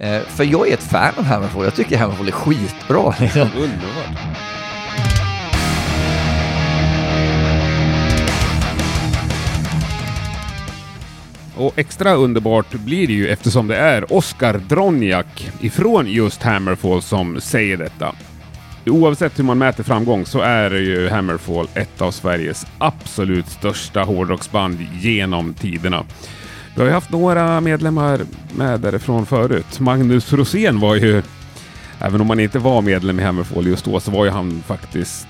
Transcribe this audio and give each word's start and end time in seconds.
Eh, 0.00 0.22
för 0.22 0.44
jag 0.44 0.68
är 0.68 0.74
ett 0.74 0.82
fan 0.82 1.14
av 1.16 1.24
Hammerfall. 1.24 1.64
Jag 1.64 1.74
tycker 1.74 1.98
Hammerfall 1.98 2.28
är 2.28 2.32
skitbra. 2.32 3.14
Liksom. 3.20 3.48
Underbart. 3.56 4.18
Och 11.56 11.78
extra 11.78 12.14
underbart 12.14 12.72
blir 12.72 13.06
det 13.06 13.12
ju 13.12 13.28
eftersom 13.28 13.66
det 13.66 13.76
är 13.76 14.12
Oskar 14.12 14.60
Dronjak 14.68 15.50
ifrån 15.60 16.06
just 16.06 16.42
Hammerfall 16.42 17.02
som 17.02 17.40
säger 17.40 17.76
detta. 17.76 18.14
Oavsett 18.86 19.38
hur 19.38 19.44
man 19.44 19.58
mäter 19.58 19.84
framgång 19.84 20.26
så 20.26 20.40
är 20.40 20.70
ju 20.70 21.08
Hammerfall 21.08 21.68
ett 21.74 22.00
av 22.00 22.10
Sveriges 22.10 22.66
absolut 22.78 23.48
största 23.48 24.02
hårdrocksband 24.02 24.86
genom 25.00 25.54
tiderna. 25.54 26.04
Vi 26.78 26.82
har 26.82 26.88
ju 26.88 26.94
haft 26.94 27.10
några 27.10 27.60
medlemmar 27.60 28.20
med 28.56 28.80
därifrån 28.80 29.26
förut. 29.26 29.80
Magnus 29.80 30.32
Rosén 30.32 30.80
var 30.80 30.96
ju, 30.96 31.22
även 31.98 32.20
om 32.20 32.30
han 32.30 32.40
inte 32.40 32.58
var 32.58 32.82
medlem 32.82 33.20
i 33.20 33.22
Hammerfall 33.22 33.66
just 33.66 33.84
då, 33.84 34.00
så 34.00 34.10
var 34.10 34.24
ju 34.24 34.30
han 34.30 34.62
faktiskt 34.66 35.26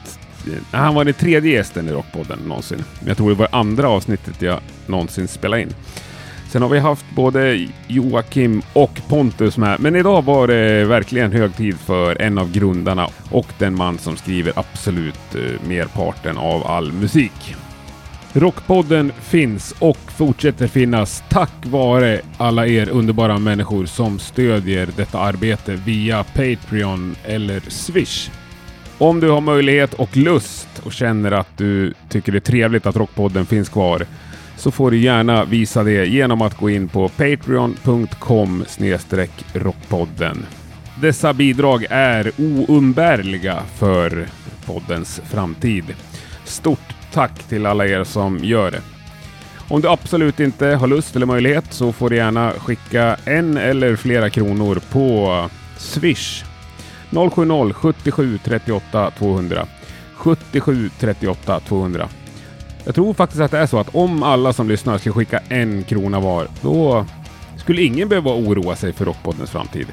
han 0.70 0.94
var 0.94 1.04
den 1.04 1.14
tredje 1.14 1.52
gästen 1.52 1.88
i 1.88 1.92
Rockpodden 1.92 2.38
någonsin. 2.38 2.84
Jag 3.06 3.16
tror 3.16 3.28
det 3.28 3.34
var 3.34 3.48
andra 3.52 3.88
avsnittet 3.88 4.42
jag 4.42 4.60
någonsin 4.86 5.28
spelade 5.28 5.62
in. 5.62 5.74
Sen 6.50 6.62
har 6.62 6.68
vi 6.68 6.78
haft 6.78 7.04
både 7.14 7.68
Joakim 7.86 8.62
och 8.72 9.00
Pontus 9.08 9.58
med, 9.58 9.80
men 9.80 9.96
idag 9.96 10.24
var 10.24 10.46
det 10.46 10.84
verkligen 10.84 11.32
hög 11.32 11.56
tid 11.56 11.78
för 11.78 12.22
en 12.22 12.38
av 12.38 12.52
grundarna 12.52 13.08
och 13.30 13.46
den 13.58 13.76
man 13.76 13.98
som 13.98 14.16
skriver 14.16 14.52
absolut 14.56 15.34
eh, 15.34 15.68
merparten 15.68 16.38
av 16.38 16.66
all 16.66 16.92
musik. 16.92 17.56
Rockpodden 18.32 19.12
finns 19.20 19.74
och 19.78 19.98
fortsätter 19.98 20.66
finnas 20.66 21.22
tack 21.28 21.52
vare 21.62 22.20
alla 22.36 22.66
er 22.66 22.88
underbara 22.88 23.38
människor 23.38 23.86
som 23.86 24.18
stödjer 24.18 24.88
detta 24.96 25.18
arbete 25.18 25.74
via 25.74 26.24
Patreon 26.24 27.16
eller 27.24 27.60
Swish. 27.60 28.30
Om 28.98 29.20
du 29.20 29.30
har 29.30 29.40
möjlighet 29.40 29.94
och 29.94 30.16
lust 30.16 30.68
och 30.84 30.92
känner 30.92 31.32
att 31.32 31.56
du 31.56 31.94
tycker 32.08 32.32
det 32.32 32.38
är 32.38 32.40
trevligt 32.40 32.86
att 32.86 32.96
Rockpodden 32.96 33.46
finns 33.46 33.68
kvar 33.68 34.06
så 34.56 34.70
får 34.70 34.90
du 34.90 34.98
gärna 34.98 35.44
visa 35.44 35.82
det 35.84 36.06
genom 36.06 36.42
att 36.42 36.56
gå 36.56 36.70
in 36.70 36.88
på 36.88 37.08
patreon.com 37.08 38.64
rockpodden. 39.52 40.46
Dessa 41.00 41.32
bidrag 41.32 41.86
är 41.90 42.32
oumbärliga 42.38 43.62
för 43.74 44.26
poddens 44.66 45.20
framtid. 45.30 45.84
Stort 46.44 46.87
tack 47.12 47.42
till 47.42 47.66
alla 47.66 47.86
er 47.86 48.04
som 48.04 48.38
gör 48.38 48.70
det. 48.70 48.80
Om 49.68 49.80
du 49.80 49.88
absolut 49.88 50.40
inte 50.40 50.66
har 50.66 50.86
lust 50.86 51.16
eller 51.16 51.26
möjlighet 51.26 51.64
så 51.70 51.92
får 51.92 52.10
du 52.10 52.16
gärna 52.16 52.52
skicka 52.52 53.16
en 53.24 53.56
eller 53.56 53.96
flera 53.96 54.30
kronor 54.30 54.80
på 54.90 55.44
Swish 55.76 56.44
070 57.10 57.72
77 57.72 58.38
38 58.44 59.10
200 59.18 59.66
77 60.14 60.90
38 60.98 61.60
200 61.60 62.08
jag 62.88 62.94
tror 62.94 63.14
faktiskt 63.14 63.40
att 63.40 63.50
det 63.50 63.58
är 63.58 63.66
så 63.66 63.78
att 63.78 63.94
om 63.94 64.22
alla 64.22 64.52
som 64.52 64.68
lyssnar 64.68 64.98
skulle 64.98 65.12
skicka 65.12 65.40
en 65.48 65.84
krona 65.84 66.20
var, 66.20 66.48
då 66.62 67.06
skulle 67.56 67.82
ingen 67.82 68.08
behöva 68.08 68.30
oroa 68.30 68.76
sig 68.76 68.92
för 68.92 69.04
Rockpoddens 69.04 69.50
framtid. 69.50 69.86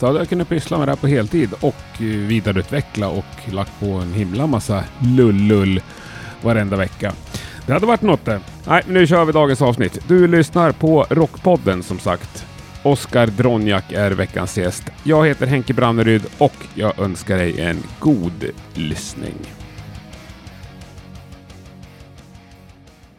Så 0.00 0.06
hade 0.06 0.18
jag 0.18 0.28
kunnat 0.28 0.48
pyssla 0.48 0.78
med 0.78 0.88
det 0.88 0.92
här 0.92 0.96
på 0.96 1.06
heltid 1.06 1.50
och 1.60 2.00
vidareutveckla 2.00 3.08
och 3.08 3.52
lagt 3.52 3.80
på 3.80 3.86
en 3.86 4.12
himla 4.12 4.46
massa 4.46 4.84
lull-lull 4.98 5.80
varenda 6.44 6.76
vecka. 6.76 7.12
Det 7.66 7.72
hade 7.72 7.86
varit 7.86 8.02
något 8.02 8.24
det. 8.24 8.40
Nej, 8.66 8.82
nu 8.88 9.06
kör 9.06 9.24
vi 9.24 9.32
dagens 9.32 9.62
avsnitt. 9.62 9.98
Du 10.08 10.26
lyssnar 10.26 10.72
på 10.72 11.06
Rockpodden 11.10 11.82
som 11.82 11.98
sagt. 11.98 12.46
Oskar 12.82 13.26
Dronjak 13.26 13.92
är 13.92 14.10
veckans 14.10 14.58
gäst. 14.58 14.84
Jag 15.04 15.26
heter 15.26 15.46
Henke 15.46 15.74
Branneryd 15.74 16.22
och 16.38 16.54
jag 16.74 16.98
önskar 16.98 17.36
dig 17.36 17.60
en 17.60 17.82
god 17.98 18.44
lyssning. 18.74 19.34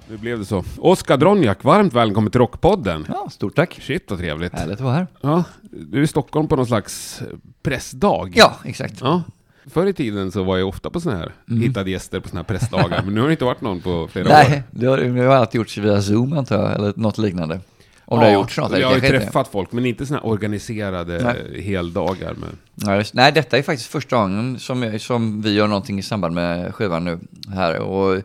Nu 0.09 0.17
blev 0.17 0.39
det 0.39 0.45
så. 0.45 0.63
Oskar 0.77 1.17
Dronjak, 1.17 1.63
varmt 1.63 1.93
välkommen 1.93 2.31
till 2.31 2.39
Rockpodden. 2.39 3.05
Ja, 3.09 3.29
stort 3.31 3.55
tack. 3.55 3.79
Shit 3.81 4.05
vad 4.09 4.19
trevligt. 4.19 4.53
Härligt 4.53 4.75
att 4.75 4.81
vara 4.81 4.93
här. 4.93 5.07
Ja, 5.21 5.43
du 5.61 5.97
är 5.97 6.03
i 6.03 6.07
Stockholm 6.07 6.47
på 6.47 6.55
någon 6.55 6.65
slags 6.65 7.21
pressdag. 7.63 8.33
Ja, 8.35 8.55
exakt. 8.65 8.95
Ja. 9.01 9.23
Förr 9.67 9.85
i 9.87 9.93
tiden 9.93 10.31
så 10.31 10.43
var 10.43 10.57
jag 10.57 10.67
ofta 10.67 10.89
på 10.89 10.99
sådana 11.01 11.19
här, 11.19 11.31
Mm. 11.49 11.61
hittade 11.61 11.91
gäster 11.91 12.19
på 12.19 12.27
sådana 12.29 12.39
här 12.49 12.57
pressdagar, 12.57 13.01
men 13.05 13.13
nu 13.13 13.19
har 13.21 13.27
det 13.27 13.31
inte 13.33 13.45
varit 13.45 13.61
någon 13.61 13.81
på 13.81 14.07
flera 14.11 14.25
år. 14.25 14.29
Nej, 14.29 14.63
det 14.71 14.85
har, 14.85 14.97
det 14.97 15.21
har 15.21 15.35
alltid 15.35 15.59
gjorts 15.59 15.77
via 15.77 16.01
Zoom 16.01 16.33
antar 16.33 16.61
jag, 16.61 16.75
eller 16.75 16.93
något 16.95 17.17
liknande. 17.17 17.59
Om 18.07 18.19
det 18.19 18.25
har 18.25 18.33
gjorts 18.33 18.57
något. 18.57 18.79
Jag 18.79 18.87
har 18.87 18.95
ju 18.95 19.01
träffat 19.01 19.47
folk, 19.47 19.71
men 19.71 19.85
inte 19.85 20.05
sådana 20.05 20.21
här 20.23 20.29
organiserade 20.31 21.35
heldagar. 21.61 22.33
Med... 22.33 22.49
Ja, 22.75 22.95
just, 22.95 23.13
nej, 23.13 23.31
detta 23.31 23.57
är 23.57 23.61
faktiskt 23.61 23.89
första 23.89 24.15
gången 24.15 24.59
som, 24.59 24.99
som 24.99 25.41
vi 25.41 25.53
gör 25.53 25.67
någonting 25.67 25.99
i 25.99 26.01
samband 26.01 26.35
med 26.35 26.75
skivan 26.75 27.03
nu 27.05 27.19
här. 27.53 27.79
Och 27.79 28.21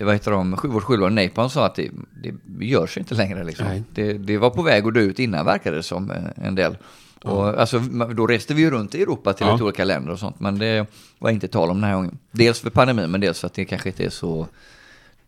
vad 0.00 0.12
heter 0.14 0.30
de, 0.30 0.50
vårt 0.64 0.82
skivbolag 0.82 1.12
Napalm 1.12 1.48
sa 1.50 1.66
att 1.66 1.74
det, 1.74 1.90
det 2.22 2.64
görs 2.66 2.98
inte 2.98 3.14
längre 3.14 3.44
liksom. 3.44 3.66
Nej. 3.66 3.82
Det, 3.94 4.12
det 4.12 4.38
var 4.38 4.50
på 4.50 4.62
väg 4.62 4.86
att 4.86 4.94
dö 4.94 5.00
ut 5.00 5.18
innan 5.18 5.46
verkade 5.46 5.76
det 5.76 5.82
som 5.82 6.10
eh, 6.10 6.46
en 6.46 6.54
del. 6.54 6.76
Och, 7.24 7.60
alltså, 7.60 7.78
ma- 7.78 8.14
då 8.14 8.26
reste 8.26 8.54
vi 8.54 8.62
ju 8.62 8.70
runt 8.70 8.94
i 8.94 9.02
Europa 9.02 9.32
till 9.32 9.46
Ja. 9.46 9.52
lite 9.52 9.64
olika 9.64 9.84
länder 9.84 10.12
och 10.12 10.18
sånt, 10.18 10.40
men 10.40 10.58
det 10.58 10.86
var 11.18 11.30
inte 11.30 11.48
tal 11.48 11.70
om 11.70 11.80
den 11.80 11.84
här 11.90 11.96
gången. 11.96 12.18
Dels 12.30 12.60
för 12.60 12.70
pandemin, 12.70 13.10
men 13.10 13.20
dels 13.20 13.40
för 13.40 13.46
att 13.46 13.54
det 13.54 13.64
kanske 13.64 13.88
inte 13.88 14.04
är 14.04 14.10
så, 14.10 14.46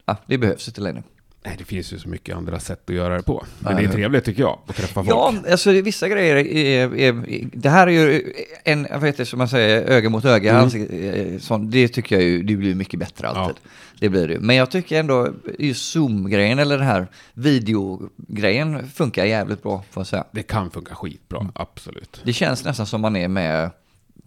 ja, 0.06 0.16
det 0.26 0.38
behövs 0.38 0.68
inte 0.68 0.80
längge. 0.80 1.02
Nej, 1.46 1.54
det 1.58 1.64
finns 1.64 1.92
ju 1.92 1.98
så 1.98 2.08
mycket 2.08 2.36
andra 2.36 2.60
sätt 2.60 2.90
att 2.90 2.94
göra 2.96 3.16
det 3.16 3.22
på. 3.22 3.44
Men 3.58 3.76
det 3.76 3.82
är 3.82 3.88
trevligt 3.88 4.24
tycker 4.24 4.42
jag, 4.42 4.58
att 4.66 4.76
träffa 4.76 4.94
folk. 5.04 5.08
Ja, 5.10 5.34
alltså 5.50 5.70
vissa 5.70 6.08
grejer 6.08 6.36
är, 6.36 6.94
är, 6.96 7.24
det 7.52 7.68
här 7.70 7.86
är 7.86 7.90
ju 7.90 8.32
en, 8.64 8.86
vad 8.92 9.04
heter 9.04 9.18
det, 9.18 9.26
som 9.26 9.38
man 9.38 9.48
säger, 9.48 9.82
öga 9.82 10.10
mot 10.10 10.24
öga, 10.24 10.50
Mm. 10.50 10.62
alltså, 10.62 10.78
eh, 10.78 11.38
sånt, 11.38 11.72
det 11.72 11.88
tycker 11.88 12.16
jag 12.16 12.24
ju, 12.24 12.42
det 12.42 12.56
blir 12.56 12.74
mycket 12.74 13.00
bättre 13.00 13.28
alltid. 13.28 13.56
Det 14.00 14.08
blir 14.08 14.28
det. 14.28 14.38
Men 14.40 14.56
jag 14.56 14.70
tycker 14.70 15.00
ändå, 15.00 15.28
just 15.58 15.92
Zoom-grejen 15.92 16.58
eller 16.58 16.78
den 16.78 16.86
här 16.86 17.06
videogrejen 17.34 18.88
funkar 18.90 19.24
jävligt 19.24 19.62
bra, 19.62 19.84
får 19.90 20.00
jag 20.00 20.06
säga. 20.06 20.24
Det 20.32 20.42
kan 20.42 20.70
funka 20.70 20.94
skitbra, 20.94 21.40
Mm. 21.40 21.52
absolut. 21.54 22.20
Det 22.24 22.32
känns 22.32 22.64
nästan 22.64 22.86
som 22.86 23.00
man 23.00 23.16
är 23.16 23.28
med, 23.28 23.70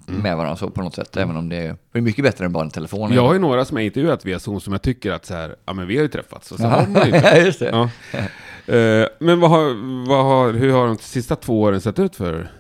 Mm. 0.09 0.21
med 0.21 0.37
varandra 0.37 0.55
så 0.55 0.69
på 0.69 0.81
något 0.81 0.95
sätt, 0.95 1.17
även 1.17 1.37
om 1.37 1.49
det 1.49 1.55
är, 1.55 1.75
det 1.91 1.99
är 1.99 2.01
mycket 2.01 2.23
bättre 2.23 2.45
än 2.45 2.51
bara 2.53 2.63
en 2.63 2.69
telefon. 2.69 3.13
Jag 3.13 3.21
har 3.25 3.33
ju 3.33 3.39
några 3.39 3.65
som 3.65 3.77
jag 3.77 3.85
intervjuat 3.85 4.25
via 4.25 4.39
Zoom 4.39 4.59
som 4.59 4.73
jag 4.73 4.81
tycker 4.81 5.11
att 5.11 5.25
så 5.25 5.33
här, 5.33 5.55
ja 5.65 5.73
men 5.73 5.87
vi 5.87 5.95
har 5.95 6.03
ju 6.03 6.07
träffats. 6.09 6.51
Och 6.51 6.57
så 6.57 6.67
har 6.67 6.87
man 6.87 7.07
ju 7.07 7.47
inte. 7.47 7.65
Ja. 7.65 7.89
Eh, 8.73 9.07
men 9.19 9.39
vad 9.39 9.49
har, 9.49 10.05
vad 10.07 10.25
har, 10.25 10.53
hur 10.53 10.71
har 10.71 10.87
de 10.87 10.97
sista 10.97 11.35
två 11.35 11.61
åren 11.61 11.81
sett 11.81 11.99
ut 11.99 12.15
för 12.15 12.51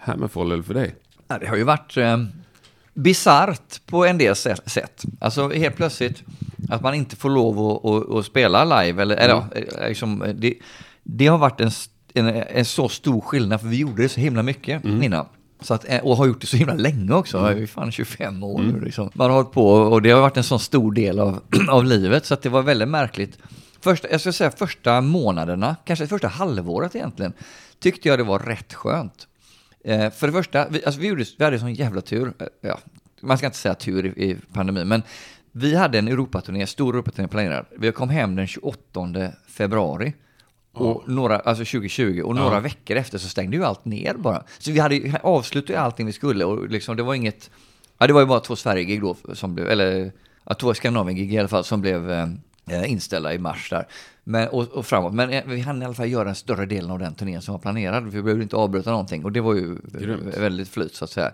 Hammerfall 0.00 0.52
eller 0.52 0.62
för 0.62 0.74
dig? 0.74 0.94
Ja, 1.28 1.38
det 1.38 1.46
har 1.46 1.56
ju 1.56 1.64
varit 1.64 1.96
eh, 1.96 2.18
bisarrt 2.94 3.86
på 3.86 4.06
en 4.06 4.18
del 4.18 4.36
sätt-. 4.36 5.04
Alltså 5.20 5.48
helt 5.48 5.76
plötsligt 5.76 6.22
att 6.68 6.82
man 6.82 6.94
inte 6.94 7.16
får 7.16 7.30
lov 7.30 7.58
att, 7.58 7.84
att, 7.84 8.10
att 8.16 8.26
spela 8.26 8.82
live. 8.82 9.02
Eller, 9.02 9.16
eller, 9.16 9.34
ja, 9.34 9.48
eh, 9.54 9.88
liksom, 9.88 10.22
eh, 10.22 10.34
det, 10.34 10.54
det 11.02 11.26
har 11.26 11.38
varit 11.38 11.60
en, 11.60 11.70
en, 12.14 12.26
en 12.48 12.64
så 12.64 12.88
stor 12.88 13.20
skillnad, 13.20 13.60
för 13.60 13.68
vi 13.68 13.76
gjorde 13.76 14.02
det 14.02 14.08
så 14.08 14.20
himla 14.20 14.42
mycket 14.42 14.84
innan. 14.84 15.26
Så 15.60 15.74
att, 15.74 15.84
eh, 15.88 16.00
och 16.00 16.16
har 16.16 16.26
gjort 16.26 16.40
det 16.40 16.46
så 16.46 16.56
himla 16.56 16.74
länge 16.74 17.12
också, 17.12 17.38
jag 17.38 17.52
är 17.52 17.56
ju 17.56 17.66
fan 17.66 17.92
25 17.92 18.42
år 18.42 18.58
nu 18.58 18.80
liksom. 18.80 19.10
Man 19.14 19.30
har 19.30 19.36
hållit 19.36 19.52
på 19.52 19.70
och 19.70 20.02
det 20.02 20.10
har 20.10 20.20
varit 20.20 20.36
en 20.36 20.44
sån 20.44 20.60
stor 20.60 20.92
del 20.92 21.18
av, 21.18 21.40
av 21.68 21.84
livet, 21.84 22.26
så 22.26 22.34
att 22.34 22.42
det 22.42 22.48
var 22.48 22.62
väldigt 22.62 22.88
märkligt. 22.88 23.38
Första, 23.80 24.10
jag 24.10 24.20
ska 24.20 24.32
säga 24.32 24.50
första 24.50 25.00
månaderna, 25.00 25.76
kanske 25.84 26.06
första 26.06 26.28
halvåret 26.28 26.94
egentligen, 26.94 27.32
tyckte 27.78 28.08
jag 28.08 28.18
det 28.18 28.24
var 28.24 28.38
rätt 28.38 28.74
skönt. 28.74 29.28
Eh, 29.84 30.10
för 30.10 30.26
det 30.26 30.32
första, 30.32 30.68
vi, 30.68 30.84
alltså 30.84 31.00
vi, 31.00 31.08
gjorde, 31.08 31.24
vi 31.38 31.44
hade 31.44 31.58
sån 31.58 31.74
jävla 31.74 32.00
tur. 32.00 32.32
Eh, 32.38 32.46
ja, 32.60 32.78
man 33.20 33.38
ska 33.38 33.46
inte 33.46 33.58
säga 33.58 33.74
tur 33.74 34.06
i, 34.06 34.30
i 34.30 34.36
pandemin, 34.52 34.88
men 34.88 35.02
vi 35.52 35.76
hade 35.76 35.98
en 35.98 36.08
Europaturné, 36.08 36.66
stor 36.66 36.94
Europaturné 36.94 37.28
planerad. 37.28 37.66
Vi 37.78 37.92
kom 37.92 38.08
hem 38.08 38.36
den 38.36 38.46
28 38.46 39.32
februari. 39.48 40.12
Och 40.80 41.08
några, 41.08 41.38
alltså 41.38 41.64
2020, 41.64 42.22
och 42.24 42.34
några 42.34 42.60
veckor 42.60 42.96
efter 42.96 43.18
så 43.18 43.28
stängde 43.28 43.56
ju 43.56 43.64
allt 43.64 43.84
ner 43.84 44.14
bara. 44.14 44.42
Så 44.58 44.72
vi 44.72 44.78
hade 44.78 45.20
avslutade 45.22 45.80
allting 45.80 46.06
vi 46.06 46.12
skulle 46.12 46.44
och 46.44 46.68
liksom 46.68 46.96
det 46.96 47.02
var 47.02 47.14
inget, 47.14 47.50
ja 47.98 48.06
det 48.06 48.12
var 48.12 48.20
ju 48.20 48.26
bara 48.26 48.40
två 48.40 48.56
Sverige-gig 48.56 49.00
då 49.00 49.16
som 49.34 49.54
blev, 49.54 49.68
eller 49.68 50.12
ja, 50.44 50.54
två 50.54 50.74
Skandinavien-gig 50.74 51.34
i 51.34 51.38
alla 51.38 51.48
fall 51.48 51.64
som 51.64 51.80
blev 51.80 52.10
eh, 52.10 52.28
eh, 52.70 52.92
inställda 52.92 53.34
i 53.34 53.38
mars 53.38 53.70
där. 53.70 53.86
Men, 54.24 54.48
och, 54.48 54.62
och 54.62 54.86
framåt. 54.86 55.14
Men 55.14 55.30
eh, 55.30 55.44
vi 55.46 55.60
hann 55.60 55.82
i 55.82 55.84
alla 55.84 55.94
fall 55.94 56.08
göra 56.08 56.28
en 56.28 56.34
större 56.34 56.66
delen 56.66 56.90
av 56.90 56.98
den 56.98 57.14
turnén 57.14 57.42
som 57.42 57.52
var 57.52 57.58
planerad. 57.58 58.04
Vi 58.04 58.22
behövde 58.22 58.42
inte 58.42 58.56
avbryta 58.56 58.90
någonting 58.90 59.24
och 59.24 59.32
det 59.32 59.40
var 59.40 59.54
ju 59.54 59.76
Grymt. 60.00 60.36
väldigt 60.36 60.68
flyt 60.68 60.94
så 60.94 61.04
att 61.04 61.10
säga. 61.10 61.32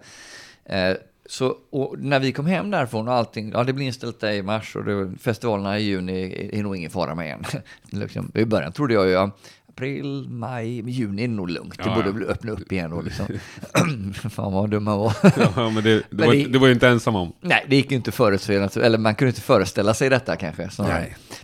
Eh, 0.64 0.96
så, 1.26 1.56
när 1.98 2.20
vi 2.20 2.32
kom 2.32 2.46
hem 2.46 2.70
därifrån 2.70 3.08
och 3.08 3.14
allting, 3.14 3.50
ja 3.54 3.64
det 3.64 3.72
blir 3.72 3.86
inställt 3.86 4.20
där 4.20 4.32
i 4.32 4.42
mars 4.42 4.76
och 4.76 4.84
det, 4.84 5.12
festivalerna 5.20 5.78
i 5.78 5.82
juni 5.82 6.22
är, 6.22 6.54
är 6.54 6.62
nog 6.62 6.76
ingen 6.76 6.90
fara 6.90 7.14
med 7.14 7.32
än. 7.32 7.44
liksom, 8.00 8.32
I 8.34 8.44
början 8.44 8.72
trodde 8.72 8.94
jag 8.94 9.06
ju, 9.06 9.12
ja, 9.12 9.30
april, 9.68 10.26
maj, 10.28 10.90
juni 10.90 11.24
är 11.24 11.28
nog 11.28 11.50
lugnt. 11.50 11.76
Det 11.78 11.82
Ja, 11.86 11.94
borde 11.94 12.24
ja. 12.24 12.30
öppna 12.30 12.52
upp 12.52 12.72
igen 12.72 12.90
då 12.90 13.00
liksom. 13.00 13.26
Fan 14.30 14.52
vad 14.52 14.70
dum 14.70 14.84
man 14.84 14.98
var. 14.98 15.12
Ja, 15.56 15.70
men 15.70 15.84
det, 15.84 16.02
det, 16.10 16.26
var, 16.26 16.32
det- 16.34 16.46
det 16.46 16.58
var 16.58 16.66
ju 16.66 16.72
inte 16.72 16.88
ensam 16.88 17.16
om. 17.16 17.32
Nej, 17.40 17.64
det 17.68 17.76
gick 17.76 17.90
ju 17.90 17.96
inte 17.96 18.12
förutse, 18.12 18.68
eller 18.82 18.98
man 18.98 19.14
kunde 19.14 19.28
inte 19.28 19.40
föreställa 19.40 19.94
sig 19.94 20.10
detta 20.10 20.36
kanske. 20.36 20.68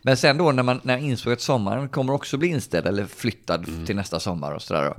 Men 0.02 0.16
sen 0.16 0.36
då 0.38 0.52
när 0.52 0.62
man, 0.62 0.80
när 0.82 0.94
jag 0.94 1.02
insåg 1.02 1.32
att 1.32 1.40
sommaren 1.40 1.88
kommer 1.88 2.12
också 2.12 2.36
bli 2.36 2.48
inställd 2.48 2.86
eller 2.86 3.04
flyttad 3.06 3.68
Mm. 3.68 3.86
till 3.86 3.96
nästa 3.96 4.20
sommar 4.20 4.52
och 4.54 4.62
sådär. 4.62 4.84
Då, 4.84 4.94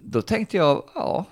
då 0.00 0.22
tänkte 0.22 0.56
jag, 0.56 0.82
ja, 0.94 1.24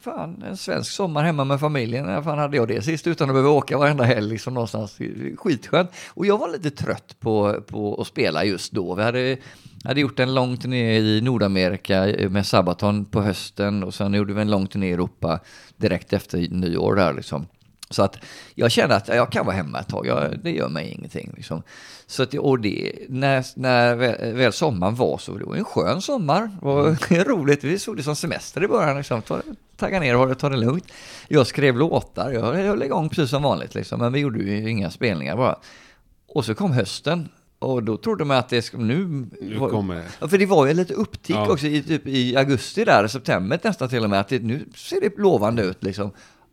fan, 0.00 0.42
en 0.46 0.56
svensk 0.56 0.92
sommar 0.92 1.24
hemma 1.24 1.44
med 1.44 1.60
familjen. 1.60 2.06
När 2.06 2.22
fan 2.22 2.38
hade 2.38 2.56
jag 2.56 2.68
det 2.68 2.82
sist 2.82 3.06
utan 3.06 3.30
att 3.30 3.34
behöva 3.34 3.50
åka 3.50 3.78
varenda 3.78 4.04
helg 4.04 4.28
liksom 4.28 4.54
någonstans. 4.54 4.98
Skitskönt. 5.36 5.90
Och 6.08 6.26
jag 6.26 6.38
var 6.38 6.48
lite 6.48 6.70
trött 6.70 7.16
på, 7.20 7.62
på 7.66 8.00
att 8.00 8.06
spela 8.06 8.44
just 8.44 8.72
då. 8.72 8.94
Vi 8.94 9.02
hade, 9.02 9.36
hade 9.84 10.00
gjort 10.00 10.20
en 10.20 10.34
lång 10.34 10.56
turné 10.56 10.98
i 10.98 11.20
Nordamerika 11.20 12.14
med 12.30 12.46
Sabaton 12.46 13.04
på 13.04 13.22
hösten 13.22 13.84
och 13.84 13.94
sen 13.94 14.14
gjorde 14.14 14.34
vi 14.34 14.40
en 14.40 14.50
lång 14.50 14.66
turné 14.66 14.88
i 14.88 14.92
Europa 14.92 15.40
direkt 15.76 16.12
efter 16.12 16.38
nyår 16.50 16.94
där 16.94 17.14
liksom. 17.14 17.46
Så 17.90 18.02
att 18.02 18.18
jag 18.54 18.70
kände 18.70 18.96
att 18.96 19.08
jag 19.08 19.32
kan 19.32 19.46
vara 19.46 19.56
hemma 19.56 19.80
ett 19.80 19.88
tag, 19.88 20.06
jag, 20.06 20.38
det 20.42 20.50
gör 20.50 20.68
mig 20.68 20.88
ingenting. 20.88 21.32
Liksom. 21.36 21.62
Så 22.06 22.22
att, 22.22 22.34
och 22.34 22.60
det, 22.60 22.92
när, 23.08 23.44
när 23.54 23.96
väl, 24.32 24.52
sommaren 24.52 24.94
var 24.94 25.18
så, 25.18 25.34
det 25.34 25.44
var 25.44 25.56
en 25.56 25.64
skön 25.64 26.02
sommar, 26.02 26.40
det 26.60 26.66
var 26.66 26.86
mm. 27.10 27.24
roligt, 27.28 27.64
vi 27.64 27.78
såg 27.78 27.96
det 27.96 28.02
som 28.02 28.16
semester 28.16 28.64
i 28.64 28.68
början, 28.68 28.96
liksom. 28.96 29.22
ta, 29.22 29.42
tagga 29.76 30.00
ner 30.00 30.16
och 30.16 30.38
ta 30.38 30.48
det 30.48 30.56
lugnt. 30.56 30.92
Jag 31.28 31.46
skrev 31.46 31.76
låtar, 31.76 32.30
jag 32.30 32.52
höll 32.52 32.82
igång 32.82 33.08
precis 33.08 33.30
som 33.30 33.42
vanligt, 33.42 33.74
liksom. 33.74 34.00
men 34.00 34.12
vi 34.12 34.20
gjorde 34.20 34.38
ju 34.38 34.70
inga 34.70 34.90
spelningar 34.90 35.36
bara. 35.36 35.58
Och 36.28 36.44
så 36.44 36.54
kom 36.54 36.72
hösten, 36.72 37.28
och 37.58 37.82
då 37.82 37.96
trodde 37.96 38.24
man 38.24 38.36
att 38.36 38.48
det 38.48 38.62
skulle, 38.62 38.84
nu... 38.84 39.26
nu 39.40 39.58
kommer 39.58 39.94
det. 39.94 40.28
För 40.28 40.38
det 40.38 40.46
var 40.46 40.66
ju 40.66 40.74
lite 40.74 40.94
upptick 40.94 41.36
ja. 41.36 41.52
också 41.52 41.66
i, 41.66 41.82
typ, 41.82 42.06
i 42.06 42.36
augusti 42.36 42.84
där, 42.84 43.06
september 43.06 43.60
nästan 43.62 43.88
till 43.88 44.04
och 44.04 44.10
med, 44.10 44.20
att 44.20 44.28
det, 44.28 44.42
nu 44.42 44.64
ser 44.76 45.00
det 45.00 45.18
lovande 45.18 45.62
ut 45.62 45.84
liksom. 45.84 46.10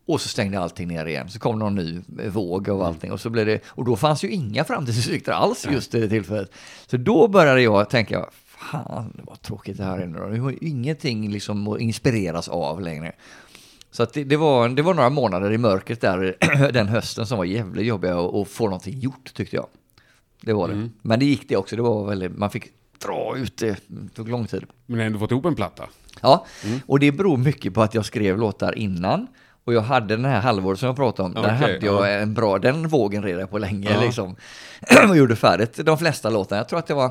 Och 0.08 0.20
så 0.20 0.28
stängde 0.28 0.60
allting 0.60 0.88
ner 0.88 1.06
igen. 1.06 1.28
Så 1.28 1.38
kom 1.38 1.58
någon 1.58 1.74
ny 1.74 2.00
våg 2.28 2.68
och 2.68 2.86
allting. 2.86 3.12
Och, 3.12 3.20
så 3.20 3.30
blev 3.30 3.46
det, 3.46 3.60
och 3.66 3.84
då 3.84 3.96
fanns 3.96 4.24
ju 4.24 4.30
inga 4.30 4.64
framtidsutsikter 4.64 5.32
alls 5.32 5.66
just 5.70 5.94
i 5.94 6.00
det 6.00 6.08
tillfället. 6.08 6.52
Så 6.86 6.96
då 6.96 7.28
började 7.28 7.62
jag 7.62 7.90
tänka, 7.90 8.26
fan 8.44 9.20
vad 9.26 9.42
tråkigt 9.42 9.76
det 9.76 9.84
här 9.84 9.98
är 9.98 10.06
nu. 10.06 10.18
Det 10.30 10.38
har 10.38 10.54
ingenting 10.64 11.30
liksom 11.30 11.68
att 11.68 11.80
inspireras 11.80 12.48
av 12.48 12.80
längre. 12.80 13.12
Så 13.90 14.04
det, 14.04 14.24
det, 14.24 14.36
var, 14.36 14.68
det 14.68 14.82
var 14.82 14.94
några 14.94 15.10
månader 15.10 15.52
i 15.52 15.58
mörkret 15.58 16.00
där 16.00 16.36
den 16.72 16.88
hösten 16.88 17.26
som 17.26 17.38
var 17.38 17.44
jävligt 17.44 17.86
jobbiga 17.86 18.18
att 18.18 18.48
få 18.48 18.64
någonting 18.64 18.98
gjort 18.98 19.34
tyckte 19.34 19.56
jag. 19.56 19.66
Det 20.40 20.52
var 20.52 20.68
det. 20.68 20.74
Mm. 20.74 20.90
Men 21.02 21.18
det 21.18 21.24
gick 21.24 21.48
det 21.48 21.56
också. 21.56 21.76
Det 21.76 21.82
var 21.82 22.06
väldigt, 22.06 22.38
man 22.38 22.50
fick 22.50 22.72
dra 23.04 23.36
ut 23.36 23.56
det. 23.56 23.80
Det 23.86 24.08
tog 24.14 24.28
lång 24.28 24.46
tid. 24.46 24.64
Men 24.86 24.98
har 24.98 25.06
ändå 25.06 25.18
fått 25.18 25.30
ihop 25.30 25.44
en 25.44 25.54
platta? 25.54 25.88
Ja, 26.20 26.46
mm. 26.64 26.80
och 26.86 26.98
det 26.98 27.12
beror 27.12 27.36
mycket 27.36 27.74
på 27.74 27.82
att 27.82 27.94
jag 27.94 28.04
skrev 28.04 28.38
låtar 28.38 28.78
innan. 28.78 29.26
Och 29.68 29.74
jag 29.74 29.82
hade 29.82 30.16
den 30.16 30.24
här 30.24 30.40
halvåret 30.40 30.78
som 30.78 30.86
jag 30.86 30.96
pratade 30.96 31.26
om, 31.26 31.30
okay, 31.30 31.42
där 31.42 31.50
hade 31.50 31.86
jag 31.86 32.06
ja. 32.06 32.08
en 32.08 32.34
bra, 32.34 32.58
den 32.58 32.88
vågen 32.88 33.22
red 33.22 33.40
jag 33.40 33.50
på 33.50 33.58
länge 33.58 33.90
ja. 33.92 34.00
liksom. 34.00 34.36
och 35.08 35.16
gjorde 35.16 35.36
färdigt 35.36 35.80
de 35.86 35.98
flesta 35.98 36.30
låtarna. 36.30 36.60
Jag 36.60 36.68
tror 36.68 36.78
att 36.78 36.86
det 36.86 36.94
var 36.94 37.10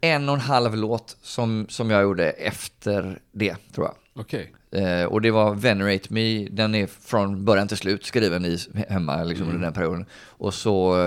en 0.00 0.28
och 0.28 0.34
en 0.34 0.40
halv 0.40 0.76
låt 0.76 1.16
som, 1.22 1.66
som 1.68 1.90
jag 1.90 2.02
gjorde 2.02 2.30
efter 2.30 3.18
det, 3.32 3.56
tror 3.74 3.86
jag. 3.86 4.22
Okay. 4.22 4.46
Eh, 4.70 5.04
och 5.04 5.20
det 5.20 5.30
var 5.30 5.54
Venerate 5.54 6.12
Me, 6.12 6.48
den 6.50 6.74
är 6.74 6.86
från 6.86 7.44
början 7.44 7.68
till 7.68 7.76
slut 7.76 8.04
skriven 8.04 8.44
i, 8.44 8.58
hemma 8.88 9.24
liksom, 9.24 9.44
mm. 9.44 9.54
under 9.54 9.66
den 9.66 9.74
perioden. 9.74 10.06
Och 10.26 10.54
så 10.54 11.00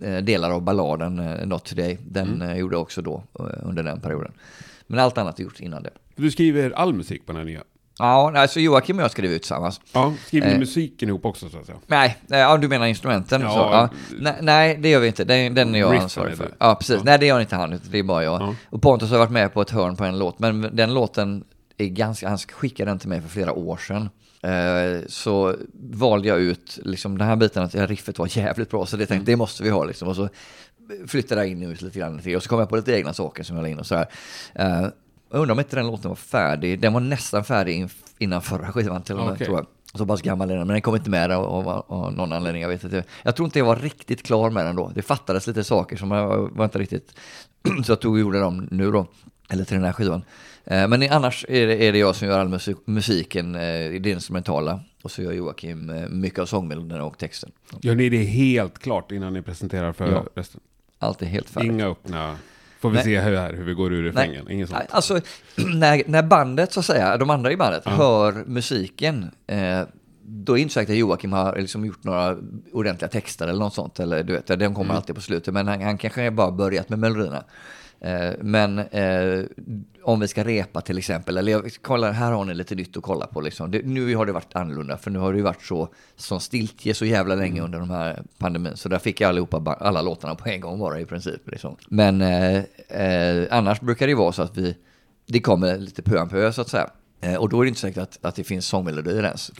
eh, 0.00 0.16
delar 0.22 0.50
av 0.50 0.62
balladen 0.62 1.18
eh, 1.18 1.46
Not 1.46 1.64
Today, 1.64 1.98
den 2.02 2.28
mm. 2.34 2.50
eh, 2.50 2.56
gjorde 2.58 2.74
jag 2.74 2.82
också 2.82 3.02
då 3.02 3.24
eh, 3.38 3.44
under 3.62 3.82
den 3.82 4.00
perioden. 4.00 4.32
Men 4.86 4.98
allt 4.98 5.18
annat 5.18 5.38
är 5.38 5.44
gjort 5.44 5.60
innan 5.60 5.82
det. 5.82 5.90
Du 6.16 6.30
skriver 6.30 6.70
all 6.70 6.94
musik 6.94 7.26
på 7.26 7.32
den 7.32 7.38
här 7.38 7.46
nya? 7.46 7.62
Ja, 8.00 8.32
alltså 8.36 8.60
Joakim 8.60 8.98
och 8.98 9.04
jag 9.04 9.10
skrev 9.10 9.30
ut 9.30 9.42
tillsammans. 9.42 9.80
Ja, 9.92 10.14
skriver 10.26 10.46
ni 10.46 10.52
eh, 10.52 10.58
musiken 10.58 11.08
ihop 11.08 11.24
också 11.24 11.48
så 11.48 11.58
att 11.58 11.66
säga? 11.66 11.78
Nej, 11.86 12.16
ja, 12.26 12.56
du 12.56 12.68
menar 12.68 12.86
instrumenten? 12.86 13.40
Ja, 13.40 13.50
så, 13.50 13.58
ja. 13.58 13.88
Nej, 14.20 14.34
nej, 14.40 14.76
det 14.76 14.88
gör 14.88 15.00
vi 15.00 15.06
inte. 15.06 15.24
Den, 15.24 15.54
den 15.54 15.74
är 15.74 15.78
jag 15.78 15.96
ansvarig 15.96 16.36
för. 16.36 16.54
Ja, 16.58 16.74
precis. 16.74 16.96
Ja. 16.96 17.02
Nej, 17.04 17.18
det 17.18 17.26
gör 17.26 17.40
inte 17.40 17.56
han, 17.56 17.80
det 17.90 17.98
är 17.98 18.02
bara 18.02 18.24
jag. 18.24 18.42
Ja. 18.42 18.54
Och 18.70 18.82
Pontus 18.82 19.10
har 19.10 19.18
varit 19.18 19.30
med 19.30 19.54
på 19.54 19.62
ett 19.62 19.70
hörn 19.70 19.96
på 19.96 20.04
en 20.04 20.18
låt, 20.18 20.38
men 20.38 20.70
den 20.72 20.94
låten 20.94 21.44
är 21.78 21.86
ganska, 21.86 22.28
han 22.28 22.38
skickade 22.38 22.90
den 22.90 22.98
till 22.98 23.08
mig 23.08 23.20
för 23.20 23.28
flera 23.28 23.52
år 23.52 23.76
sedan. 23.76 24.08
Eh, 24.42 25.06
så 25.08 25.56
valde 25.92 26.28
jag 26.28 26.40
ut 26.40 26.78
liksom 26.84 27.18
den 27.18 27.28
här 27.28 27.36
biten 27.36 27.62
att 27.62 27.74
riffet 27.74 28.18
var 28.18 28.38
jävligt 28.38 28.70
bra, 28.70 28.86
så 28.86 28.96
det 28.96 29.06
tänkte 29.06 29.14
mm. 29.14 29.24
det 29.24 29.36
måste 29.36 29.62
vi 29.62 29.70
ha 29.70 29.84
liksom. 29.84 30.08
Och 30.08 30.16
så 30.16 30.28
flyttade 31.06 31.40
jag 31.40 31.50
in 31.50 31.62
ut 31.62 31.82
lite 31.82 31.98
grann 31.98 32.18
till, 32.18 32.36
och 32.36 32.42
så 32.42 32.48
kom 32.48 32.58
jag 32.58 32.68
på 32.68 32.76
lite 32.76 32.92
egna 32.92 33.12
saker 33.12 33.42
som 33.42 33.56
jag 33.56 33.62
la 33.62 33.68
in 33.68 33.78
och 33.78 33.86
så 33.86 33.94
här. 33.94 34.06
Eh, 34.54 34.86
jag 35.30 35.40
undrar 35.40 35.52
om 35.52 35.58
inte 35.58 35.76
den 35.76 35.86
låten 35.86 36.08
var 36.08 36.16
färdig. 36.16 36.80
Den 36.80 36.92
var 36.92 37.00
nästan 37.00 37.44
färdig 37.44 37.88
innan 38.18 38.42
förra 38.42 38.72
skivan 38.72 39.02
till 39.02 39.14
och 39.14 39.24
med, 39.24 39.34
okay. 39.34 39.46
tror 39.46 39.58
jag. 39.58 39.66
Så 39.94 40.06
pass 40.06 40.22
gammal 40.22 40.50
är 40.50 40.56
den, 40.56 40.66
men 40.66 40.74
den 40.74 40.82
kom 40.82 40.96
inte 40.96 41.10
med 41.10 41.32
av, 41.32 42.12
någon 42.16 42.32
anledning. 42.32 42.62
Jag, 42.62 42.68
vet 42.68 42.84
inte. 42.84 43.04
jag 43.22 43.36
tror 43.36 43.46
inte 43.46 43.58
jag 43.58 43.66
var 43.66 43.76
riktigt 43.76 44.22
klar 44.22 44.50
med 44.50 44.66
den 44.66 44.76
då. 44.76 44.92
Det 44.94 45.02
fattades 45.02 45.46
lite 45.46 45.64
saker 45.64 45.96
som 45.96 46.10
jag 46.10 46.56
var 46.56 46.64
inte 46.64 46.78
riktigt... 46.78 47.14
så 47.84 47.92
jag 47.92 48.00
tog 48.00 48.12
och 48.12 48.20
gjorde 48.20 48.40
dem 48.40 48.68
nu 48.70 48.90
då, 48.90 49.06
eller 49.48 49.64
till 49.64 49.76
den 49.76 49.84
här 49.84 49.92
skivan. 49.92 50.22
Eh, 50.64 50.88
men 50.88 51.12
annars 51.12 51.46
är 51.48 51.66
det, 51.66 51.84
är 51.84 51.92
det 51.92 51.98
jag 51.98 52.16
som 52.16 52.28
gör 52.28 52.38
all 52.38 52.48
musik, 52.48 52.76
musiken, 52.84 53.54
eh, 53.54 53.60
det 54.00 54.06
instrumentala. 54.06 54.80
Och 55.02 55.10
så 55.10 55.22
gör 55.22 55.32
Joakim 55.32 55.90
eh, 55.90 56.08
mycket 56.08 56.38
av 56.38 56.46
sångmelodierna 56.46 57.04
och 57.04 57.18
texten. 57.18 57.50
Gör 57.82 57.94
ni 57.94 58.08
det 58.08 58.24
helt 58.24 58.78
klart 58.78 59.12
innan 59.12 59.32
ni 59.32 59.42
presenterar 59.42 59.92
för 59.92 60.12
ja. 60.12 60.24
resten? 60.34 60.60
Allt 60.98 61.22
är 61.22 61.26
helt 61.26 61.50
färdigt. 61.50 61.70
Inga 61.70 61.86
öppna 61.86 62.36
Får 62.80 62.90
vi 62.90 62.94
Nej. 62.94 63.04
se 63.04 63.20
hur, 63.20 63.56
hur 63.56 63.64
vi 63.64 63.74
går 63.74 63.92
ur 63.92 64.02
refrängen? 64.02 64.50
Inget 64.50 64.68
sånt? 64.68 64.82
Alltså, 64.88 65.20
när, 65.56 66.02
när 66.06 66.22
bandet, 66.22 66.72
så 66.72 66.80
att 66.80 66.86
säga, 66.86 67.16
de 67.16 67.30
andra 67.30 67.52
i 67.52 67.56
bandet, 67.56 67.82
ja. 67.84 67.90
hör 67.90 68.44
musiken, 68.46 69.30
eh, 69.46 69.82
då 70.22 70.52
är 70.52 70.56
det 70.56 70.62
inte 70.62 70.74
säkert 70.74 70.90
att 70.90 70.96
Joakim 70.96 71.32
har 71.32 71.56
liksom 71.56 71.84
gjort 71.84 72.04
några 72.04 72.36
ordentliga 72.72 73.08
texter 73.08 73.48
eller 73.48 73.58
något 73.58 73.74
sånt. 73.74 74.00
Eller, 74.00 74.22
du 74.22 74.32
vet, 74.32 74.46
den 74.46 74.74
kommer 74.74 74.84
mm. 74.84 74.96
alltid 74.96 75.14
på 75.14 75.20
slutet, 75.20 75.54
men 75.54 75.68
han, 75.68 75.82
han 75.82 75.98
kanske 75.98 76.30
bara 76.30 76.50
börjat 76.50 76.88
med 76.88 76.98
melodierna. 76.98 77.44
Eh, 78.00 78.32
men 78.40 78.78
eh, 78.78 79.44
om 80.02 80.20
vi 80.20 80.28
ska 80.28 80.44
repa 80.44 80.80
till 80.80 80.98
exempel, 80.98 81.36
eller 81.36 81.82
kolla, 81.82 82.10
här 82.10 82.32
har 82.32 82.44
ni 82.44 82.54
lite 82.54 82.74
nytt 82.74 82.96
att 82.96 83.02
kolla 83.02 83.26
på. 83.26 83.40
Liksom. 83.40 83.70
Det, 83.70 83.86
nu 83.86 84.14
har 84.14 84.26
det 84.26 84.32
varit 84.32 84.56
annorlunda, 84.56 84.96
för 84.96 85.10
nu 85.10 85.18
har 85.18 85.32
det 85.32 85.42
varit 85.42 85.62
så 85.62 85.88
som 86.16 86.40
stiltje 86.40 86.94
så 86.94 87.04
jävla 87.04 87.34
länge 87.34 87.58
mm. 87.58 87.64
under 87.64 87.78
de 87.78 87.90
här 87.90 88.22
pandemin. 88.38 88.76
Så 88.76 88.88
där 88.88 88.98
fick 88.98 89.20
jag 89.20 89.28
allihopa, 89.28 89.76
alla 89.80 90.02
låtarna 90.02 90.34
på 90.34 90.48
en 90.48 90.60
gång 90.60 90.78
bara 90.78 91.00
i 91.00 91.06
princip. 91.06 91.50
Liksom. 91.50 91.76
Men 91.88 92.20
eh, 92.20 93.46
annars 93.50 93.80
brukar 93.80 94.06
det 94.06 94.14
vara 94.14 94.32
så 94.32 94.42
att 94.42 94.56
vi, 94.56 94.76
det 95.26 95.40
kommer 95.40 95.78
lite 95.78 96.02
pö 96.02 96.20
om 96.20 96.28
pö 96.28 96.52
så 96.52 96.60
att 96.60 96.68
säga. 96.68 96.90
Och 97.38 97.48
då 97.48 97.60
är 97.60 97.64
det 97.64 97.68
inte 97.68 97.80
säkert 97.80 98.02
att, 98.02 98.18
att 98.24 98.34
det 98.34 98.44
finns 98.44 98.66
sångmelodier 98.66 99.22
ens. 99.22 99.50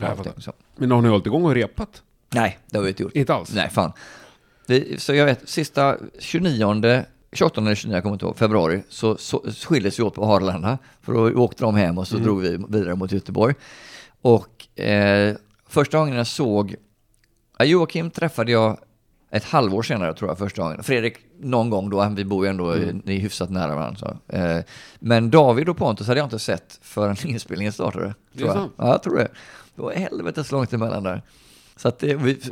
Men 0.77 0.91
har 0.91 1.03
ni 1.03 1.09
hållit 1.09 1.27
igång 1.27 1.45
och 1.45 1.55
repat? 1.55 2.03
Nej, 2.35 2.59
det 2.71 2.79
har 2.79 2.83
vi 2.83 2.89
inte 2.89 3.03
gjort. 3.03 3.17
Inte 3.17 3.35
alls? 3.35 3.55
Nej, 3.55 3.71
fan. 3.71 3.93
Det, 4.67 5.03
så 5.03 5.15
jag 5.15 5.25
vet, 5.25 5.49
sista 5.49 5.97
29 6.19 6.65
28 7.33 7.61
eller 7.61 7.75
29, 7.75 7.95
jag 7.95 8.03
kommer 8.03 8.15
inte 8.15 8.25
ihåg, 8.25 8.37
februari, 8.37 8.83
så, 8.89 9.17
så 9.17 9.45
skildes 9.69 9.99
vi 9.99 10.03
åt 10.03 10.15
på 10.15 10.25
Arlanda. 10.25 10.79
För 11.01 11.13
då 11.13 11.43
åkte 11.43 11.65
de 11.65 11.75
hem 11.75 11.99
och 11.99 12.09
så 12.09 12.15
mm. 12.15 12.25
drog 12.25 12.41
vi 12.41 12.65
vidare 12.69 12.95
mot 12.95 13.13
Göteborg. 13.13 13.55
Och 14.21 14.81
eh, 14.81 15.37
första 15.69 15.99
gången 15.99 16.15
jag 16.15 16.27
såg, 16.27 16.75
Joakim 17.59 18.11
träffade 18.11 18.53
jag 18.53 18.79
ett 19.31 19.45
halvår 19.45 19.83
senare 19.83 20.15
tror 20.15 20.31
jag 20.31 20.39
första 20.39 20.63
gången. 20.63 20.83
Fredrik 20.83 21.17
någon 21.39 21.71
gång 21.71 21.91
då, 21.91 22.09
vi 22.17 22.25
bor 22.25 22.45
ju 22.45 22.51
ändå 22.51 22.73
mm. 22.73 23.03
i, 23.05 23.19
hyfsat 23.19 23.51
nära 23.51 23.75
varandra. 23.75 24.17
Eh, 24.29 24.59
men 24.99 25.31
David 25.31 25.69
och 25.69 25.77
Pontus 25.77 26.07
hade 26.07 26.21
jag 26.21 26.27
inte 26.27 26.39
sett 26.39 26.79
förrän 26.83 27.17
inspelningen 27.25 27.73
startade. 27.73 28.15
Tror 28.39 28.53
sant? 28.53 28.73
Ja, 28.77 28.89
jag 28.89 29.03
tror 29.03 29.17
det. 29.17 29.29
Det 29.75 29.83
var 29.83 29.93
helvetes 29.93 30.53
långt 30.53 30.73
emellan 30.73 31.03
där. 31.03 31.23
Så 31.81 31.89
att 31.89 32.03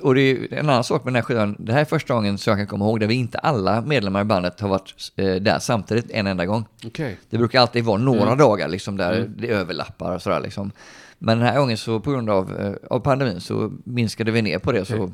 och 0.03 0.15
det 0.15 0.21
är 0.21 0.55
en 0.55 0.69
annan 0.71 0.85
sak 0.85 1.05
med 1.05 1.13
den 1.13 1.15
här 1.15 1.23
skivan, 1.23 1.57
det 1.59 1.73
här 1.73 1.81
är 1.81 1.85
första 1.85 2.15
gången 2.15 2.39
som 2.39 2.51
jag 2.51 2.59
kan 2.59 2.67
komma 2.67 2.85
ihåg 2.85 3.01
där 3.01 3.07
vi 3.07 3.15
inte 3.15 3.39
alla 3.39 3.81
medlemmar 3.81 4.21
i 4.21 4.25
bandet 4.25 4.61
har 4.61 4.69
varit 4.69 5.13
eh, 5.17 5.35
där 5.35 5.59
samtidigt 5.59 6.11
en 6.11 6.27
enda 6.27 6.47
gång. 6.47 6.65
Okay. 6.87 7.15
Det 7.31 7.39
brukar 7.39 7.61
alltid 7.61 7.85
vara 7.85 7.99
några 7.99 8.23
mm. 8.23 8.39
dagar 8.39 8.69
liksom 8.69 8.97
där 8.97 9.17
mm. 9.17 9.35
det 9.39 9.49
överlappar 9.49 10.15
och 10.15 10.23
sådär 10.23 10.41
liksom. 10.41 10.73
Men 11.19 11.39
den 11.39 11.47
här 11.47 11.59
gången 11.59 11.77
så 11.77 12.01
på 12.01 12.11
grund 12.11 12.31
av, 12.31 12.61
eh, 12.61 12.73
av 12.91 13.01
pandemin 13.01 13.41
så 13.41 13.73
minskade 13.85 14.31
vi 14.31 14.43
ner 14.43 14.59
på 14.59 14.73
det 14.73 14.81
okay. 14.83 14.97
så 14.97 15.13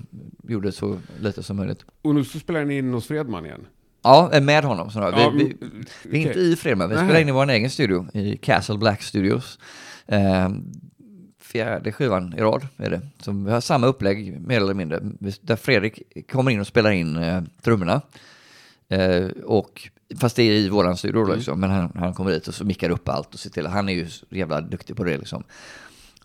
gjorde 0.49 0.69
det 0.69 0.73
så 0.73 0.99
lite 1.21 1.43
som 1.43 1.57
möjligt. 1.57 1.85
Och 2.03 2.15
nu 2.15 2.25
så 2.25 2.39
spelar 2.39 2.65
ni 2.65 2.79
in 2.79 2.95
hos 2.95 3.07
Fredman 3.07 3.47
igen? 3.47 3.67
Ja, 4.03 4.31
eh, 4.33 4.43
med 4.43 4.65
honom. 4.65 4.91
Så 4.91 4.99
ja, 4.99 5.33
vi, 5.37 5.45
vi, 5.45 5.57
vi, 6.03 6.23
är 6.23 6.29
inte 6.29 6.41
i 6.41 6.57
Fredman, 6.57 6.91
vi 6.91 6.97
spelar 6.97 7.21
in 7.21 7.29
i 7.29 7.33
vår 7.33 7.51
egen 7.51 7.71
studio, 7.71 8.07
i 8.13 8.37
Castle 8.37 8.79
Black 8.79 9.03
Studios. 9.03 9.59
Fjärde 11.55 11.93
skivan 11.93 12.35
i 12.39 12.41
rad 12.41 12.67
är 12.77 12.91
det. 12.91 13.01
Så 13.21 13.33
vi 13.33 13.51
har 13.51 13.61
samma 13.61 13.87
upplägg 13.87 14.41
mer 14.41 14.57
eller 14.57 14.75
mindre. 14.75 15.01
Där 15.41 15.57
Fredrik 15.57 16.03
kommer 16.31 16.51
in 16.51 16.61
och 16.61 16.67
spelar 16.67 16.91
in 16.91 17.17
eh, 17.17 17.43
trummorna. 17.63 18.01
Eh, 18.89 19.27
och, 19.45 19.89
fast 20.21 20.37
det 20.37 20.43
är 20.43 20.53
i 20.53 20.69
våran 20.69 20.97
studio 20.97 21.25
mm. 21.25 21.37
liksom. 21.37 21.61
Men 21.61 21.71
han, 21.71 21.93
han 21.95 22.15
kommer 22.15 22.31
dit 22.31 22.49
och 22.49 22.55
så 22.55 22.65
mickar 22.65 22.91
upp 22.91 23.09
allt 23.09 23.35
och 23.35 23.41
ser 23.41 23.51
till. 23.51 23.67
Han 23.67 23.89
är 23.89 23.93
ju 23.93 24.09
jävla 24.31 24.61
duktig 24.61 24.97
på 24.97 25.05
det 25.05 25.17
liksom. 25.17 25.45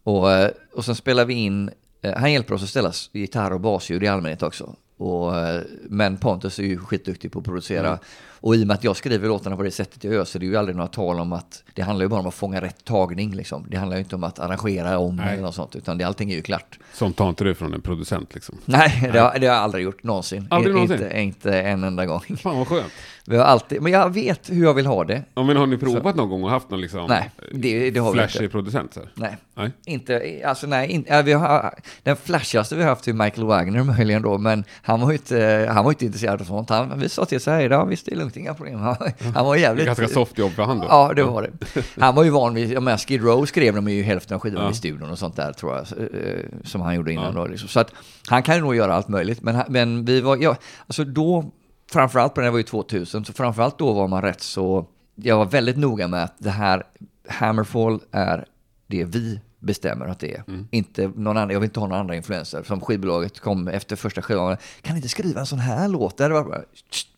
Och, 0.04 0.32
eh, 0.32 0.52
och 0.74 0.86
sen 0.86 0.96
spelar 0.96 1.26
vi 1.26 1.34
in, 1.34 1.70
eh, 2.02 2.18
han 2.18 2.34
hjälper 2.34 2.56
oss 2.56 2.64
att 2.64 2.70
ställa 2.70 2.92
gitarr 3.12 3.52
och 3.52 3.62
basljud 3.62 4.04
i 4.04 4.08
allmänhet 4.08 4.44
också. 4.44 4.76
Och, 4.98 5.38
eh, 5.38 5.62
men 5.84 6.18
Pontus 6.18 6.60
är 6.60 6.64
ju 6.64 6.80
skitduktig 6.80 7.32
på 7.32 7.40
att 7.40 7.46
producera. 7.46 7.88
Mm. 7.88 8.00
Och 8.42 8.56
i 8.56 8.64
och 8.64 8.68
med 8.68 8.74
att 8.74 8.84
jag 8.84 8.96
skriver 8.96 9.28
låtarna 9.28 9.56
på 9.56 9.64
det 9.64 9.72
sättet 9.72 10.04
jag 10.04 10.14
gör 10.14 10.26
så 10.26 10.38
är 10.38 10.40
det 10.40 10.46
ju 10.46 10.58
aldrig 10.58 10.76
några 10.76 10.88
tal 10.88 11.20
om 11.20 11.34
att 11.34 11.64
det 11.74 11.82
handlar 11.82 12.06
ju 12.06 12.10
bara 12.10 12.20
om 12.20 12.28
att 12.28 12.34
fånga 12.34 12.62
rätt 12.62 12.86
tagning. 12.86 13.36
Liksom. 13.36 13.66
Det 13.70 13.78
handlar 13.78 13.98
ju 13.98 14.04
inte 14.04 14.16
om 14.16 14.24
att 14.24 14.40
arrangera 14.40 14.98
om 15.00 15.16
Nej. 15.16 15.34
eller 15.34 15.42
något 15.42 15.56
sånt, 15.56 15.76
utan 15.76 15.98
det, 15.98 16.04
allting 16.04 16.32
är 16.32 16.36
ju 16.36 16.42
klart. 16.42 16.80
Sånt 16.94 17.18
tar 17.18 17.30
inte 17.30 17.44
du 17.44 17.56
från 17.56 17.74
en 17.74 17.82
producent 17.82 18.34
liksom. 18.34 18.58
Nej, 18.66 19.10
det 19.14 19.20
har, 19.20 19.40
det 19.40 19.48
har 19.48 19.56
jag 19.56 19.64
aldrig 19.64 19.84
gjort 19.84 20.04
någonsin. 20.04 20.48
Aldrig 20.50 20.74
någonsin? 20.74 21.04
Inte, 21.04 21.20
inte 21.20 21.62
en 21.62 21.84
enda 21.84 22.06
gång. 22.06 22.20
Fan 22.20 22.58
vad 22.58 22.68
skönt. 22.68 22.94
Vi 23.26 23.38
har 23.38 23.46
alltid, 23.46 23.82
men 23.82 23.92
jag 23.92 24.14
vet 24.14 24.50
hur 24.50 24.64
jag 24.64 24.74
vill 24.74 24.86
ha 24.86 25.04
det. 25.04 25.24
Ja, 25.34 25.44
men 25.44 25.58
har 25.58 25.68
ni 25.68 25.78
provat 25.78 26.16
någon 26.16 26.30
gång 26.30 26.44
och 26.44 26.50
haft 26.50 26.70
någon 26.70 26.82
liksom 26.82 27.06
Nej, 27.10 27.32
det, 27.54 27.92
det 27.92 28.00
har 28.00 28.12
vi 28.12 28.18
flashig 28.18 28.42
inte. 28.42 28.52
producent? 28.52 28.94
Så? 28.94 29.00
Nej. 29.14 29.38
Nej. 29.56 29.72
Inte, 29.86 30.42
alltså 30.46 30.68
nej, 30.68 30.90
inte, 30.90 31.22
vi 31.22 31.34
har, 31.34 31.74
den 32.04 32.16
flashigaste 32.16 32.76
vi 32.76 32.82
har 32.82 32.90
haft 32.90 33.08
är 33.08 33.14
Michael 33.14 33.48
Wagner 33.48 33.84
möjligen 33.84 34.22
då, 34.22 34.38
men 34.38 34.64
han 34.82 35.02
var 35.02 35.10
ju 35.10 35.16
inte, 35.16 35.70
han 35.74 35.84
var 35.84 35.92
inte 35.92 36.06
intresserad 36.06 36.42
av 36.42 36.46
sånt. 36.46 36.70
Han, 36.70 37.00
vi 37.00 37.10
sa 37.10 37.26
till 37.26 37.40
så 37.40 37.52
här, 37.52 37.86
visst 37.86 38.06
det 38.06 38.12
är 38.12 38.16
lugnt, 38.30 38.38
inga 38.38 38.54
problem. 38.54 38.80
Han, 38.80 38.96
han 39.36 39.46
var 39.46 39.56
jävligt... 39.56 39.86
ganska 39.86 40.08
soft 40.08 40.38
jobb 40.38 40.52
för 40.52 40.64
han 40.64 40.80
då. 40.80 40.86
Ja, 40.90 41.14
det 41.16 41.24
var 41.24 41.42
det. 41.42 41.84
Han 42.02 42.16
var 42.16 42.24
ju 42.24 42.30
van 42.30 42.54
vid, 42.54 42.72
jag 42.72 42.84
menar 42.84 42.98
Skid 42.98 43.24
Row 43.24 43.46
skrev 43.46 43.76
de 43.76 43.88
ju 43.88 44.04
hälften 44.04 44.36
av 44.36 44.42
skivorna 44.42 44.64
Ja. 44.66 44.72
i 44.72 44.74
studion 44.74 45.10
och 45.10 45.20
sånt 45.20 45.36
där 45.36 45.54
tror 45.54 45.76
jag, 45.76 45.82
eh, 46.00 46.46
som 46.64 46.82
han 46.82 46.96
gjorde 46.96 47.14
innan 47.14 47.26
Ja. 47.36 47.42
då. 47.42 47.48
Liksom. 47.48 47.70
Så 47.70 47.80
att 47.80 47.92
han 48.28 48.44
kan 48.44 48.56
ju 48.56 48.62
nog 48.62 48.76
göra 48.76 48.96
allt 48.96 49.08
möjligt, 49.08 49.42
men, 49.42 49.64
men 49.70 50.06
vi 50.06 50.22
var, 50.22 50.38
ja, 50.38 50.56
alltså 50.88 51.04
då, 51.04 51.52
framförallt 51.92 52.34
på 52.34 52.42
den 52.42 52.46
här 52.46 52.52
var 52.52 52.58
ju 52.60 52.64
2000, 52.64 53.26
så 53.26 53.34
framförallt 53.34 53.78
då 53.78 53.94
var 53.94 54.08
man 54.08 54.22
rätt 54.22 54.42
så, 54.42 54.86
jag 55.16 55.38
var 55.38 55.46
väldigt 55.46 55.78
noga 55.78 56.08
med 56.08 56.24
att 56.24 56.34
det 56.38 56.50
här, 56.50 56.84
Hammerfall 57.28 58.00
är 58.12 58.46
det 58.88 59.04
vi 59.06 59.40
bestämmer 59.60 60.06
att 60.06 60.20
det 60.20 60.36
är. 60.36 60.44
Mm. 60.48 60.68
Inte 60.72 61.08
någon 61.16 61.38
annan, 61.38 61.50
jag 61.50 61.60
vill 61.60 61.68
inte 61.68 61.80
ha 61.80 61.88
några 61.88 62.00
andra 62.02 62.16
influenser. 62.16 62.64
Som 62.64 62.82
skivbolaget 62.82 63.40
kom 63.40 63.68
efter 63.68 63.96
första 63.96 64.22
skivan, 64.22 64.58
kan 64.82 64.94
ni 64.94 64.98
inte 64.98 65.10
skriva 65.10 65.40
en 65.40 65.46
sån 65.46 65.60
här 65.60 65.88
låt? 65.88 66.18
Det 66.18 66.30
varit 66.30 66.48
bara, 66.48 66.62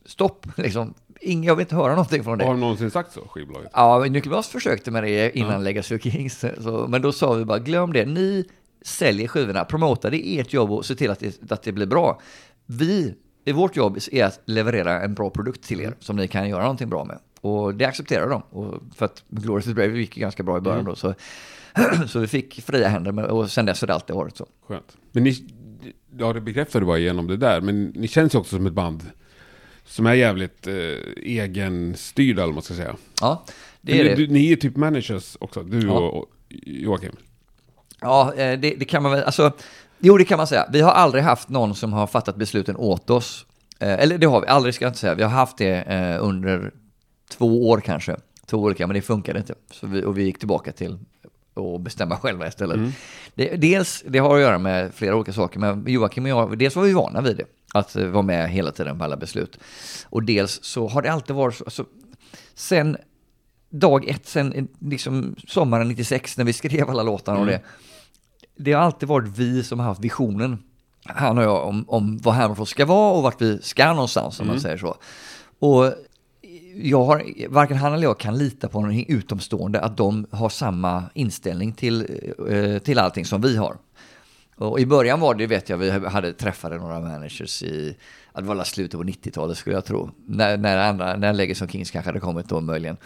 stopp, 0.06 0.46
liksom. 0.58 0.94
Ing, 1.22 1.44
jag 1.44 1.56
vill 1.56 1.64
inte 1.64 1.76
höra 1.76 1.90
någonting 1.90 2.24
från 2.24 2.38
det. 2.38 2.46
Har 2.46 2.52
de 2.52 2.60
någonsin 2.60 2.92
sagt 2.92 3.12
så, 3.12 3.28
skivbolaget? 3.28 3.72
Ja, 3.74 4.06
Nucleus 4.10 4.48
försökte 4.48 4.92
med 4.92 5.04
det 5.04 5.38
innan 5.38 5.64
Legacy 5.64 5.96
of 5.96 6.02
Kings. 6.02 6.46
Så, 6.60 6.88
men 6.90 7.02
då 7.02 7.12
sa 7.12 7.34
vi 7.34 7.46
bara, 7.46 7.60
glöm 7.60 7.94
det. 7.94 8.06
Ni 8.06 8.46
säljer 8.82 9.28
skivorna, 9.28 9.66
promota, 9.66 10.10
det 10.10 10.28
är 10.28 10.42
ert 10.42 10.54
jobb 10.54 10.72
och 10.72 10.86
se 10.86 10.96
till 10.96 11.12
att 11.12 11.20
det, 11.20 11.52
att 11.52 11.64
det 11.64 11.72
blir 11.72 11.86
bra. 11.86 12.22
Vi, 12.66 13.16
i 13.46 13.52
vårt 13.52 13.76
jobb 13.76 13.98
är 14.12 14.26
att 14.26 14.40
leverera 14.46 15.02
en 15.02 15.14
bra 15.14 15.30
produkt 15.30 15.64
till 15.64 15.82
er 15.82 15.94
som 16.00 16.16
ni 16.16 16.28
kan 16.28 16.50
göra 16.50 16.62
någonting 16.62 16.90
bra 16.90 17.06
med. 17.06 17.20
Och 17.42 17.76
det 17.76 17.86
accepterar 17.86 18.30
de. 18.30 18.42
Och 18.42 18.82
för 18.96 19.06
att 19.06 19.24
Glorious 19.30 19.66
Brave 19.66 20.00
gick 20.00 20.16
ganska 20.16 20.44
bra 20.44 20.58
i 20.58 20.62
början 20.62 20.86
då. 20.86 20.96
Så, 20.96 21.14
så 22.08 22.20
vi 22.20 22.28
fick 22.28 22.62
fria 22.62 22.88
händer 22.88 23.12
med, 23.12 23.26
och 23.26 23.52
sen 23.52 23.66
dess 23.66 23.82
har 23.82 23.88
det 23.88 23.94
alltid 23.94 24.16
varit 24.16 24.38
så. 24.38 24.48
Skönt. 24.68 24.98
Men 25.12 25.24
ni, 25.24 25.48
ja 26.18 26.34
det 26.34 26.42
bekräftar 26.42 26.80
du 26.80 26.86
bara 26.86 26.98
genom 26.98 27.28
det 27.28 27.38
där, 27.38 27.62
men 27.62 27.86
ni 27.86 28.08
känns 28.08 28.36
ju 28.36 28.40
också 28.40 28.56
som 28.56 28.66
ett 28.66 28.74
band 28.74 29.04
som 29.92 30.06
är 30.06 30.14
jävligt 30.14 30.68
eh, 30.68 30.74
egenstyrda, 31.24 32.44
eller 32.44 32.54
man 32.54 32.64
ska 32.64 32.74
säga. 32.74 32.96
Ja, 33.22 33.46
det 33.82 34.00
är 34.00 34.04
ni, 34.04 34.10
det. 34.10 34.16
Du, 34.16 34.28
ni 34.28 34.52
är 34.52 34.56
typ 34.56 34.76
managers 34.76 35.38
också, 35.40 35.64
du 35.64 35.88
Ja. 35.88 35.92
och, 35.94 36.18
och 36.18 36.26
Joakim. 36.66 37.16
Ja, 38.02 38.34
eh, 38.34 38.60
det, 38.60 38.76
det 38.76 38.86
kan 38.86 39.04
man 39.04 39.12
väl, 39.12 39.24
alltså, 39.24 39.52
jo 40.00 40.18
det 40.18 40.26
kan 40.26 40.38
man 40.38 40.48
säga. 40.48 40.66
Vi 40.72 40.82
har 40.82 40.92
aldrig 40.92 41.24
haft 41.24 41.50
någon 41.50 41.76
som 41.76 41.94
har 41.94 42.08
fattat 42.08 42.36
besluten 42.36 42.76
åt 42.76 43.10
oss. 43.10 43.46
Eh, 43.80 43.94
Eller 44.00 44.18
det 44.18 44.28
har 44.28 44.42
vi, 44.42 44.48
aldrig 44.48 44.76
ska 44.76 44.86
jag 44.86 44.90
inte 44.90 45.00
säga. 45.00 45.16
Vi 45.16 45.24
har 45.24 45.30
haft 45.30 45.58
det 45.58 45.76
eh, 45.82 46.24
under 46.26 46.72
två 47.30 47.70
år 47.70 47.80
kanske. 47.86 48.16
Två 48.46 48.58
olika, 48.58 48.88
men 48.88 48.94
det 48.96 49.02
funkade 49.02 49.40
inte. 49.40 49.56
Så 49.72 49.88
vi, 49.88 50.04
och 50.04 50.18
vi 50.18 50.24
gick 50.24 50.40
tillbaka 50.40 50.72
till 50.72 51.00
att 51.56 51.82
bestämma 51.82 52.18
själva 52.18 52.48
istället. 52.48 52.80
Det, 53.36 53.56
dels, 53.56 54.04
det 54.08 54.20
har 54.20 54.36
att 54.36 54.42
göra 54.42 54.60
med 54.60 54.94
flera 54.94 55.16
olika 55.16 55.34
saker, 55.34 55.60
men 55.60 55.84
Joakim 55.88 56.24
och 56.24 56.30
jag, 56.30 56.58
dels 56.58 56.76
var 56.76 56.84
vi 56.84 56.94
vana 56.94 57.22
vid 57.22 57.38
det. 57.38 57.46
Att 57.74 57.96
vara 57.96 58.22
med 58.22 58.50
hela 58.50 58.72
tiden 58.72 58.98
på 58.98 59.04
alla 59.04 59.18
beslut. 59.18 59.58
Och 60.10 60.24
dels 60.24 60.64
så 60.64 60.88
har 60.88 61.02
det 61.02 61.12
alltid 61.12 61.36
varit 61.36 61.56
så, 61.56 61.64
alltså, 61.64 61.86
sen 62.54 62.98
dag 63.70 64.08
ett, 64.08 64.28
sen 64.28 64.54
eh, 64.54 64.64
liksom 64.80 65.36
sommaren 65.48 65.88
96 65.88 66.38
när 66.38 66.46
vi 66.46 66.54
skrev 66.54 66.90
alla 66.90 67.04
låtarna 67.04 67.40
och 67.40 67.46
det. 67.46 67.62
Det 68.56 68.74
har 68.74 68.82
alltid 68.82 69.10
varit 69.10 69.38
vi 69.38 69.64
som 69.64 69.80
har 69.80 69.86
haft 69.86 70.02
visionen, 70.02 70.64
han 71.06 71.38
och 71.38 71.44
jag, 71.44 71.68
om, 71.68 71.86
om 71.88 72.18
vad 72.18 72.34
Hammerfall 72.34 72.68
ska 72.68 72.86
vara 72.86 73.14
och 73.18 73.24
vart 73.24 73.42
vi 73.42 73.62
ska 73.62 73.94
någonstans 73.94 74.40
om 74.40 74.48
man 74.48 74.60
säger 74.60 74.78
så. 74.78 74.96
Och 75.60 75.94
jag 76.76 77.04
har, 77.04 77.48
varken 77.50 77.78
han 77.78 77.94
eller 77.94 78.04
jag 78.04 78.20
kan 78.20 78.38
lita 78.38 78.68
på 78.68 78.82
någon 78.82 79.06
utomstående 79.08 79.82
att 79.82 79.98
de 79.98 80.26
har 80.32 80.50
samma 80.50 81.04
inställning 81.14 81.74
till, 81.74 82.08
eh, 82.50 82.78
till 82.78 83.00
allting 83.00 83.26
som 83.26 83.42
vi 83.42 83.58
har. 83.58 83.78
Och 84.56 84.80
i 84.80 84.86
början 84.86 85.20
var 85.20 85.36
det, 85.36 85.48
vet 85.48 85.70
jag, 85.70 85.78
vi 85.78 85.90
hade 85.90 86.34
träffade 86.34 86.78
några 86.78 87.00
managers 87.00 87.64
i, 87.64 87.98
det 88.36 88.42
var 88.42 88.64
slutet 88.64 89.00
på 89.00 89.04
90-talet 89.04 89.58
skulle 89.58 89.76
jag 89.76 89.86
tro. 89.86 90.10
När, 90.26 90.58
när, 90.58 90.78
andra, 90.78 91.16
när 91.16 91.34
Legacy 91.34 91.66
of 91.66 91.72
Kings 91.72 91.92
kanske 91.92 92.10
hade 92.10 92.20
kommit 92.20 92.50
då 92.50 92.62
möjligen. 92.62 92.98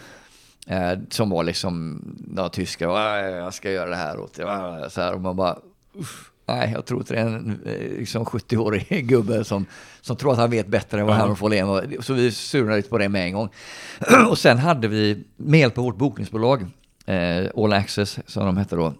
Eh, 0.66 0.98
som 1.10 1.30
var 1.30 1.44
liksom, 1.44 2.02
ja, 2.36 2.48
tyskar, 2.48 2.88
jag 3.18 3.54
ska 3.54 3.70
göra 3.70 3.90
det 3.90 3.96
här 3.96 4.18
åt 4.18 4.34
dig, 4.34 4.46
Så 4.90 5.00
här, 5.00 5.14
och 5.14 5.20
man 5.20 5.36
bara, 5.36 5.58
uff, 5.94 6.30
nej, 6.46 6.70
jag 6.74 6.86
tror 6.86 7.00
inte 7.00 7.14
det 7.14 7.20
är 7.20 7.26
en 7.26 7.60
eh, 7.66 7.98
liksom 7.98 8.24
70-årig 8.24 8.86
gubbe 9.08 9.44
som, 9.44 9.66
som 10.00 10.16
tror 10.16 10.32
att 10.32 10.38
han 10.38 10.50
vet 10.50 10.66
bättre 10.66 11.00
än 11.00 11.06
vad 11.06 11.16
Ja. 11.16 11.20
Hammerfall 11.20 11.52
är. 11.52 12.02
Så 12.02 12.14
vi 12.14 12.32
surnade 12.32 12.76
lite 12.76 12.88
på 12.88 12.98
det 12.98 13.08
med 13.08 13.26
en 13.26 13.32
gång. 13.32 13.48
och 14.30 14.38
sen 14.38 14.58
hade 14.58 14.88
vi, 14.88 15.24
med 15.36 15.60
hjälp 15.60 15.78
av 15.78 15.84
vårt 15.84 15.96
bokningsbolag, 15.96 16.66
eh, 17.06 17.46
All 17.56 17.72
Access 17.72 18.18
som 18.26 18.46
de 18.46 18.56
hette 18.56 18.76
då, 18.76 18.94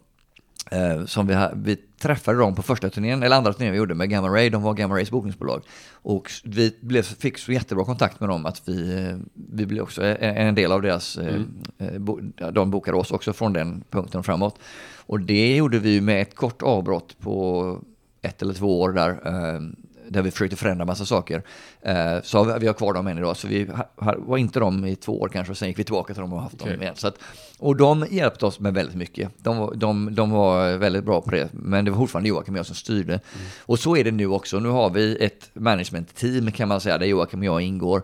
Eh, 0.70 1.04
som 1.04 1.26
vi, 1.26 1.48
vi 1.54 1.76
träffade 1.98 2.38
dem 2.38 2.54
på 2.54 2.62
första 2.62 2.90
turnén, 2.90 3.22
eller 3.22 3.36
andra 3.36 3.52
turnén 3.52 3.72
vi 3.72 3.78
gjorde 3.78 3.94
med 3.94 4.10
Gamma 4.10 4.28
Ray, 4.28 4.50
de 4.50 4.62
var 4.62 4.74
Gamma 4.74 4.94
Rays 4.94 5.10
bokningsbolag. 5.10 5.62
Och 5.92 6.30
vi 6.44 6.76
blev, 6.80 7.02
fick 7.02 7.38
så 7.38 7.52
jättebra 7.52 7.84
kontakt 7.84 8.20
med 8.20 8.28
dem 8.28 8.46
att 8.46 8.62
vi, 8.68 9.14
vi 9.34 9.66
blev 9.66 9.82
också 9.82 10.02
en, 10.04 10.54
del 10.54 10.72
av 10.72 10.82
deras, 10.82 11.16
eh, 11.18 11.40
eh, 11.78 11.98
bo, 11.98 12.20
de 12.52 12.70
bokade 12.70 12.96
oss 12.96 13.10
också 13.10 13.32
från 13.32 13.52
den 13.52 13.84
punkten 13.90 14.22
framåt. 14.22 14.58
Och 15.06 15.20
det 15.20 15.56
gjorde 15.56 15.78
vi 15.78 16.00
med 16.00 16.22
ett 16.22 16.34
kort 16.34 16.62
avbrott 16.62 17.16
på 17.20 17.78
ett 18.22 18.42
eller 18.42 18.54
två 18.54 18.80
år 18.80 18.92
där, 18.92 19.10
eh, 19.10 19.60
där 20.08 20.22
vi 20.22 20.30
försökte 20.30 20.56
förändra 20.56 20.84
massa 20.84 21.04
saker. 21.04 21.42
Eh, 21.82 22.22
så 22.22 22.38
har 22.38 22.44
vi, 22.44 22.58
vi 22.60 22.66
har 22.66 22.74
kvar 22.74 22.92
dem 22.92 23.06
än 23.06 23.18
idag, 23.18 23.36
så 23.36 23.48
vi 23.48 23.64
ha, 23.64 23.88
ha, 23.96 24.14
var 24.18 24.36
inte 24.38 24.60
dem 24.60 24.84
i 24.84 24.96
två 24.96 25.20
år 25.20 25.28
kanske, 25.28 25.50
och 25.50 25.58
sen 25.58 25.68
gick 25.68 25.78
vi 25.78 25.84
tillbaka 25.84 26.14
till 26.14 26.20
dem 26.20 26.32
och 26.32 26.42
haft 26.42 26.54
Okej. 26.60 26.72
dem 26.72 26.82
igen. 26.82 26.94
Så 26.96 27.08
att, 27.08 27.14
och 27.58 27.76
de 27.76 28.06
hjälpte 28.10 28.46
oss 28.46 28.60
med 28.60 28.74
väldigt 28.74 28.96
mycket. 28.96 29.30
De, 29.38 29.56
var- 29.58 29.74
de, 29.74 30.14
de 30.14 30.30
var 30.30 30.76
väldigt 30.76 31.04
bra 31.04 31.20
på 31.20 31.30
det, 31.30 31.48
men 31.52 31.84
det 31.84 31.90
var 31.90 31.98
fortfarande 31.98 32.28
Joakim 32.28 32.54
och 32.54 32.58
jag 32.58 32.66
som 32.66 32.74
styrde. 32.76 33.20
Och 33.60 33.78
så 33.78 33.96
är 33.96 34.04
det 34.04 34.10
nu 34.10 34.26
också. 34.26 34.58
Nu 34.58 34.68
har 34.68 34.90
vi 34.90 35.24
ett 35.24 35.50
management-team 35.54 36.50
kan 36.52 36.68
man 36.68 36.80
säga, 36.80 36.98
där 36.98 37.06
Joakim 37.06 37.38
och 37.40 37.44
jag 37.46 37.60
ingår. 37.60 38.02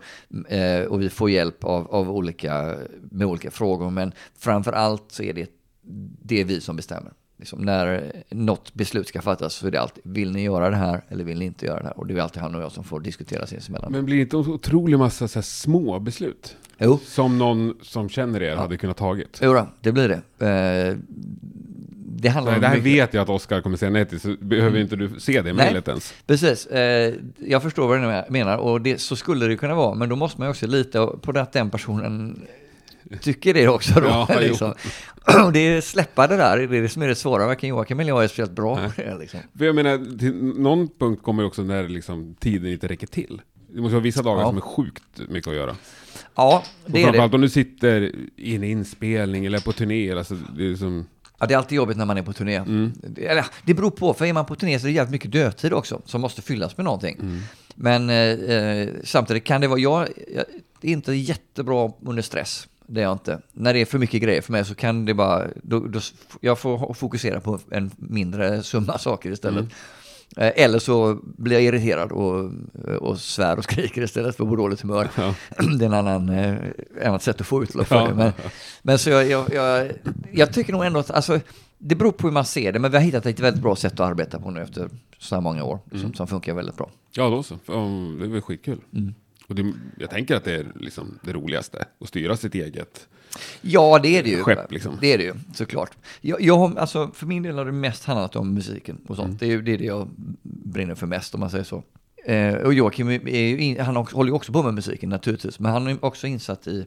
Eh, 0.49 0.81
och 0.87 1.03
vi 1.03 1.11
får 1.11 1.31
hjälp 1.31 1.65
av, 1.65 1.95
av 1.95 2.11
olika, 2.11 2.77
med 3.11 3.27
olika 3.27 3.51
frågor, 3.51 3.91
men 3.91 4.13
framför 4.39 4.73
allt 4.73 5.05
så 5.09 5.23
är 5.23 5.33
det, 5.33 5.51
det 6.23 6.41
är 6.41 6.45
vi 6.45 6.61
som 6.61 6.77
bestämmer. 6.77 7.13
Liksom 7.43 7.59
när 7.63 8.13
något 8.31 8.75
beslut 8.75 9.09
ska 9.09 9.23
fattas 9.23 9.55
så 9.55 9.67
är 9.67 9.71
det 9.71 9.81
alltid, 9.81 10.03
vill 10.07 10.33
ni 10.33 10.43
göra 10.45 10.71
det 10.71 10.77
här 10.77 11.03
eller 11.09 11.25
vill 11.25 11.39
ni 11.39 11.45
inte 11.45 11.67
göra 11.67 11.79
det 11.81 11.85
här? 11.87 11.99
Och 11.99 12.07
det 12.07 12.15
är 12.15 12.19
alltid 12.21 12.43
han 12.43 12.55
och 12.55 12.63
jag 12.63 12.73
som 12.73 12.85
får 12.85 13.01
diskutera 13.01 13.47
sinsemellan. 13.47 13.93
Men 13.93 14.05
blir 14.05 14.17
det 14.17 14.23
inte 14.23 14.37
en 14.37 14.41
otrolig 14.49 14.99
massa 14.99 15.29
så 15.29 15.43
små 15.43 15.99
beslut? 15.99 16.57
Jo, 16.79 16.99
Som 17.05 17.39
någon 17.39 17.75
som 17.83 18.09
känner 18.09 18.43
er 18.43 18.57
hade 18.57 18.77
kunnat 18.77 18.97
tagit? 18.97 19.39
jo 19.43 19.53
då, 19.53 19.69
det 19.81 19.93
blir 19.93 20.09
det. 20.39 20.47
Eh, 20.47 20.97
det 22.17 22.29
handlar 22.29 22.53
Nej, 22.53 22.61
det 22.61 22.67
här 22.67 22.75
mycket- 22.77 22.93
vet 22.93 23.15
jag 23.15 23.23
att 23.23 23.29
Oskar 23.29 23.61
kommer 23.61 23.77
säga 23.77 23.91
nej 23.91 24.05
till, 24.07 24.21
så 24.21 24.35
behöver 24.41 24.79
inte 24.79 24.97
du 24.97 25.11
se 25.21 25.43
det 25.43 25.53
mejlet 25.55 25.89
ens. 25.89 26.15
Precis, 26.27 26.67
eh, 26.67 27.15
jag 27.39 27.63
förstår 27.63 27.89
vad 27.89 27.99
du 28.27 28.33
menar 28.33 28.57
och 28.57 28.81
det, 28.81 29.01
så 29.01 29.17
skulle 29.17 29.47
det 29.47 29.57
kunna 29.57 29.75
vara, 29.75 29.95
men 29.95 30.09
då 30.09 30.17
måste 30.17 30.41
man 30.41 30.47
ju 30.49 30.51
också 30.51 30.67
lita 30.67 31.07
på 31.07 31.39
att 31.39 31.53
den 31.53 31.71
personen 31.71 32.43
tycker 33.21 33.55
det 33.55 33.69
också 33.69 33.95
då. 34.01 34.07
Ja, 34.07 34.29
liksom. 34.41 34.75
Och 35.45 35.53
det 35.53 35.59
är 35.59 35.81
släppa 35.81 36.27
det 36.27 36.37
där, 36.37 36.59
det 36.67 36.77
är 36.79 36.83
det 36.83 36.89
som 36.89 37.03
är 37.03 37.09
det 37.09 37.15
svåra, 37.15 37.47
varken 37.47 37.69
Joakim 37.69 38.01
eller 38.01 38.11
jag 38.11 38.25
är 38.25 38.29
speciellt 38.29 38.53
bra 38.53 38.77
på 38.77 39.03
det. 39.03 39.19
Liksom. 39.19 39.41
För 39.59 39.65
jag 39.65 39.75
menar, 39.75 40.19
till 40.19 40.35
någon 40.45 40.89
punkt 40.99 41.23
kommer 41.23 41.45
också 41.45 41.63
när 41.63 41.89
liksom 41.89 42.35
tiden 42.41 42.73
inte 42.73 42.89
räcker 42.89 43.07
till. 43.07 43.41
Det 43.75 43.81
måste 43.81 43.95
vara 43.95 44.03
vissa 44.05 44.23
dagar 44.23 44.41
Ja. 44.43 44.49
som 44.49 44.57
är 44.57 44.61
sjukt 44.61 45.03
mycket 45.29 45.49
att 45.51 45.57
göra. 45.57 45.77
Ja, 46.35 46.65
Och 46.85 46.91
det 46.91 47.03
är 47.03 47.13
det. 47.13 47.19
om 47.35 47.41
du 47.41 47.49
sitter 47.49 48.13
i 48.37 48.57
en 48.57 48.65
inspelning 48.65 49.47
eller 49.47 49.61
på 49.61 49.73
turné, 49.73 50.13
alltså, 50.13 50.35
det 50.57 50.71
är 50.71 50.77
som... 50.77 51.07
Ja, 51.39 51.47
det 51.47 51.55
är 51.55 51.59
alltid 51.59 51.77
jobbigt 51.77 51.97
när 51.97 52.05
man 52.05 52.19
är 52.19 52.23
på 52.23 52.33
turné. 52.33 52.57
Mm. 52.57 52.93
Det, 52.95 53.27
eller, 53.27 53.45
det 53.65 53.75
beror 53.75 53.91
på, 53.91 54.15
för 54.15 54.25
är 54.25 54.33
man 54.33 54.47
på 54.47 54.55
turné 54.55 54.79
så 54.79 54.87
är 54.87 54.89
det 54.89 54.95
jävligt 54.95 55.13
mycket 55.13 55.33
dödtid 55.33 55.73
också 55.73 56.03
som 56.05 56.21
måste 56.21 56.43
fyllas 56.43 56.77
med 56.77 56.85
någonting. 56.85 57.17
Mm. 57.21 57.41
Men 57.75 58.11
eh, 58.11 58.17
eh, 58.57 58.89
samtidigt 59.05 59.45
kan 59.45 59.61
det 59.61 59.69
vara, 59.69 59.79
jag, 59.79 60.09
jag 60.35 60.45
är 60.83 60.93
inte 60.93 61.13
jättebra 61.13 61.93
under 62.07 62.23
stress. 62.23 62.69
Det 62.93 63.01
är 63.01 63.05
jag 63.05 63.13
inte. 63.13 63.41
När 63.53 63.75
det 63.75 63.81
är 63.81 63.85
för 63.85 63.99
mycket 63.99 64.23
grejer 64.23 64.41
för 64.43 64.53
mig 64.53 64.65
så 64.65 64.75
kan 64.75 65.05
det 65.05 65.15
bara, 65.15 65.47
då, 65.63 65.79
då, 65.81 66.01
jag 66.41 66.59
får 66.59 66.95
fokusera 66.95 67.41
på 67.41 67.59
en 67.71 67.91
mindre 67.97 68.63
summa 68.63 68.99
saker 68.99 69.31
istället. 69.31 69.61
Mm. 70.37 70.53
Eller 70.57 70.79
så 70.79 71.19
blir 71.23 71.53
jag 71.57 71.63
irriterad 71.63 72.13
och, 72.13 72.51
och 72.99 73.19
svär 73.19 73.59
och 73.59 73.65
skriker 73.65 74.03
istället 74.03 74.37
för 74.37 74.45
på 74.45 74.57
dåligt 74.57 74.81
humör. 74.81 75.09
Ja. 75.17 75.35
Det 75.79 75.85
är 75.85 75.87
en 75.87 75.95
annan, 75.95 76.29
eh, 76.29 76.57
annat 77.05 77.23
sätt 77.23 77.41
att 77.41 77.47
få 77.47 77.63
utlopp 77.63 77.87
för 77.87 77.97
Ja. 77.97 78.07
det. 78.09 78.15
Men, 78.15 78.33
men 78.83 78.99
så 78.99 79.11
jag, 79.11 79.29
jag, 79.31 79.53
jag, 79.55 79.93
jag 80.33 80.53
tycker 80.53 80.73
nog 80.73 80.85
ändå 80.85 81.01
att, 81.01 81.11
alltså, 81.11 81.41
Det 81.79 81.95
beror 81.95 82.13
på 82.13 82.27
hur 82.27 82.33
man 82.33 82.45
ser 82.45 82.73
det, 82.73 82.79
men 82.79 82.91
vi 82.91 82.97
har 82.97 83.05
hittat 83.05 83.27
ett 83.27 83.41
väldigt 83.41 83.63
bra 83.63 83.77
sätt 83.77 83.93
att 83.93 84.01
arbeta 84.01 84.41
på 84.41 84.51
nu 84.51 84.61
efter 84.63 84.89
så 85.19 85.35
här 85.35 85.43
många 85.43 85.65
år, 85.65 85.79
som, 86.01 86.15
som 86.15 86.27
funkar 86.27 86.55
väldigt 86.55 86.77
bra. 86.77 86.91
Ja, 87.11 87.29
då 87.29 87.43
så. 87.43 87.55
Det 87.67 88.25
är 88.25 88.29
väl 88.29 88.41
skitkul. 88.43 88.79
Och 89.47 89.55
det, 89.55 89.73
jag 89.99 90.11
tänker 90.11 90.37
att 90.37 90.45
det 90.45 90.55
är 90.55 90.67
liksom 90.75 91.19
det 91.23 91.33
roligaste, 91.33 91.85
att 92.01 92.09
styra 92.09 92.37
sitt 92.37 92.55
eget. 92.55 93.09
Ja, 93.61 93.99
det 94.03 94.19
är 94.19 94.23
det 94.23 94.31
ju. 94.31 94.43
Skepp, 94.43 94.73
liksom. 94.73 94.99
Det 95.01 95.13
är 95.13 95.19
det 95.19 95.25
ju, 95.25 95.35
såklart. 95.55 95.91
Jag, 96.21 96.41
jag, 96.41 96.79
alltså, 96.79 97.11
för 97.15 97.27
min 97.27 97.43
del 97.43 97.59
har 97.59 97.65
det 97.65 97.73
mest 97.73 98.05
handlat 98.05 98.37
om 98.37 98.55
musiken 98.55 98.99
och 99.09 99.17
sånt. 99.17 99.41
Det 99.41 99.47
är 99.47 99.51
ju 99.51 99.63
det, 99.63 99.73
är 99.73 99.79
det 99.79 99.85
jag 99.85 100.09
brinner 100.43 100.95
för 100.95 101.07
mest, 101.07 101.35
om 101.35 101.41
man 101.41 101.51
säger 101.51 101.65
så. 101.65 101.83
Eh, 102.25 102.55
och 102.55 102.75
Joakim, 102.75 103.11
in, 103.11 103.81
han 103.81 103.97
håller 103.97 104.31
ju 104.31 104.35
också 104.35 104.53
på 104.53 104.63
med 104.63 104.75
musiken 104.75 105.09
naturligtvis, 105.09 105.59
men 105.59 105.73
han 105.73 105.87
är 105.87 106.05
också 106.05 106.27
insatt 106.27 106.67
i 106.67 106.87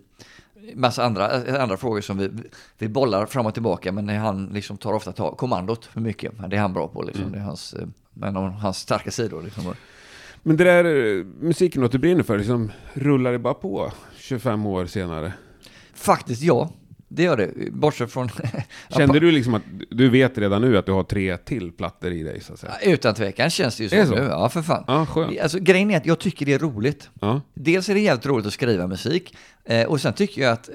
massa 0.75 1.05
andra, 1.05 1.43
eh, 1.43 1.63
andra 1.63 1.77
frågor 1.77 2.01
som 2.01 2.17
vi, 2.17 2.29
vi 2.77 2.87
bollar 2.87 3.25
fram 3.25 3.45
och 3.45 3.53
tillbaka, 3.53 3.91
men 3.91 4.09
han 4.09 4.45
liksom 4.45 4.77
tar 4.77 4.93
ofta 4.93 5.11
ta, 5.11 5.35
kommandot 5.35 5.85
för 5.85 6.01
mycket. 6.01 6.31
Det 6.49 6.55
är 6.55 6.61
han 6.61 6.73
bra 6.73 6.87
på, 6.87 7.01
liksom. 7.01 7.31
det 7.31 7.37
är 7.37 7.41
hans, 7.41 7.73
eh, 7.73 7.87
en 8.23 8.37
av 8.37 8.49
hans 8.49 8.77
starka 8.77 9.11
sidor. 9.11 9.41
Liksom. 9.41 9.73
Men 10.47 10.57
det 10.57 10.63
där 10.63 10.85
eh, 10.85 11.25
musiken 11.25 11.83
att 11.83 11.91
du 11.91 11.97
brinner 11.97 12.23
för, 12.23 12.37
liksom, 12.37 12.71
rullar 12.93 13.31
det 13.31 13.39
bara 13.39 13.53
på 13.53 13.91
25 14.17 14.65
år 14.65 14.85
senare? 14.85 15.33
Faktiskt 15.93 16.41
ja, 16.41 16.69
det 17.07 17.23
gör 17.23 17.37
det. 17.37 17.71
Bortsett 17.71 18.11
från... 18.11 18.29
Kände 18.89 19.19
du 19.19 19.31
liksom 19.31 19.53
att 19.53 19.61
du 19.89 20.09
vet 20.09 20.37
redan 20.37 20.61
nu 20.61 20.77
att 20.77 20.85
du 20.85 20.91
har 20.91 21.03
tre 21.03 21.37
till 21.37 21.71
plattor 21.71 22.11
i 22.11 22.23
dig 22.23 22.41
så 22.41 22.53
att 22.53 22.59
säga? 22.59 22.73
Utan 22.83 23.15
tvekan 23.15 23.49
känns 23.49 23.77
det 23.77 23.83
ju 23.83 23.89
så, 23.89 23.95
det 23.95 24.05
så? 24.05 24.15
nu. 24.15 24.21
Ja, 24.21 24.49
för 24.49 24.61
fan. 24.61 24.83
Ja, 24.87 25.05
skönt. 25.05 25.39
Alltså, 25.39 25.59
grejen 25.59 25.91
är 25.91 25.97
att 25.97 26.05
jag 26.05 26.19
tycker 26.19 26.45
det 26.45 26.53
är 26.53 26.59
roligt. 26.59 27.09
Ja. 27.21 27.41
Dels 27.53 27.89
är 27.89 27.93
det 27.93 27.99
jävligt 27.99 28.25
roligt 28.25 28.45
att 28.45 28.53
skriva 28.53 28.87
musik. 28.87 29.35
Eh, 29.63 29.85
och 29.85 30.01
sen 30.01 30.13
tycker 30.13 30.41
jag 30.41 30.51
att 30.51 30.69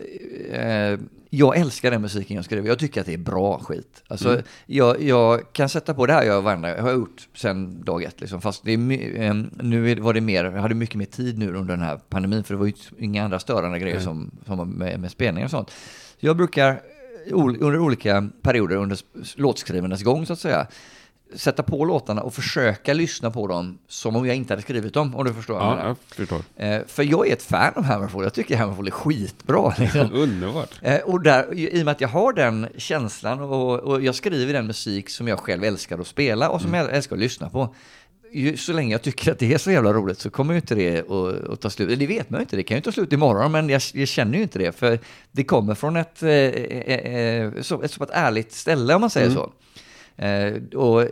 eh, 0.51 0.99
jag 1.31 1.57
älskar 1.57 1.91
den 1.91 2.03
musiken 2.03 2.37
jag 2.37 2.45
skriver. 2.45 2.69
Jag 2.69 2.79
tycker 2.79 3.01
att 3.01 3.07
det 3.07 3.15
är 3.15 3.19
bra 3.19 3.59
skit. 3.59 4.03
Alltså, 4.09 4.29
Mm. 4.33 4.43
jag, 4.67 5.03
jag 5.03 5.53
kan 5.53 5.69
sätta 5.69 5.95
på 5.95 6.07
det 6.07 6.13
här 6.13 6.23
jag 6.23 6.43
varenda, 6.43 6.77
jag 6.77 6.83
har 6.83 6.93
gjort 6.93 7.29
sedan 7.35 7.83
dag 7.85 8.03
ett. 8.03 8.21
Liksom. 8.21 8.41
Fast 8.41 8.65
det 8.65 8.73
är, 8.73 8.77
my- 8.77 9.17
eh, 9.17 9.35
nu 9.63 9.95
var 9.95 10.15
det 10.15 10.21
mer, 10.21 10.45
jag 10.45 10.53
hade 10.63 10.75
mycket 10.75 10.97
mer 10.97 11.05
tid 11.07 11.39
nu 11.39 11.47
under 11.55 11.77
den 11.77 11.85
här 11.85 11.97
pandemin. 12.09 12.45
För 12.45 12.55
det 12.55 12.59
var 12.59 12.67
ju 12.67 12.73
inga 12.99 13.25
andra 13.25 13.39
störande 13.39 13.79
grejer 13.79 14.01
som, 14.01 14.31
som 14.47 14.59
var 14.59 14.65
med, 14.65 15.01
med 15.01 15.11
spelningar 15.11 15.47
och 15.47 15.51
sånt. 15.51 15.71
Jag 16.19 16.37
brukar 16.37 16.69
eh, 16.71 16.77
under 17.37 17.79
olika 17.79 18.29
perioder 18.43 18.77
under 18.77 18.97
s- 18.97 19.35
låtskrivandes 19.37 20.03
gång 20.03 20.27
så 20.27 20.33
att 20.33 20.39
säga 20.39 20.67
sätta 21.35 21.63
på 21.63 21.85
låtarna 21.85 22.23
och 22.23 22.35
försöka 22.35 22.93
lyssna 22.93 23.31
på 23.31 23.47
dem 23.47 23.79
som 23.89 24.17
om 24.17 24.27
jag 24.27 24.37
inte 24.37 24.53
hade 24.53 24.63
skrivit 24.63 24.95
dem, 24.95 25.17
om 25.17 25.25
du 25.25 25.35
förstår 25.35 25.55
vad 25.55 25.63
jag 25.63 25.71
Ja, 25.73 25.77
menar. 25.77 25.89
jag 25.89 25.97
förstår. 26.17 26.43
Eh, 26.57 26.81
för 26.87 27.03
jag 27.03 27.29
är 27.29 27.33
ett 27.33 27.43
fan 27.43 27.73
av 27.77 27.85
Hammerfall. 27.85 28.23
Jag 28.23 28.35
tycker 28.35 28.57
Hammerfall 28.57 28.87
är 28.87 28.91
skitbra. 28.91 29.75
Liksom. 29.79 30.13
Underbart. 30.13 30.71
Eh, 30.83 30.99
och 31.01 31.23
där, 31.23 31.55
i 31.55 31.81
och 31.81 31.85
med 31.85 31.93
att 31.93 32.01
jag 32.01 32.09
har 32.09 32.33
den 32.33 32.67
känslan 32.77 33.41
och, 33.41 33.81
och 33.81 34.03
jag 34.03 34.15
skriver 34.15 34.53
den 34.53 34.67
musik 34.67 35.11
som 35.11 35.29
jag 35.29 35.39
själv 35.39 35.65
älskar 35.65 35.99
att 35.99 36.07
spela 36.07 36.49
och 36.49 36.61
som 36.61 36.75
jag 36.75 36.95
älskar 36.95 37.17
att 37.17 37.21
lyssna 37.21 37.51
på. 37.51 37.75
Ju, 38.33 38.57
så 38.57 38.73
länge 38.73 38.95
jag 38.95 39.03
tycker 39.03 39.33
att 39.33 39.39
det 39.39 39.55
är 39.55 39.59
så 39.59 39.71
jävla 39.71 39.93
roligt 39.93 40.19
så 40.19 40.31
kommer 40.31 40.55
ju 40.55 40.61
inte 40.61 40.75
det 40.75 40.99
att, 41.11 41.49
att 41.51 41.61
ta 41.61 41.71
slut. 41.71 41.99
Det 41.99 42.07
vet 42.07 42.31
man 42.31 42.39
ju 42.41 42.43
inte, 42.43 42.57
det 42.57 42.63
kan 42.63 42.77
ju 42.77 42.81
ta 42.81 42.93
slut 42.93 43.13
imorgon, 43.13 43.53
men 43.53 43.69
jag, 43.69 43.83
jag 43.95 44.09
känner 44.09 44.37
ju 44.37 44.43
inte 44.43 44.59
det. 44.59 44.73
För 44.73 44.99
det 45.33 45.45
kommer 45.45 45.75
från 45.75 45.97
ett, 45.97 46.23
eh, 46.23 46.31
eh, 46.31 47.53
så, 47.63 47.83
ett 47.83 47.91
så 47.91 47.99
pass 47.99 48.09
ärligt 48.13 48.53
ställe 48.53 48.95
om 48.95 49.01
man 49.01 49.11
säger 49.11 49.31
så. 49.31 49.53
Eh, 50.21 50.79
och 50.79 51.05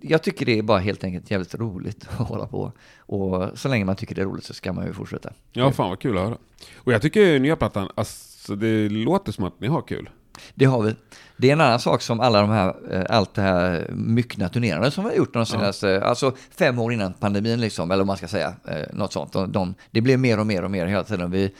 jag 0.00 0.22
tycker 0.22 0.46
det 0.46 0.58
är 0.58 0.62
bara 0.62 0.78
helt 0.78 1.04
enkelt 1.04 1.30
jävligt 1.30 1.54
roligt 1.54 2.06
att 2.18 2.28
hålla 2.28 2.46
på. 2.46 2.72
Och 2.98 3.58
så 3.58 3.68
länge 3.68 3.84
man 3.84 3.96
tycker 3.96 4.14
det 4.14 4.20
är 4.20 4.26
roligt 4.26 4.44
så 4.44 4.54
ska 4.54 4.72
man 4.72 4.86
ju 4.86 4.92
fortsätta. 4.92 5.32
Ja, 5.52 5.72
fan 5.72 5.88
vad 5.88 6.00
kul 6.00 6.18
att 6.18 6.24
höra. 6.24 6.36
Och 6.76 6.92
jag 6.92 7.02
tycker 7.02 7.38
nya 7.38 7.56
plattan, 7.56 7.88
alltså 7.94 8.56
det 8.56 8.88
låter 8.88 9.32
som 9.32 9.44
att 9.44 9.60
ni 9.60 9.66
har 9.68 9.82
kul. 9.82 10.10
Det 10.54 10.64
har 10.64 10.82
vi. 10.82 10.94
Det 11.36 11.48
är 11.48 11.52
en 11.52 11.60
annan 11.60 11.80
sak 11.80 12.02
som 12.02 12.20
alla 12.20 12.40
de 12.40 12.50
här, 12.50 12.74
eh, 12.90 13.16
allt 13.16 13.34
det 13.34 13.42
här 13.42 13.86
myckna 13.90 14.48
turnerandet 14.48 14.94
som 14.94 15.04
vi 15.04 15.10
har 15.10 15.16
gjort 15.16 15.32
de 15.32 15.46
senaste, 15.46 16.04
alltså 16.04 16.32
fem 16.58 16.78
år 16.78 16.92
innan 16.92 17.12
pandemin 17.12 17.60
liksom, 17.60 17.90
eller 17.90 18.00
om 18.00 18.06
man 18.06 18.16
ska 18.16 18.28
säga, 18.28 18.54
eh, 18.68 18.82
något 18.92 19.12
sånt. 19.12 19.32
De, 19.32 19.52
de, 19.52 19.74
det 19.90 20.00
blev 20.00 20.18
mer 20.18 20.40
och 20.40 20.46
mer 20.46 20.64
och 20.64 20.70
mer 20.70 20.86
hela 20.86 21.04
tiden. 21.04 21.30
Vi, 21.30 21.54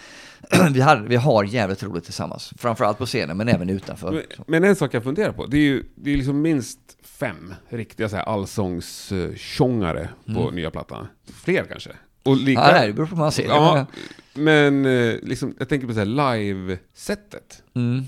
vi, 0.72 0.80
hade, 0.80 1.08
vi 1.08 1.16
har 1.16 1.44
jävligt 1.44 1.82
roligt 1.82 2.04
tillsammans, 2.04 2.52
framförallt 2.58 2.98
på 2.98 3.06
scenen 3.06 3.36
men 3.36 3.48
även 3.48 3.70
utanför. 3.70 4.12
Men, 4.12 4.22
men 4.46 4.64
en 4.64 4.76
sak 4.76 4.94
jag 4.94 5.04
funderar 5.04 5.32
på, 5.32 5.46
det 5.46 5.56
är 5.56 5.62
ju 5.62 5.84
det 5.94 6.12
är 6.12 6.16
liksom 6.16 6.42
minst 6.42 6.78
fem 7.02 7.54
riktiga 7.68 8.08
så 8.08 8.16
här 8.16 8.22
allsångstjångare 8.22 10.08
på 10.34 10.50
nya 10.50 10.70
plattan. 10.70 11.06
Fler 11.44 11.64
kanske? 11.64 11.90
Och 12.22 12.36
lika... 12.36 12.62
Mm. 12.62 12.76
Ja, 12.76 12.86
det 12.86 12.92
beror 12.92 13.06
på 13.06 13.14
hur 13.14 13.22
man 13.22 13.32
ser 13.32 13.48
det. 13.48 13.54
Ja, 13.54 13.86
men 14.34 14.86
eh, 14.86 15.14
liksom, 15.22 15.54
jag 15.58 15.68
tänker 15.68 15.86
på 15.86 15.92
så 15.92 15.98
här 15.98 16.06
live-sättet. 16.06 17.62
Mm, 17.74 18.04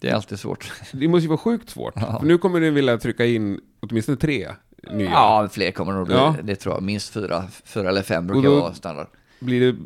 det 0.00 0.08
är 0.08 0.14
alltid 0.14 0.38
svårt. 0.38 0.72
Det 0.92 1.08
måste 1.08 1.22
ju 1.22 1.28
vara 1.28 1.38
sjukt 1.38 1.70
svårt. 1.70 1.94
Ja. 1.96 2.18
För 2.18 2.26
nu 2.26 2.38
kommer 2.38 2.60
ni 2.60 2.70
vilja 2.70 2.98
trycka 2.98 3.26
in 3.26 3.60
åtminstone 3.80 4.18
tre 4.18 4.48
nya. 4.90 5.10
Ja, 5.10 5.48
fler 5.52 5.70
kommer 5.70 5.92
det 5.92 5.98
nog 5.98 6.06
bli. 6.06 6.16
Ja. 6.16 6.34
Det 6.42 6.56
tror 6.56 6.74
jag. 6.74 6.82
Minst 6.82 7.12
fyra, 7.12 7.44
fyra 7.64 7.88
eller 7.88 8.02
fem 8.02 8.26
brukar 8.26 8.48
vara 8.48 8.74
standard. 8.74 9.06
Blir 9.40 9.60
det... 9.60 9.78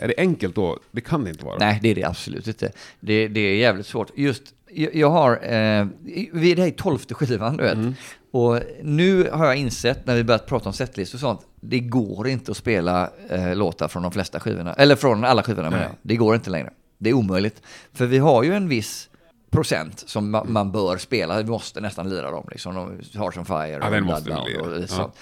Är 0.00 0.08
det 0.08 0.14
enkelt 0.18 0.54
då? 0.54 0.78
Det 0.90 1.00
kan 1.00 1.24
det 1.24 1.30
inte 1.30 1.44
vara. 1.44 1.56
Nej, 1.58 1.78
det 1.82 1.88
är 1.88 1.94
det 1.94 2.04
absolut 2.04 2.46
inte. 2.46 2.72
Det, 3.00 3.28
det 3.28 3.40
är 3.40 3.54
jävligt 3.56 3.86
svårt. 3.86 4.10
Just, 4.16 4.42
jag, 4.72 4.94
jag 4.94 5.10
har, 5.10 5.32
eh, 5.32 5.86
vi 6.32 6.52
är 6.52 6.56
det 6.56 6.62
här 6.62 6.68
i 6.68 6.72
tolfte 6.72 7.14
skivan, 7.14 7.56
du 7.56 7.62
vet. 7.62 7.74
Mm. 7.74 7.94
Och 8.32 8.60
nu 8.82 9.30
har 9.32 9.46
jag 9.46 9.56
insett, 9.56 10.06
när 10.06 10.14
vi 10.16 10.24
börjat 10.24 10.46
prata 10.46 10.68
om 10.68 10.72
setlist 10.72 11.14
och 11.14 11.20
sånt, 11.20 11.40
det 11.60 11.80
går 11.80 12.28
inte 12.28 12.50
att 12.50 12.56
spela 12.56 13.10
eh, 13.28 13.56
låtar 13.56 13.88
från 13.88 14.02
de 14.02 14.12
flesta 14.12 14.40
skivorna, 14.40 14.72
eller 14.74 14.96
från 14.96 15.24
alla 15.24 15.42
skivorna 15.42 15.70
menar 15.70 15.82
jag. 15.82 15.92
Det 16.02 16.16
går 16.16 16.34
inte 16.34 16.50
längre. 16.50 16.70
Det 16.98 17.10
är 17.10 17.14
omöjligt. 17.14 17.62
För 17.92 18.06
vi 18.06 18.18
har 18.18 18.42
ju 18.42 18.54
en 18.54 18.68
viss 18.68 19.08
procent 19.50 20.04
som 20.06 20.36
ma- 20.36 20.48
man 20.48 20.72
bör 20.72 20.96
spela, 20.96 21.42
vi 21.42 21.44
måste 21.50 21.80
nästan 21.80 22.08
lira 22.10 22.30
dem 22.30 22.48
liksom. 22.50 22.74
De 22.74 23.18
Hearts 23.18 23.38
on 23.38 23.44
Fire 23.44 23.68
Ja, 23.68 23.88
och 23.88 23.94
vi 23.94 24.00
Bloodbound 24.00 24.48
lira. 24.48 24.82
och 24.82 24.88
sånt. 24.90 25.14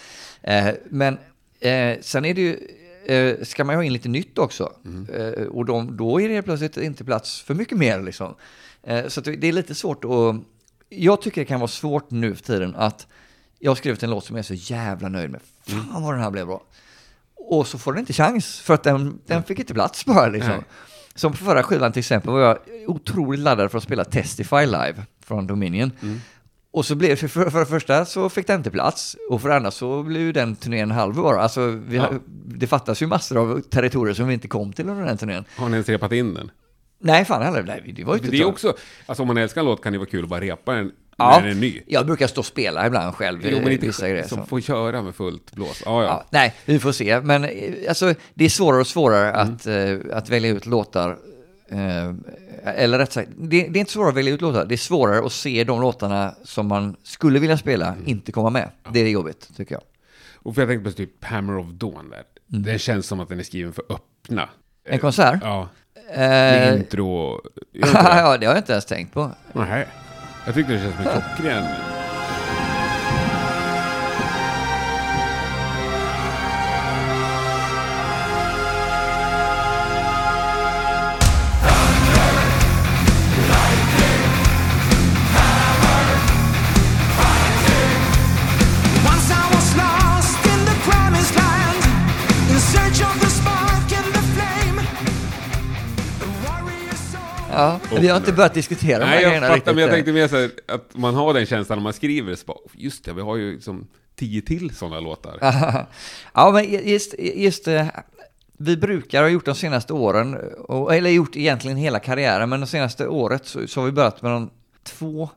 Eh, 0.42 0.68
men 0.90 1.18
eh, 1.60 1.96
sen 2.00 2.24
är 2.24 2.34
det 2.34 2.40
ju, 2.40 2.58
eh, 3.08 3.34
ska 3.42 3.64
man 3.64 3.72
ju 3.72 3.76
ha 3.76 3.84
in 3.84 3.92
lite 3.92 4.08
nytt 4.08 4.38
också. 4.38 4.72
Eh, 5.12 5.44
och 5.44 5.64
de, 5.64 5.96
då 5.96 6.20
är 6.20 6.28
det 6.28 6.42
plötsligt 6.42 6.76
inte 6.76 7.04
plats 7.04 7.40
för 7.40 7.54
mycket 7.54 7.78
mer 7.78 8.02
liksom. 8.02 8.34
Eh, 8.82 9.06
så 9.08 9.20
det 9.20 9.48
är 9.48 9.52
lite 9.52 9.74
svårt 9.74 10.04
att, 10.04 10.36
jag 10.88 11.22
tycker 11.22 11.40
det 11.40 11.44
kan 11.44 11.60
vara 11.60 11.68
svårt 11.68 12.10
nu 12.10 12.34
för 12.34 12.44
tiden 12.44 12.74
att 12.76 13.06
jag 13.58 13.70
har 13.70 13.76
skrivit 13.76 14.02
en 14.02 14.10
låt 14.10 14.24
som 14.24 14.36
jag 14.36 14.42
är 14.50 14.56
så 14.56 14.72
jävla 14.74 15.08
nöjd 15.08 15.30
med. 15.30 15.40
Fan 15.66 16.02
vad 16.02 16.14
den 16.14 16.22
här 16.22 16.30
blev 16.30 16.46
bra. 16.46 16.62
Och 17.34 17.66
så 17.66 17.78
får 17.78 17.92
den 17.92 18.00
inte 18.00 18.12
chans 18.12 18.60
för 18.60 18.74
att 18.74 18.82
den, 18.82 19.18
den 19.26 19.42
fick 19.42 19.58
inte 19.58 19.74
plats 19.74 20.04
bara 20.04 20.28
liksom. 20.28 20.50
Nej. 20.50 20.64
Som 21.14 21.32
på 21.32 21.38
förra 21.38 21.62
skivan 21.62 21.92
till 21.92 22.00
exempel 22.00 22.30
var 22.30 22.40
jag 22.40 22.58
otroligt 22.86 23.40
laddad 23.40 23.70
för 23.70 23.78
att 23.78 23.84
spela 23.84 24.04
Testify 24.04 24.66
live 24.66 25.04
från 25.24 25.46
Dominion. 25.46 25.92
Och 26.78 26.86
så 26.86 26.94
blev 26.94 27.16
för, 27.16 27.28
för, 27.28 27.50
för 27.50 27.60
det 27.60 27.66
första 27.66 28.04
så 28.04 28.28
fick 28.28 28.46
den 28.46 28.56
inte 28.56 28.70
plats 28.70 29.16
och 29.30 29.42
för 29.42 29.48
det 29.48 29.56
andra 29.56 29.70
så 29.70 30.02
blev 30.02 30.22
ju 30.22 30.32
den 30.32 30.56
turnén 30.56 30.90
halv 30.90 31.14
bara. 31.14 31.40
Alltså 31.42 31.66
vi, 31.66 31.96
Ja. 31.96 32.10
det 32.46 32.66
fattas 32.66 33.02
ju 33.02 33.06
massor 33.06 33.36
av 33.38 33.60
territorier 33.60 34.14
som 34.14 34.28
vi 34.28 34.34
inte 34.34 34.48
kom 34.48 34.72
till 34.72 34.88
under 34.88 35.04
den 35.04 35.16
turnén. 35.18 35.44
Har 35.56 35.68
ni 35.68 35.72
ens 35.74 35.88
repat 35.88 36.12
in 36.12 36.34
den? 36.34 36.50
Nej, 37.00 37.24
fan 37.24 37.42
heller. 37.42 37.62
Nej, 37.62 37.92
det 37.96 38.04
var 38.04 38.14
ju 38.14 38.18
inte 38.18 38.30
Det 38.30 38.36
är 38.38 38.42
så. 38.42 38.48
också, 38.48 38.74
alltså 39.06 39.22
om 39.22 39.26
man 39.26 39.36
älskar 39.36 39.60
en 39.60 39.66
låt 39.66 39.82
kan 39.82 39.92
det 39.92 39.98
vara 39.98 40.08
kul 40.08 40.22
att 40.24 40.30
bara 40.30 40.40
repa 40.40 40.72
den 40.72 40.92
Ja, 41.16 41.30
när 41.40 41.48
den 41.48 41.56
är 41.56 41.60
ny. 41.60 41.82
Jag 41.86 42.06
brukar 42.06 42.26
stå 42.26 42.38
och 42.40 42.46
spela 42.46 42.86
ibland 42.86 43.14
själv. 43.14 43.40
Jo, 43.42 43.56
men 43.58 43.66
eh, 43.66 43.72
inte 43.72 43.86
vissa 43.86 44.08
grejer. 44.08 44.24
som 44.28 44.38
så. 44.38 44.44
får 44.46 44.60
köra 44.60 45.02
med 45.02 45.14
fullt 45.14 45.52
blås. 45.52 45.82
Ja, 45.84 46.02
ja. 46.02 46.08
Ja, 46.08 46.24
nej, 46.30 46.54
vi 46.64 46.78
får 46.78 46.92
se. 46.92 47.20
Men 47.20 47.44
eh, 47.44 47.50
alltså, 47.88 48.14
det 48.34 48.44
är 48.44 48.48
svårare 48.48 48.80
och 48.80 48.86
svårare 48.86 49.32
att, 49.32 49.66
eh, 49.66 49.96
att 50.12 50.30
välja 50.30 50.50
ut 50.50 50.66
låtar. 50.66 51.16
Eh, 51.70 52.14
eller 52.64 52.98
rätt 52.98 53.12
sagt, 53.12 53.28
det, 53.36 53.62
det 53.68 53.78
är 53.78 53.80
inte 53.80 53.92
svårare 53.92 54.08
att 54.08 54.16
välja 54.16 54.32
ut 54.34 54.40
låtar. 54.40 54.64
Det 54.64 54.74
är 54.74 54.76
svårare 54.76 55.26
att 55.26 55.32
se 55.32 55.64
de 55.64 55.80
låtarna 55.80 56.34
som 56.44 56.66
man 56.66 56.96
skulle 57.02 57.38
vilja 57.38 57.58
spela 57.58 57.94
inte 58.06 58.32
komma 58.32 58.50
med. 58.50 58.70
Det 58.92 59.00
är 59.00 59.08
jobbigt, 59.08 59.56
tycker 59.56 59.74
jag. 59.74 59.82
Och 60.42 60.54
för 60.54 60.62
jag 60.62 60.68
tänkte 60.68 60.90
på 60.90 60.96
typ 60.96 61.24
Hammer 61.24 61.58
of 61.58 61.66
Dawn 61.66 62.10
där. 62.10 62.22
Den 62.46 62.78
känns 62.78 63.06
som 63.06 63.20
att 63.20 63.28
den 63.28 63.38
är 63.38 63.42
skriven 63.42 63.72
för 63.72 63.84
öppna. 63.90 64.48
En 64.84 64.98
konsert? 64.98 65.38
Ja, 65.42 65.68
med 66.16 66.68
Eh, 66.72 66.78
intro. 66.80 67.40
Gör 67.72 67.86
inte 67.86 68.02
det? 68.02 68.18
ja, 68.18 68.36
det 68.38 68.46
har 68.46 68.52
jag 68.54 68.60
inte 68.60 68.72
ens 68.72 68.86
tänkt 68.86 69.14
på. 69.14 69.30
Nej. 69.52 69.88
Jag 70.46 70.54
tyckte 70.54 70.72
det 70.72 70.78
känns 70.78 70.94
som 70.96 71.06
en 71.06 71.12
klockren. 71.12 71.64
Ja, 97.58 97.80
vi 98.00 98.08
har 98.08 98.16
inte 98.16 98.32
börjat 98.32 98.54
diskutera 98.54 98.98
de 98.98 99.04
här 99.04 99.14
Nej, 99.14 99.22
jag 99.24 99.32
fattar, 99.42 99.54
riktigt 99.54 99.74
men 99.74 99.78
jag 99.82 99.88
än. 99.88 99.94
tänkte 99.94 100.12
mer 100.12 100.28
så 100.28 100.36
här, 100.36 100.50
att 100.68 100.96
man 100.96 101.14
har 101.14 101.34
den 101.34 101.46
känslan 101.46 101.78
när 101.78 101.82
man 101.82 101.92
skriver. 101.92 102.34
Så 102.34 102.46
bara, 102.46 102.58
just 102.72 103.04
det, 103.04 103.12
vi 103.12 103.20
har 103.22 103.36
ju 103.36 103.52
liksom 103.52 103.86
tio 104.16 104.42
till 104.42 104.74
sådana 104.74 105.00
låtar. 105.00 105.38
ja, 106.34 106.50
men 106.50 106.88
just, 106.88 107.14
just 107.18 107.68
eh, 107.68 107.86
vi 108.58 108.76
brukar 108.76 109.22
ha 109.22 109.28
gjort 109.28 109.44
de 109.44 109.54
senaste 109.54 109.92
åren, 109.92 110.34
och, 110.58 110.94
eller 110.94 111.10
gjort 111.10 111.36
egentligen 111.36 111.76
hela 111.76 111.98
karriären, 111.98 112.48
men 112.48 112.60
det 112.60 112.66
senaste 112.66 113.06
året 113.08 113.46
så, 113.46 113.66
så 113.66 113.80
har 113.80 113.86
vi 113.86 113.92
börjat 113.92 114.22
med 114.22 114.32
de 114.32 114.50
två, 114.82 115.30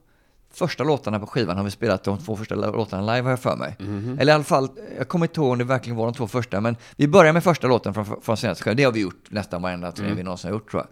första 0.53 0.83
låtarna 0.83 1.19
på 1.19 1.25
skivan 1.27 1.57
har 1.57 1.63
vi 1.63 1.71
spelat 1.71 2.03
de 2.03 2.17
två 2.17 2.35
första 2.35 2.55
låtarna 2.55 3.01
live 3.15 3.23
har 3.23 3.29
jag 3.29 3.39
för 3.39 3.55
mig. 3.55 3.75
Mhm. 3.79 4.17
Eller 4.19 4.31
i 4.31 4.35
alla 4.35 4.43
fall, 4.43 4.69
jag 4.97 5.07
kommer 5.07 5.25
inte 5.25 5.39
ihåg 5.39 5.51
om 5.51 5.57
det 5.57 5.63
verkligen 5.63 5.97
var 5.97 6.05
de 6.05 6.13
två 6.13 6.27
första, 6.27 6.61
men 6.61 6.75
vi 6.95 7.07
börjar 7.07 7.33
med 7.33 7.43
första 7.43 7.67
låten 7.67 7.93
från, 7.93 8.05
från 8.21 8.37
senaste 8.37 8.63
skivan. 8.63 8.77
Det 8.77 8.83
har 8.83 8.91
vi 8.91 8.99
gjort 9.01 9.25
nästan 9.29 9.61
varenda 9.61 9.91
turné 9.91 10.07
Mm. 10.07 10.17
vi 10.17 10.23
någonsin 10.23 10.47
har 10.49 10.55
gjort 10.55 10.71
tror 10.71 10.81
jag. 10.83 10.87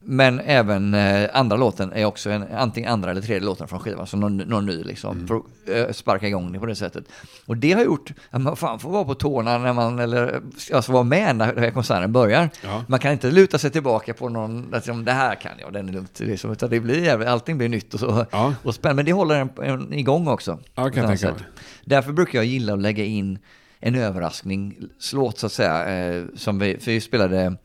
Men 0.00 0.40
även 0.40 0.94
eh, 0.94 1.30
andra 1.32 1.56
låten 1.56 1.92
är 1.92 2.04
också 2.04 2.30
en, 2.30 2.44
antingen 2.56 2.92
andra 2.92 3.10
eller 3.10 3.20
tredje 3.20 3.46
låten 3.46 3.68
från 3.68 3.80
skivan, 3.80 4.06
så 4.06 4.16
någon, 4.16 4.36
någon 4.36 4.66
ny 4.66 4.82
liksom, 4.84 5.26
Mm. 5.28 5.36
att 5.36 5.88
eh, 5.88 5.92
sparka 5.92 6.28
igång 6.28 6.52
det 6.52 6.58
på 6.58 6.66
det 6.66 6.74
sättet. 6.76 7.04
Och 7.46 7.56
det 7.56 7.72
har 7.72 7.84
gjort 7.84 8.12
att 8.30 8.40
man 8.40 8.56
fan 8.56 8.78
får 8.78 8.90
vara 8.90 9.04
på 9.04 9.14
tårna 9.14 9.58
när 9.58 9.72
man, 9.72 9.98
eller 9.98 10.40
alltså 10.72 10.92
vara 10.92 11.02
med 11.02 11.36
när 11.36 11.54
den 11.54 11.64
här 11.64 11.70
konserten 11.70 12.12
börjar. 12.12 12.50
Ja. 12.64 12.84
Man 12.88 12.98
kan 13.00 13.12
inte 13.12 13.30
luta 13.30 13.58
sig 13.58 13.70
tillbaka 13.70 14.14
på 14.14 14.28
någon, 14.28 14.70
liksom, 14.74 15.04
det 15.04 15.12
här 15.12 15.34
kan 15.34 15.52
jag, 15.60 15.72
den 15.72 15.88
är 15.88 15.92
lugnt, 15.92 16.20
liksom, 16.20 16.52
utan 16.52 16.70
det 16.70 16.80
blir 16.80 17.04
jävligt, 17.04 17.28
allting 17.28 17.58
blir 17.58 17.68
nytt 17.68 17.94
och 17.94 18.00
så. 18.00 18.26
Ja. 18.30 18.54
Och 18.62 18.74
spännande, 18.74 18.96
men 18.98 19.04
det 19.06 19.12
håller 19.12 19.34
en, 19.34 19.50
en 19.62 19.92
igång 19.92 20.28
också. 20.28 20.58
Ja, 20.74 20.90
kan 20.90 21.10
jag 21.10 21.20
tänka. 21.20 21.44
Därför 21.84 22.12
brukar 22.12 22.38
jag 22.38 22.46
gilla 22.46 22.72
att 22.72 22.80
lägga 22.80 23.04
in 23.04 23.38
en 23.80 23.94
överraskningslåt 23.94 25.38
så 25.38 25.46
att 25.46 25.52
säga, 25.52 25.86
eh, 26.14 26.24
som 26.36 26.58
vi, 26.58 26.78
för 26.78 26.90
vi 26.90 27.00
spelade, 27.00 27.56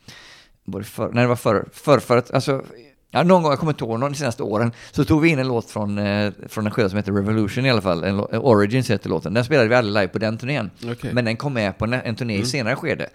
både 0.66 0.86
för, 0.86 1.10
när 1.12 1.22
det 1.22 1.28
var 1.28 1.36
för, 1.36 1.66
för, 1.74 2.00
för 2.00 2.18
att, 2.18 2.32
alltså, 2.34 2.62
ja, 3.12 3.24
någon 3.24 3.44
gång, 3.44 3.52
jag 3.52 3.60
kommer 3.60 3.72
inte 3.72 3.84
ihåg, 3.84 4.00
någon 4.00 4.12
de 4.12 4.18
senaste 4.18 4.44
åren, 4.44 4.72
så 4.92 5.06
tog 5.06 5.22
vi 5.22 5.30
in 5.30 5.40
en 5.40 5.48
låt 5.48 5.70
från, 5.72 5.98
eh, 5.98 6.32
från 6.48 6.66
en 6.66 6.72
skiva 6.72 6.90
som 6.90 6.98
heter 6.98 7.12
Revolution 7.12 7.66
i 7.66 7.70
alla 7.72 7.82
fall, 7.82 8.04
en, 8.04 8.20
lå- 8.22 8.38
Origins 8.38 8.92
heter 8.92 9.10
låten, 9.10 9.34
den 9.34 9.46
spelade 9.46 9.70
vi 9.70 9.76
aldrig 9.76 9.94
live 9.94 10.08
på 10.08 10.20
den 10.20 10.38
turnén, 10.38 10.72
Okej. 10.92 11.14
men 11.14 11.26
den 11.26 11.38
kom 11.38 11.54
med 11.54 11.78
på 11.78 11.86
en, 11.86 11.94
en 11.94 12.16
turné 12.16 12.38
i 12.38 12.46
senare 12.46 12.76
skede. 12.76 13.10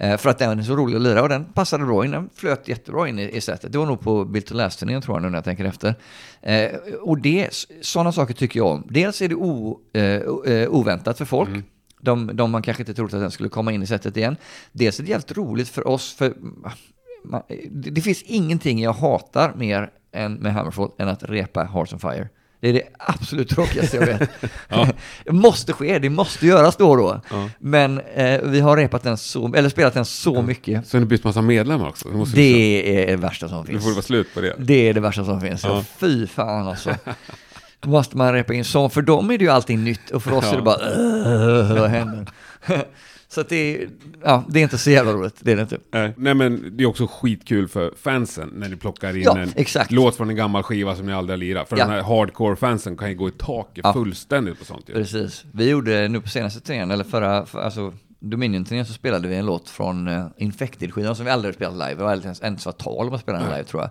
Eh, 0.00 0.16
För 0.16 0.30
att 0.30 0.38
den 0.38 0.58
är 0.58 0.62
så 0.62 0.76
rolig 0.76 0.96
att 0.96 1.02
lira 1.02 1.22
och 1.22 1.28
den 1.28 1.44
passade 1.44 1.84
bra 1.84 2.04
in, 2.04 2.10
den 2.10 2.30
flöt 2.34 2.68
jättebra 2.68 3.08
in 3.08 3.18
i, 3.18 3.36
i 3.36 3.40
setet. 3.40 3.72
Det 3.72 3.78
var 3.78 3.86
nog 3.86 4.00
på 4.00 4.24
Built 4.24 4.46
to 4.46 4.54
Last-turnén 4.54 5.02
tror 5.02 5.16
jag 5.16 5.22
nu 5.22 5.30
när 5.30 5.36
jag 5.36 5.44
tänker 5.44 5.64
efter. 5.64 5.94
Eh, 6.42 6.70
och 7.00 7.18
det, 7.18 7.48
sådana 7.82 8.12
saker 8.12 8.34
tycker 8.34 8.60
jag 8.60 8.66
om. 8.66 8.86
Dels 8.90 9.22
är 9.22 9.28
det 9.28 9.34
o, 9.34 9.80
eh, 9.92 10.02
eh, 10.54 10.68
oväntat 10.70 11.18
för 11.18 11.24
folk. 11.24 11.48
De, 12.00 12.30
de 12.36 12.50
man 12.50 12.62
kanske 12.62 12.82
inte 12.82 12.94
trodde 12.94 13.16
att 13.16 13.22
den 13.22 13.30
skulle 13.30 13.48
komma 13.48 13.72
in 13.72 13.82
i 13.82 13.86
setet 13.86 14.16
igen. 14.16 14.36
Dels 14.72 14.98
är 15.00 15.04
det 15.04 15.10
jävligt 15.10 15.36
roligt 15.36 15.68
för 15.68 15.88
oss, 15.88 16.14
för 16.14 16.34
man, 17.24 17.42
det, 17.70 17.90
det 17.90 18.00
finns 18.00 18.22
ingenting 18.22 18.80
jag 18.82 18.92
hatar 18.92 19.54
mer 19.56 19.90
än 20.12 20.34
med 20.34 20.52
Hammerfall 20.52 20.90
än 20.98 21.08
att 21.08 21.22
repa 21.22 21.64
Hearts 21.64 21.92
on 21.92 21.98
Fire. 21.98 22.28
Det 22.60 22.68
är 22.68 22.72
det 22.72 22.82
absolut 22.98 23.48
tråkigaste 23.48 23.96
jag 23.96 24.06
vet. 24.06 24.30
det 25.24 25.32
måste 25.32 25.72
ske, 25.72 25.98
det 25.98 26.10
måste 26.10 26.46
göras 26.46 26.76
då 26.76 26.90
och 26.90 26.96
då. 26.96 27.20
Ja. 27.30 27.50
Men 27.58 28.00
eh, 28.00 28.40
vi 28.42 28.60
har 28.60 28.76
repat 28.76 29.02
den 29.02 29.16
så, 29.16 29.54
eller 29.54 29.68
spelat 29.68 29.94
den 29.94 30.04
så 30.04 30.42
mycket. 30.42 30.86
Så 30.86 30.96
har 30.96 31.00
ni 31.00 31.06
bytt 31.06 31.24
massa 31.24 31.42
medlemmar 31.42 31.88
också? 31.88 32.08
Liksom- 32.08 32.32
Det 32.34 33.02
är 33.02 33.06
det 33.06 33.16
värsta 33.16 33.48
som 33.48 33.60
Nu 33.60 33.66
finns. 33.66 33.82
får 33.82 33.90
det 33.90 33.94
vara 33.94 34.02
slut 34.02 34.34
på 34.34 34.40
det. 34.40 34.54
Det 34.58 34.88
är 34.88 34.94
det 34.94 35.00
värsta 35.00 35.24
som 35.24 35.40
finns. 35.40 35.64
Ja. 35.64 35.70
Ja. 35.76 35.84
Fy 35.98 36.26
fan 36.26 36.68
alltså. 36.68 36.94
Då 37.80 37.88
måste 37.90 38.16
man 38.16 38.32
repa 38.32 38.54
in 38.54 38.64
så. 38.64 38.88
För 38.88 39.02
dem 39.02 39.30
är 39.30 39.38
det 39.38 39.44
ju 39.44 39.50
allting 39.50 39.84
nytt 39.84 40.10
och 40.10 40.22
för 40.22 40.32
oss 40.32 40.44
Ja. 40.44 40.52
är 40.52 40.56
det 40.56 40.62
bara 40.62 40.78
"Åh, 40.78 41.80
vad 41.80 41.90
händer? 41.90 42.28
så 43.28 43.40
att 43.40 43.48
det 43.48 43.56
är, 43.82 43.88
ja, 44.24 44.44
det 44.48 44.58
är 44.58 44.62
inte 44.62 44.78
så 44.78 44.90
jävla 44.90 45.12
roligt. 45.12 45.34
Det 45.40 45.52
är 45.52 45.56
det 45.56 45.62
inte. 45.62 45.78
Nej. 45.92 46.14
Nej 46.16 46.34
men 46.34 46.76
det 46.76 46.84
är 46.84 46.88
också 46.88 47.06
skitkul 47.06 47.68
för 47.68 47.92
fansen 48.02 48.48
när 48.54 48.68
ni 48.68 48.76
plockar 48.76 49.16
in 49.16 49.22
Ja, 49.22 49.38
en 49.38 49.52
exakt. 49.56 49.90
låt 49.92 50.16
från 50.16 50.30
en 50.30 50.36
gammal 50.36 50.62
skiva 50.62 50.96
som 50.96 51.06
ni 51.06 51.12
aldrig 51.12 51.32
har 51.32 51.38
lirat. 51.38 51.68
För 51.68 51.76
Ja. 51.78 51.84
den 51.84 51.94
här 51.94 52.02
hardcore-fansen 52.02 52.96
kan 52.96 53.08
ju 53.10 53.14
gå 53.16 53.28
i 53.28 53.32
taket 53.32 53.80
Ja. 53.84 53.92
fullständigt 53.92 54.58
på 54.58 54.64
sånt 54.64 54.88
ju. 54.88 54.92
Precis. 54.94 55.44
Vi 55.52 55.68
gjorde 55.70 56.08
nu 56.08 56.20
på 56.20 56.28
senaste 56.28 56.60
turnén, 56.60 56.90
eller 56.90 57.04
förra, 57.04 57.46
för, 57.46 57.60
alltså 57.60 57.92
Dominion-turnén 58.20 58.84
så 58.86 58.92
spelade 58.92 59.28
vi 59.28 59.36
en 59.36 59.46
låt 59.46 59.68
från 59.70 60.08
uh, 60.08 60.26
Infected-skivan 60.36 61.14
som 61.16 61.24
vi 61.24 61.30
aldrig 61.30 61.54
spelat 61.54 61.74
live. 61.74 61.94
Det 61.94 62.02
var 62.04 62.12
ens, 62.16 62.42
ens 62.42 62.66
var 62.66 62.72
tal 62.72 63.08
om 63.08 63.14
att 63.14 63.20
spela 63.20 63.38
den 63.38 63.50
live 63.50 63.64
tror 63.64 63.82
jag. 63.82 63.90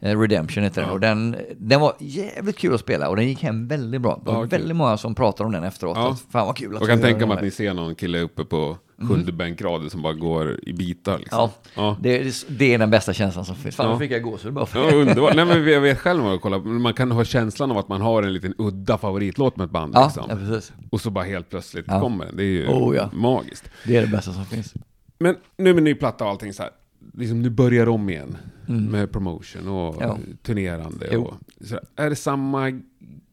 Eh, 0.00 0.20
Redemption 0.20 0.64
heter 0.64 0.82
den 0.82 0.90
och 0.90 1.00
den, 1.00 1.36
den 1.58 1.80
var 1.80 1.92
jävligt 1.98 2.56
kul 2.58 2.74
att 2.74 2.80
spela 2.80 3.08
och 3.08 3.16
den 3.16 3.28
gick 3.28 3.42
hem 3.42 3.68
väldigt 3.68 4.00
bra. 4.00 4.20
Det 4.24 4.30
var 4.32 4.38
Ja, 4.40 4.46
väldigt 4.46 4.76
många 4.76 4.96
som 4.96 5.14
pratar 5.14 5.44
om 5.44 5.52
den 5.52 5.64
efteråt. 5.64 5.96
Ja. 5.96 6.10
Att, 6.10 6.20
fan 6.20 6.46
vad 6.46 6.56
kul 6.56 6.74
att 6.76 6.80
Jag 6.80 6.88
kan 6.88 7.00
tänka 7.00 7.26
mig 7.26 7.34
att 7.34 7.40
live." 7.40 7.46
ni 7.46 7.50
ser 7.50 7.74
någon 7.74 7.94
kille 7.94 8.20
uppe 8.20 8.44
på 8.44 8.78
sjunde 9.08 9.32
bänkraden 9.32 9.90
som 9.90 10.02
bara 10.02 10.12
går 10.12 10.60
i 10.62 10.72
bitar 10.72 11.18
liksom. 11.18 11.38
Ja, 11.38 11.50
Ja. 11.74 11.96
Det, 12.00 12.18
är, 12.20 12.32
det 12.58 12.74
är 12.74 12.78
den 12.78 12.90
bästa 12.90 13.12
känslan 13.12 13.44
som 13.44 13.56
finns. 13.56 13.76
Fan, 13.76 13.86
Ja. 13.86 13.92
nu 13.92 13.98
fick 13.98 14.10
jag 14.10 14.22
gåshud 14.22 14.52
bara 14.52 14.66
för 14.66 14.78
Ja, 14.90 14.94
underbart. 14.94 15.36
Nej, 15.36 15.44
men 15.44 15.68
jag 15.72 15.80
vet 15.80 15.98
själv 15.98 16.22
när 16.22 16.30
jag 16.30 16.40
kollar, 16.42 16.58
man 16.58 16.94
kan 16.94 17.10
ha 17.10 17.24
känslan 17.24 17.70
av 17.70 17.78
att 17.78 17.88
man 17.88 18.00
har 18.00 18.22
en 18.22 18.32
liten 18.32 18.54
udda 18.58 18.98
favoritlåt 18.98 19.56
med 19.56 19.64
ett 19.64 19.70
band. 19.70 19.94
Ja, 19.96 20.04
liksom. 20.04 20.24
ja, 20.28 20.36
precis. 20.36 20.72
Och 20.90 21.00
så 21.00 21.10
bara 21.10 21.24
helt 21.24 21.50
plötsligt 21.50 21.84
Ja. 21.88 22.00
kommer 22.00 22.24
den. 22.26 22.36
Det 22.36 22.42
är 22.42 22.46
ju 22.46 22.66
Oh, 22.68 22.96
ja. 22.96 23.10
magiskt. 23.12 23.70
Det 23.84 23.96
är 23.96 24.00
det 24.00 24.06
bästa 24.08 24.32
som 24.32 24.44
finns. 24.46 24.74
Men 25.18 25.36
nu 25.56 25.74
med 25.74 25.82
ny 25.82 25.94
platta 25.94 26.24
och 26.24 26.30
allting 26.30 26.52
så 26.52 26.62
här. 26.62 26.72
Liksom 27.14 27.42
nu 27.42 27.50
börjar 27.50 27.88
om 27.88 28.10
igen. 28.10 28.36
Med 28.68 29.12
promotion 29.12 29.68
och 29.68 30.02
Mm. 30.02 30.08
Ja. 30.08 30.18
turnerande. 30.42 31.08
Jo. 31.12 31.22
Och, 31.24 31.66
så 31.66 31.74
här, 31.74 31.84
är 32.06 32.10
det 32.10 32.16
samma 32.16 32.70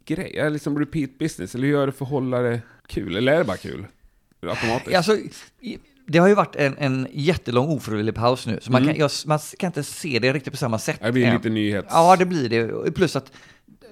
grej? 0.06 0.38
Är 0.38 0.44
det 0.44 0.50
liksom 0.50 0.80
repeat 0.80 1.18
business? 1.20 1.56
Eller 1.56 1.68
hur 1.68 1.74
gör 1.74 1.86
det 1.86 1.92
för 1.94 2.06
att 2.06 2.12
hålla 2.12 2.40
det 2.42 2.62
kul? 2.88 3.16
Eller 3.16 3.34
är 3.34 3.38
det 3.38 3.44
bara 3.44 3.58
kul? 3.58 3.88
Automatiskt? 4.42 4.96
Alltså, 4.96 5.18
det 6.08 6.18
har 6.18 6.28
ju 6.28 6.36
varit 6.36 6.56
en, 6.56 6.78
en 6.78 7.08
jättelång 7.12 7.68
ofrivillig 7.70 8.16
paus 8.16 8.48
nu, 8.48 8.60
så 8.62 8.72
man, 8.72 8.82
Mm. 8.84 8.94
kan, 8.94 9.00
jag, 9.02 9.12
man 9.26 9.40
kan 9.60 9.68
inte 9.68 9.84
se 9.84 10.20
det 10.20 10.34
riktigt 10.34 10.54
på 10.54 10.58
samma 10.58 10.80
sätt. 10.80 11.00
det 11.02 11.12
blir 11.12 11.26
än. 11.28 11.34
lite 11.34 11.50
nyhets... 11.50 11.88
Ja, 11.92 12.16
det 12.16 12.26
blir 12.26 12.50
det. 12.50 12.92
Plus 12.92 13.16
att 13.16 13.32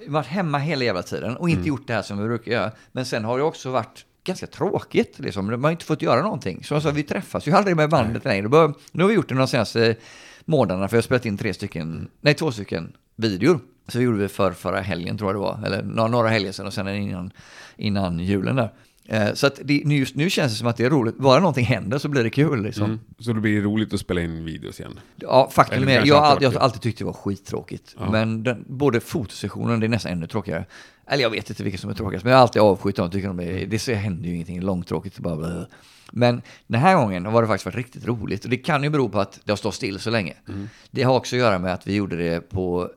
har 0.06 0.12
varit 0.12 0.26
hemma 0.26 0.58
hela 0.58 0.84
jävla 0.84 1.02
tiden 1.02 1.36
och 1.36 1.48
inte 1.48 1.58
Mm. 1.60 1.68
gjort 1.68 1.86
det 1.86 1.92
här 1.94 2.02
som 2.02 2.18
vi 2.18 2.24
brukar 2.24 2.52
göra. 2.52 2.72
Men 2.92 3.04
sen 3.06 3.24
har 3.24 3.38
det 3.38 3.44
också 3.44 3.70
varit 3.70 4.04
ganska 4.24 4.46
tråkigt. 4.46 5.18
Liksom. 5.18 5.46
Man 5.46 5.64
har 5.64 5.70
inte 5.70 5.84
fått 5.84 6.02
göra 6.02 6.22
någonting. 6.22 6.64
Så 6.64 6.74
alltså, 6.74 6.90
vi 6.90 7.02
träffas 7.02 7.48
ju 7.48 7.52
aldrig 7.52 7.76
med 7.76 7.90
bandet 7.90 8.24
längre. 8.24 8.72
Nu 8.92 9.02
har 9.02 9.08
vi 9.08 9.14
gjort 9.14 9.28
det 9.28 9.34
de 9.34 9.48
senaste 9.48 9.96
månaderna, 10.44 10.88
för 10.88 10.96
jag 10.96 11.02
har 11.02 11.04
spelat 11.04 11.26
in 11.26 11.38
tre 11.38 11.54
stycken, 11.54 12.08
nej 12.20 12.34
två 12.34 12.52
stycken 12.52 12.92
videor. 13.16 13.60
Så 13.88 14.00
gjorde 14.00 14.18
vi 14.18 14.28
för 14.28 14.52
förra 14.52 14.80
helgen 14.80 15.18
tror 15.18 15.28
jag 15.30 15.34
det 15.34 15.40
var, 15.40 15.66
eller 15.66 15.82
några, 15.82 16.08
några 16.08 16.28
helger 16.28 16.52
sedan 16.52 16.66
och 16.66 16.72
sen 16.74 16.88
innan, 16.88 17.30
innan 17.76 18.18
julen 18.18 18.56
där. 18.56 18.72
Eh, 19.08 19.32
Så 19.34 19.46
att 19.46 19.60
det, 19.64 19.82
nu- 19.84 19.96
just 19.96 20.14
nu 20.14 20.30
känns 20.30 20.52
det 20.52 20.58
som 20.58 20.66
att 20.68 20.76
det 20.76 20.84
är 20.84 20.90
roligt. 20.90 21.16
Bara 21.18 21.38
någonting 21.40 21.64
händer 21.64 21.98
så 21.98 22.08
blir 22.08 22.24
det 22.24 22.30
kul 22.30 22.62
liksom. 22.62 22.84
Mm. 22.84 23.00
Så 23.18 23.32
det 23.32 23.40
blir 23.40 23.62
roligt 23.62 23.94
att 23.94 24.00
spela 24.00 24.20
in 24.20 24.44
videos 24.44 24.80
igen. 24.80 25.00
Ja, 25.16 25.50
faktum 25.52 25.88
är, 25.88 26.06
jag, 26.06 26.20
har 26.20 26.26
alltid 26.26 26.52
har 26.58 26.68
tyckt 26.70 26.98
det 26.98 27.04
var 27.04 27.12
skittråkigt. 27.12 27.94
Ja. 27.98 28.10
Men 28.10 28.42
den, 28.42 28.64
både 28.68 29.00
fotosessionen, 29.00 29.80
det 29.80 29.86
är 29.86 29.88
nästan 29.88 30.12
ännu 30.12 30.26
tråkigare. 30.26 30.64
Eller 31.06 31.22
jag 31.22 31.30
vet 31.30 31.50
inte 31.50 31.62
vilket 31.64 31.80
som 31.80 31.90
är 31.90 31.94
tråkigast, 31.94 32.24
men 32.24 32.30
jag 32.30 32.38
har 32.38 32.42
alltid 32.42 32.62
avskytt 32.62 32.96
dem. 32.96 33.10
Tycker 33.10 33.28
de 33.28 33.40
är, 33.40 33.66
det 33.66 33.78
så 33.78 33.92
händer 33.92 34.28
ju 34.28 34.34
ingenting, 34.34 34.60
långtråkigt. 34.60 35.18
Bara 35.18 35.36
blö. 35.36 35.64
Men 36.12 36.42
den 36.66 36.80
här 36.80 36.96
gången 36.96 37.26
har 37.26 37.42
det 37.42 37.48
faktiskt 37.48 37.66
varit 37.66 37.76
riktigt 37.76 38.06
roligt. 38.06 38.44
Och 38.44 38.50
det 38.50 38.56
kan 38.56 38.82
ju 38.82 38.90
bero 38.90 39.08
på 39.08 39.20
att 39.20 39.40
det 39.44 39.52
har 39.52 39.56
stått 39.56 39.74
still 39.74 40.00
så 40.00 40.10
länge. 40.10 40.34
Mm. 40.48 40.68
Det 40.90 41.02
har 41.02 41.16
också 41.16 41.36
att 41.36 41.40
göra 41.40 41.58
med 41.58 41.74
att 41.74 41.86
vi 41.86 41.94
gjorde 41.94 42.16
det 42.16 42.40
på 42.40 42.90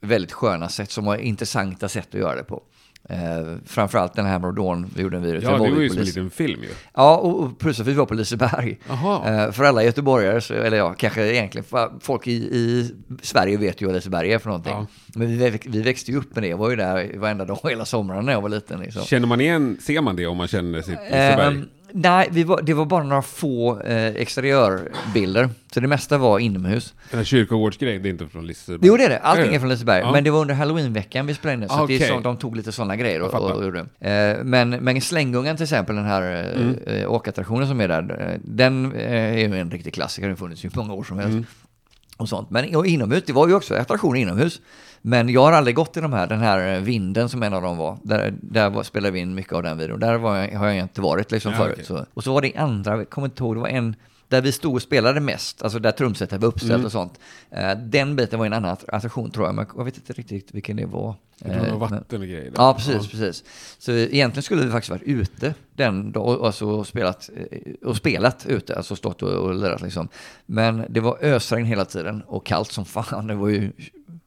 väldigt 0.00 0.32
sköna 0.32 0.68
sätt, 0.68 0.90
som 0.90 1.04
var 1.04 1.16
intressanta 1.16 1.88
sätt 1.88 2.08
att 2.08 2.20
göra 2.20 2.36
det 2.36 2.44
på. 2.44 2.62
Eh, 3.10 3.56
framförallt 3.66 4.14
den 4.14 4.26
här 4.26 4.52
Dawn, 4.52 4.90
vi 4.94 5.02
gjorde 5.02 5.16
en 5.16 5.22
video 5.22 5.40
till 5.40 5.48
Ja, 5.48 5.52
det 5.52 5.58
var 5.58 5.80
ju 5.80 5.88
som 5.88 5.98
en 5.98 6.04
liten 6.04 6.30
film 6.30 6.62
ju. 6.62 6.68
Ja, 6.94 7.16
och 7.16 7.42
och 7.42 7.58
plus 7.58 7.80
att 7.80 7.86
vi 7.86 7.92
var 7.92 8.06
på 8.06 8.14
Liseberg. 8.14 8.78
Eh, 8.90 9.50
för 9.52 9.64
alla 9.64 9.84
göteborgare, 9.84 10.40
så, 10.40 10.54
eller 10.54 10.76
ja, 10.76 10.94
kanske 10.98 11.32
egentligen 11.32 11.66
folk 12.00 12.26
i, 12.26 12.32
i 12.32 12.94
Sverige 13.22 13.56
vet 13.56 13.82
ju 13.82 13.86
vad 13.86 13.94
Liseberg 13.94 14.32
är 14.32 14.38
för 14.38 14.48
någonting. 14.48 14.72
Ja. 14.72 14.86
Men 15.14 15.38
vi, 15.38 15.60
vi 15.64 15.82
växte 15.82 16.10
ju 16.10 16.18
upp 16.18 16.34
med 16.34 16.44
det, 16.44 16.48
jag 16.48 16.56
var 16.56 16.70
ju 16.70 16.76
där 16.76 17.18
varenda 17.18 17.44
dag 17.44 17.58
hela 17.68 17.84
sommaren 17.84 18.26
när 18.26 18.32
jag 18.32 18.40
var 18.40 18.48
liten. 18.48 18.80
Liksom. 18.80 19.02
Känner 19.02 19.26
man 19.26 19.40
igen, 19.40 19.78
ser 19.80 20.00
man 20.00 20.16
det 20.16 20.26
om 20.26 20.36
man 20.36 20.48
känner 20.48 20.82
sitt 20.82 20.98
Liseberg? 21.04 21.56
Ehm, 21.56 21.68
nej, 21.92 22.44
var, 22.44 22.62
det 22.62 22.74
var 22.74 22.86
bara 22.86 23.02
några 23.02 23.22
få 23.22 23.80
eh, 23.80 24.06
exteriörbilder, 24.06 25.50
så 25.74 25.80
det 25.80 25.88
mesta 25.88 26.18
var 26.18 26.38
inomhus. 26.38 26.94
Den 27.10 27.18
här 27.18 27.24
kyrkogårdsgrejen, 27.24 28.02
det 28.02 28.08
är 28.08 28.10
inte 28.10 28.26
från 28.28 28.46
Liseberg? 28.46 28.80
Jo, 28.82 28.96
det 28.96 29.04
är 29.04 29.08
det. 29.08 29.18
Allting 29.18 29.54
Är 29.54 29.58
från 29.58 29.68
Liseberg. 29.68 30.00
Ja. 30.00 30.12
Men 30.12 30.24
det 30.24 30.30
var 30.30 30.40
under 30.40 30.54
halloweenveckan 30.54 31.26
vi 31.26 31.34
spelade 31.34 31.62
in 31.62 31.68
så 31.68 31.74
Ah, 31.74 31.82
att 31.82 31.88
det 31.88 32.02
är 32.02 32.08
så, 32.08 32.20
de 32.20 32.36
tog 32.36 32.56
lite 32.56 32.72
sådana 32.72 32.96
grejer 32.96 33.22
och, 33.22 33.34
och, 33.34 33.50
och. 33.50 34.06
Eh, 34.06 34.44
men, 34.44 34.70
men 34.70 35.00
Slängungan 35.00 35.56
till 35.56 35.62
exempel, 35.64 35.96
den 35.96 36.04
här 36.04 36.22
Mm. 36.56 36.74
eh, 36.86 37.12
åkattraktionen 37.12 37.68
som 37.68 37.80
är 37.80 37.88
där, 37.88 38.30
eh, 38.32 38.40
den 38.44 38.92
eh, 38.92 39.12
är 39.12 39.38
ju 39.38 39.58
en 39.60 39.70
riktig 39.70 39.94
klassiker, 39.94 40.28
den 40.28 40.32
har 40.32 40.36
funnits 40.36 40.64
i 40.64 40.70
många 40.74 40.92
år 40.92 41.02
som 41.04 41.18
helst. 41.18 41.32
Mm. 41.32 41.44
Och 42.16 42.28
sånt. 42.28 42.50
Men 42.50 42.76
och 42.76 42.86
inomhus, 42.86 43.22
det 43.26 43.32
var 43.32 43.48
ju 43.48 43.54
också 43.54 43.74
attraktioner 43.74 44.20
inomhus. 44.20 44.60
Men 45.02 45.28
jag 45.28 45.42
har 45.42 45.52
aldrig 45.52 45.76
gått 45.76 45.96
i 45.96 46.00
de 46.00 46.12
här, 46.12 46.26
den 46.26 46.40
här 46.40 46.74
eh, 46.76 46.80
vinden 46.82 47.28
som 47.28 47.42
en 47.42 47.54
av 47.54 47.62
dem 47.62 47.76
var. 47.76 47.98
Där, 48.02 48.34
där 48.42 48.70
var, 48.70 48.82
spelade 48.82 49.10
vi 49.10 49.18
in 49.20 49.34
mycket 49.34 49.52
av 49.52 49.62
den 49.62 49.78
videon. 49.78 50.00
Där 50.00 50.12
jag, 50.12 50.58
har 50.58 50.66
jag 50.66 50.76
inte 50.76 51.00
varit 51.00 51.30
liksom 51.30 51.52
Ja, 51.52 51.58
förut. 51.58 51.72
okej. 51.72 51.84
Så. 51.84 52.06
Och 52.14 52.24
så 52.24 52.32
var 52.34 52.42
det 52.42 52.56
andra, 52.56 52.96
jag 52.96 53.10
kommer 53.10 53.26
inte 53.26 53.42
ihåg, 53.42 53.56
det 53.56 53.60
var 53.60 53.68
en 53.68 53.96
där 54.28 54.40
vi 54.42 54.52
stod 54.52 54.74
och 54.74 54.82
spelade 54.82 55.20
mest, 55.20 55.62
alltså 55.62 55.78
där 55.78 55.90
trumsetet 55.90 56.40
var 56.40 56.48
uppställt 56.48 56.72
Mm. 56.72 56.86
och 56.86 56.92
sånt. 56.92 57.20
Eh, 57.50 57.70
den 57.78 58.16
biten 58.16 58.38
var 58.38 58.46
en 58.46 58.52
annan 58.52 58.76
attraktion 58.88 59.30
tror 59.30 59.46
jag, 59.46 59.54
men 59.54 59.66
jag 59.76 59.84
vet 59.84 59.96
inte 59.96 60.12
riktigt 60.12 60.54
vilken 60.54 60.76
det 60.76 60.86
var. 60.86 61.14
Det 61.38 61.48
var 61.48 61.54
Eh, 61.56 61.60
något 61.72 61.90
men- 61.90 61.98
vatten 62.00 62.20
och 62.20 62.26
grejer. 62.26 62.44
där. 62.44 62.52
Ja, 62.56 62.74
precis, 62.74 63.10
precis. 63.10 63.44
Så 63.78 63.92
egentligen 63.92 64.42
skulle 64.42 64.62
vi 64.64 64.70
faktiskt 64.70 64.90
varit 64.90 65.02
ute 65.02 65.54
den 65.76 66.12
dagen, 66.12 66.44
alltså 66.44 66.66
och 66.66 66.86
spelat, 66.86 67.30
eh, 67.50 67.58
och 67.88 67.96
spelat 67.96 68.46
ute, 68.48 68.76
alltså 68.76 68.96
stått 68.96 69.22
och, 69.22 69.28
och 69.32 69.54
lirat 69.54 69.82
liksom. 69.82 70.08
Men 70.46 70.84
det 70.88 71.00
var 71.00 71.18
ösregn 71.24 71.66
hela 71.66 71.84
tiden 71.84 72.22
och 72.26 72.46
kallt 72.46 72.72
som 72.72 72.84
fan. 72.84 73.26
Det 73.26 73.34
var 73.34 73.48
ju, 73.48 73.72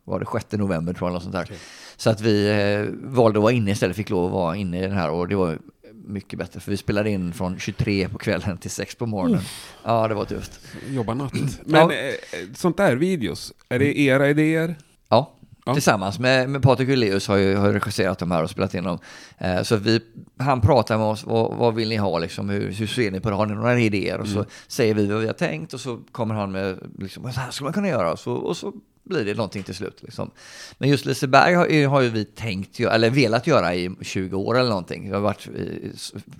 var 0.04 0.20
det 0.20 0.26
6 0.34 0.52
november 0.52 0.94
tror 0.94 1.08
jag, 1.10 1.12
eller 1.14 1.20
sånt 1.24 1.34
där. 1.34 1.44
Okej. 1.44 1.58
Så 1.98 2.10
att 2.10 2.22
vi 2.22 2.50
eh, 2.50 3.10
valde 3.12 3.40
att 3.40 3.44
vara 3.44 3.54
inne 3.54 3.72
istället, 3.72 3.96
fick 3.96 4.10
lov 4.10 4.26
att 4.26 4.32
vara 4.32 4.56
inne 4.56 4.80
i 4.80 4.82
den 4.82 4.92
här 4.98 5.10
och 5.12 5.28
det 5.28 5.36
var 5.36 5.60
mycket 6.06 6.40
bättre. 6.40 6.60
För 6.60 6.72
vi 6.72 6.78
spelade 6.78 7.10
in 7.10 7.34
från 7.34 7.60
23 7.60 8.10
på 8.10 8.18
kvällen 8.18 8.58
till 8.58 8.72
6 8.72 8.96
på 8.96 9.06
morgonen. 9.06 9.42
Ja, 9.84 10.08
det 10.08 10.14
var 10.14 10.26
tufft. 10.26 10.60
Jobba 10.90 11.14
natt. 11.14 11.34
Men 11.66 11.82
Ja. 11.82 11.92
eh, 11.94 12.14
sånt 12.56 12.78
där, 12.78 12.96
videos, 12.96 13.54
är 13.70 13.80
det 13.80 14.00
era 14.00 14.30
idéer? 14.30 14.76
Ja, 15.10 15.38
Ja. 15.66 15.74
Tillsammans 15.74 16.20
med, 16.20 16.50
med 16.50 16.62
Patrik 16.64 16.90
Uleus 16.90 17.28
har 17.28 17.36
ju, 17.38 17.56
har 17.56 17.68
ju 17.68 17.74
regisserat 17.74 18.20
de 18.20 18.32
här 18.32 18.44
och 18.44 18.50
spelat 18.50 18.74
in 18.74 18.84
dem. 18.84 19.00
Eh, 19.38 19.62
så 19.64 19.76
vi, 19.76 20.00
han 20.38 20.62
pratar 20.62 20.98
med 20.98 21.08
oss, 21.08 21.24
vad, 21.26 21.58
vad 21.58 21.76
vill 21.76 21.90
ni 21.90 21.96
ha 21.96 22.20
liksom, 22.20 22.50
hur, 22.50 22.72
hur 22.72 22.88
ser 22.88 23.12
ni 23.12 23.20
på 23.20 23.30
det, 23.30 23.36
har 23.36 23.46
ni 23.46 23.54
några 23.56 23.80
idéer? 23.80 24.20
Och 24.20 24.28
så 24.28 24.46
säger 24.68 24.94
vi 24.94 25.08
vad 25.08 25.22
vi 25.22 25.28
har 25.28 25.34
tänkt 25.34 25.74
och 25.74 25.80
så 25.80 26.00
kommer 26.12 26.36
han 26.36 26.52
med, 26.52 26.78
liksom, 27.00 27.24
så 27.34 27.40
här 27.40 27.52
skulle 27.52 27.66
man 27.66 27.74
kunna 27.74 27.88
göra. 27.88 28.12
Och 28.12 28.20
så, 28.20 28.34
och 28.34 28.58
så 28.58 28.74
blir 29.04 29.26
det 29.26 29.34
någonting 29.34 29.64
till 29.64 29.76
slut. 29.76 30.00
Liksom. 30.02 30.32
Men 30.78 30.90
just 30.90 31.06
Liseberg 31.06 31.54
har, 31.54 31.88
har 31.88 32.02
ju 32.02 32.10
vi 32.10 32.26
tänkt, 32.26 32.80
göra, 32.80 32.94
eller 32.94 33.10
velat 33.10 33.48
göra 33.48 33.76
i 33.76 33.96
20 34.02 34.38
år 34.38 34.58
eller 34.58 34.70
någonting. 34.70 35.10
Det 35.10 35.16
har 35.16 35.22
varit 35.22 35.48
eh, 35.48 35.90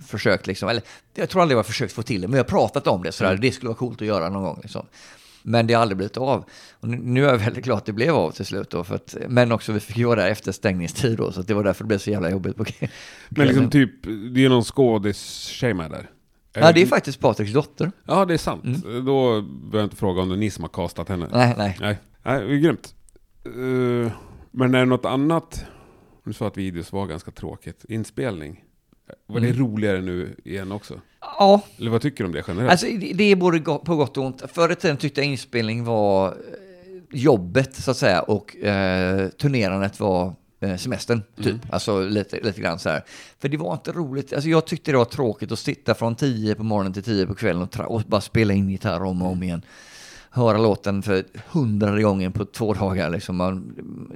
försökt, 0.06 0.46
liksom, 0.46 0.68
eller 0.68 0.82
jag 1.14 1.28
tror 1.28 1.42
aldrig 1.42 1.56
vi 1.56 1.58
har 1.58 1.64
försökt 1.64 1.92
få 1.92 2.02
till 2.02 2.20
det, 2.20 2.28
men 2.28 2.32
vi 2.32 2.38
har 2.38 2.44
pratat 2.44 2.86
om 2.86 3.02
det 3.02 3.12
sådär, 3.12 3.36
det 3.36 3.52
skulle 3.52 3.68
vara 3.68 3.78
coolt 3.78 4.00
att 4.00 4.06
göra 4.06 4.28
någon 4.28 4.42
gång. 4.42 4.58
Liksom. 4.62 4.86
Men 5.42 5.66
det 5.66 5.74
har 5.74 5.82
aldrig 5.82 5.96
blivit 5.96 6.16
av. 6.16 6.44
Och 6.80 6.88
nu, 6.88 7.24
är 7.24 7.28
jag 7.28 7.38
väldigt 7.38 7.64
glad 7.64 7.78
att 7.78 7.86
det 7.86 7.92
blev 7.92 8.14
av 8.14 8.30
till 8.30 8.46
slut 8.46 8.70
då, 8.70 8.84
för 8.84 8.94
att, 8.94 9.16
men 9.28 9.52
också 9.52 9.72
vi 9.72 9.80
fick 9.80 10.04
vara 10.06 10.20
där 10.22 10.28
efter 10.30 10.52
stängningstid 10.52 11.16
då, 11.16 11.32
så 11.32 11.42
det 11.42 11.54
var 11.54 11.64
därför 11.64 11.84
det 11.84 11.88
blev 11.88 11.98
så 11.98 12.10
jävla 12.10 12.30
jobbigt 12.30 12.56
på 12.56 12.64
kvällen. 12.64 12.94
Men 13.28 13.46
liksom 13.46 13.70
typ, 13.70 13.90
det 14.34 14.44
är 14.44 14.48
någon 14.48 14.64
skådis-tjej 14.64 15.74
med 15.74 15.90
där? 15.90 16.10
Ja, 16.54 16.72
det 16.72 16.82
är 16.82 16.86
faktiskt 16.86 17.20
Patriks 17.20 17.52
dotter. 17.52 17.92
Ja, 18.04 18.24
det 18.24 18.34
är 18.34 18.38
sant. 18.38 18.64
Då 18.84 19.42
behöver 19.42 19.78
jag 19.78 19.84
inte 19.84 19.96
fråga 19.96 20.22
om 20.22 20.28
det 20.28 20.34
är 20.34 20.38
ni 20.38 20.50
som 20.50 20.64
har 20.64 20.68
castat 20.68 21.08
henne. 21.08 21.28
Nej, 21.32 21.54
nej. 21.58 21.78
Nej, 21.80 21.98
Nej 22.22 22.40
det 22.46 22.54
är 22.54 22.58
grymt. 22.58 22.94
Eh, 23.44 24.12
men 24.50 24.74
är 24.74 24.78
det 24.78 24.84
något 24.84 25.04
annat? 25.04 25.64
Du 26.24 26.32
sa 26.32 26.46
att 26.46 26.56
videos 26.56 26.92
var 26.92 27.06
ganska 27.06 27.30
tråkigt. 27.30 27.84
Inspelning? 27.88 28.64
Var 29.26 29.40
det 29.40 29.46
Mm. 29.48 29.58
roligare 29.60 30.00
nu 30.00 30.36
igen 30.44 30.72
också? 30.72 31.00
Ja, 31.20 31.62
Eller 31.78 31.90
vad 31.90 32.02
tycker 32.02 32.24
du 32.24 32.28
om 32.28 32.32
det 32.32 32.44
generellt? 32.48 32.70
Alltså 32.70 32.86
det 33.14 33.24
är 33.24 33.36
både 33.36 33.60
på 33.60 33.96
gott 33.96 34.16
och 34.16 34.24
ont. 34.24 34.42
Förr 34.52 34.72
i 34.72 34.74
tiden 34.74 34.96
tyckte 34.96 35.20
jag 35.20 35.28
inspelning 35.28 35.84
var 35.84 36.28
eh, 36.28 36.34
jobbet 37.10 37.74
så 37.76 37.90
att 37.90 37.96
säga 37.96 38.22
och 38.22 38.56
eh, 38.56 39.28
turnerandet 39.28 40.00
var 40.00 40.34
eh, 40.60 40.76
semestern 40.76 41.22
typ. 41.42 41.56
Alltså 41.70 42.00
lite, 42.00 42.40
lite 42.40 42.60
grann 42.60 42.78
så 42.78 42.88
här. 42.88 43.02
För 43.38 43.48
det 43.48 43.56
var 43.56 43.72
inte 43.72 43.92
roligt. 43.92 44.32
Alltså 44.32 44.48
jag 44.48 44.66
tyckte 44.66 44.90
det 44.90 44.96
var 44.98 45.04
tråkigt 45.04 45.52
att 45.52 45.58
sitta 45.58 45.94
från 45.94 46.14
10 46.16 46.54
på 46.54 46.62
morgonen 46.62 46.92
till 46.92 47.02
10 47.02 47.26
på 47.26 47.34
kvällen 47.34 47.62
och, 47.62 47.80
och 47.80 48.02
bara 48.06 48.20
spela 48.20 48.52
in 48.54 48.70
gitarr 48.70 49.02
om 49.02 49.22
och 49.22 49.32
om 49.32 49.42
igen. 49.42 49.62
Höra 50.34 50.58
låten 50.58 51.02
för 51.02 51.24
hundrade 51.50 52.02
gången 52.02 52.32
på 52.32 52.44
två 52.44 52.74
dagar. 52.74 53.10
Liksom. 53.10 53.36
Man, 53.36 53.74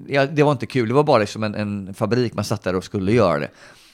ja, 0.08 0.26
det 0.26 0.42
var 0.42 0.52
inte 0.52 0.66
kul. 0.66 0.88
Det 0.88 0.94
var 0.94 1.04
bara 1.04 1.18
liksom 1.18 1.42
en, 1.42 1.54
en 1.54 1.94
fabrik 1.94 2.34
man 2.34 2.44
satt 2.44 2.62
där 2.62 2.74
och 2.74 2.84
skulle 2.84 3.12
göra 3.12 3.38
det. 3.38 3.50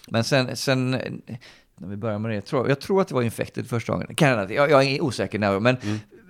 Men 0.09 0.25
sen, 0.25 0.57
sen 0.57 0.91
när 0.91 1.89
vi 1.89 1.97
började 1.97 2.19
med 2.19 2.31
det, 2.31 2.41
tror, 2.41 2.69
jag 2.69 2.81
tror 2.81 3.01
att 3.01 3.09
det 3.09 3.15
var 3.15 3.23
Infected 3.23 3.69
första 3.69 3.93
gången. 3.93 4.15
Jag, 4.19 4.53
jag, 4.53 4.71
jag 4.71 4.85
är 4.85 5.03
osäker 5.03 5.39
när, 5.39 5.61
men 5.61 5.77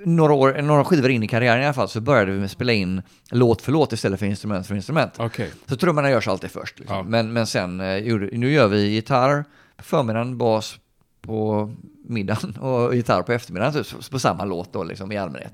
några, 0.05 0.33
år, 0.33 0.63
några 0.63 0.85
skivor 0.85 1.11
in 1.11 1.23
i 1.23 1.29
karriären 1.29 1.63
i 1.63 1.65
alla 1.65 1.75
fall 1.75 1.89
så 1.89 2.01
började 2.01 2.31
vi 2.31 2.37
med 2.37 2.45
att 2.45 2.51
spela 2.51 2.73
in 2.73 3.03
låt 3.31 3.63
för 3.63 3.73
låt 3.73 3.93
istället 3.93 4.21
för 4.21 4.27
instrument 4.27 4.67
för 4.67 4.75
instrument. 4.75 5.13
Okej. 5.17 5.51
Så 5.67 5.77
trummorna 5.77 6.11
görs 6.11 6.29
alltid 6.29 6.51
först. 6.51 6.79
Liksom. 6.79 6.97
Ja. 6.97 7.03
Men, 7.03 7.33
men 7.33 7.47
sen, 7.47 7.81
eh, 7.81 8.19
nu 8.33 8.53
gör 8.53 8.69
vi 8.69 8.89
gitarr 8.89 9.45
på 9.77 9.85
förmiddagen, 9.85 10.39
bas 10.39 10.79
på 11.23 11.71
middagen 12.05 12.57
och 12.61 12.97
gitarr 12.97 13.23
på 13.23 13.33
eftermiddagen 13.33 13.85
typ, 13.85 14.11
på 14.11 14.19
samma 14.19 14.45
låt 14.45 14.73
då 14.73 14.85
liksom 14.85 15.13
i 15.13 15.17
allmänhet. 15.17 15.53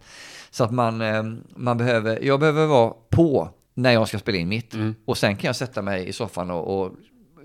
Så 0.50 0.64
att 0.64 0.70
man, 0.70 1.00
eh, 1.00 1.22
man 1.56 1.78
behöver, 1.78 2.24
jag 2.24 2.40
behöver 2.40 2.66
vara 2.66 2.92
på 3.10 3.50
när 3.74 3.92
jag 3.92 4.08
ska 4.08 4.18
spela 4.18 4.38
in 4.38 4.48
mitt. 4.48 4.74
Och 5.04 5.18
sen 5.18 5.36
kan 5.36 5.48
jag 5.48 5.56
sätta 5.56 5.82
mig 5.82 6.08
i 6.08 6.12
soffan 6.12 6.50
och, 6.50 6.80
och 6.80 6.92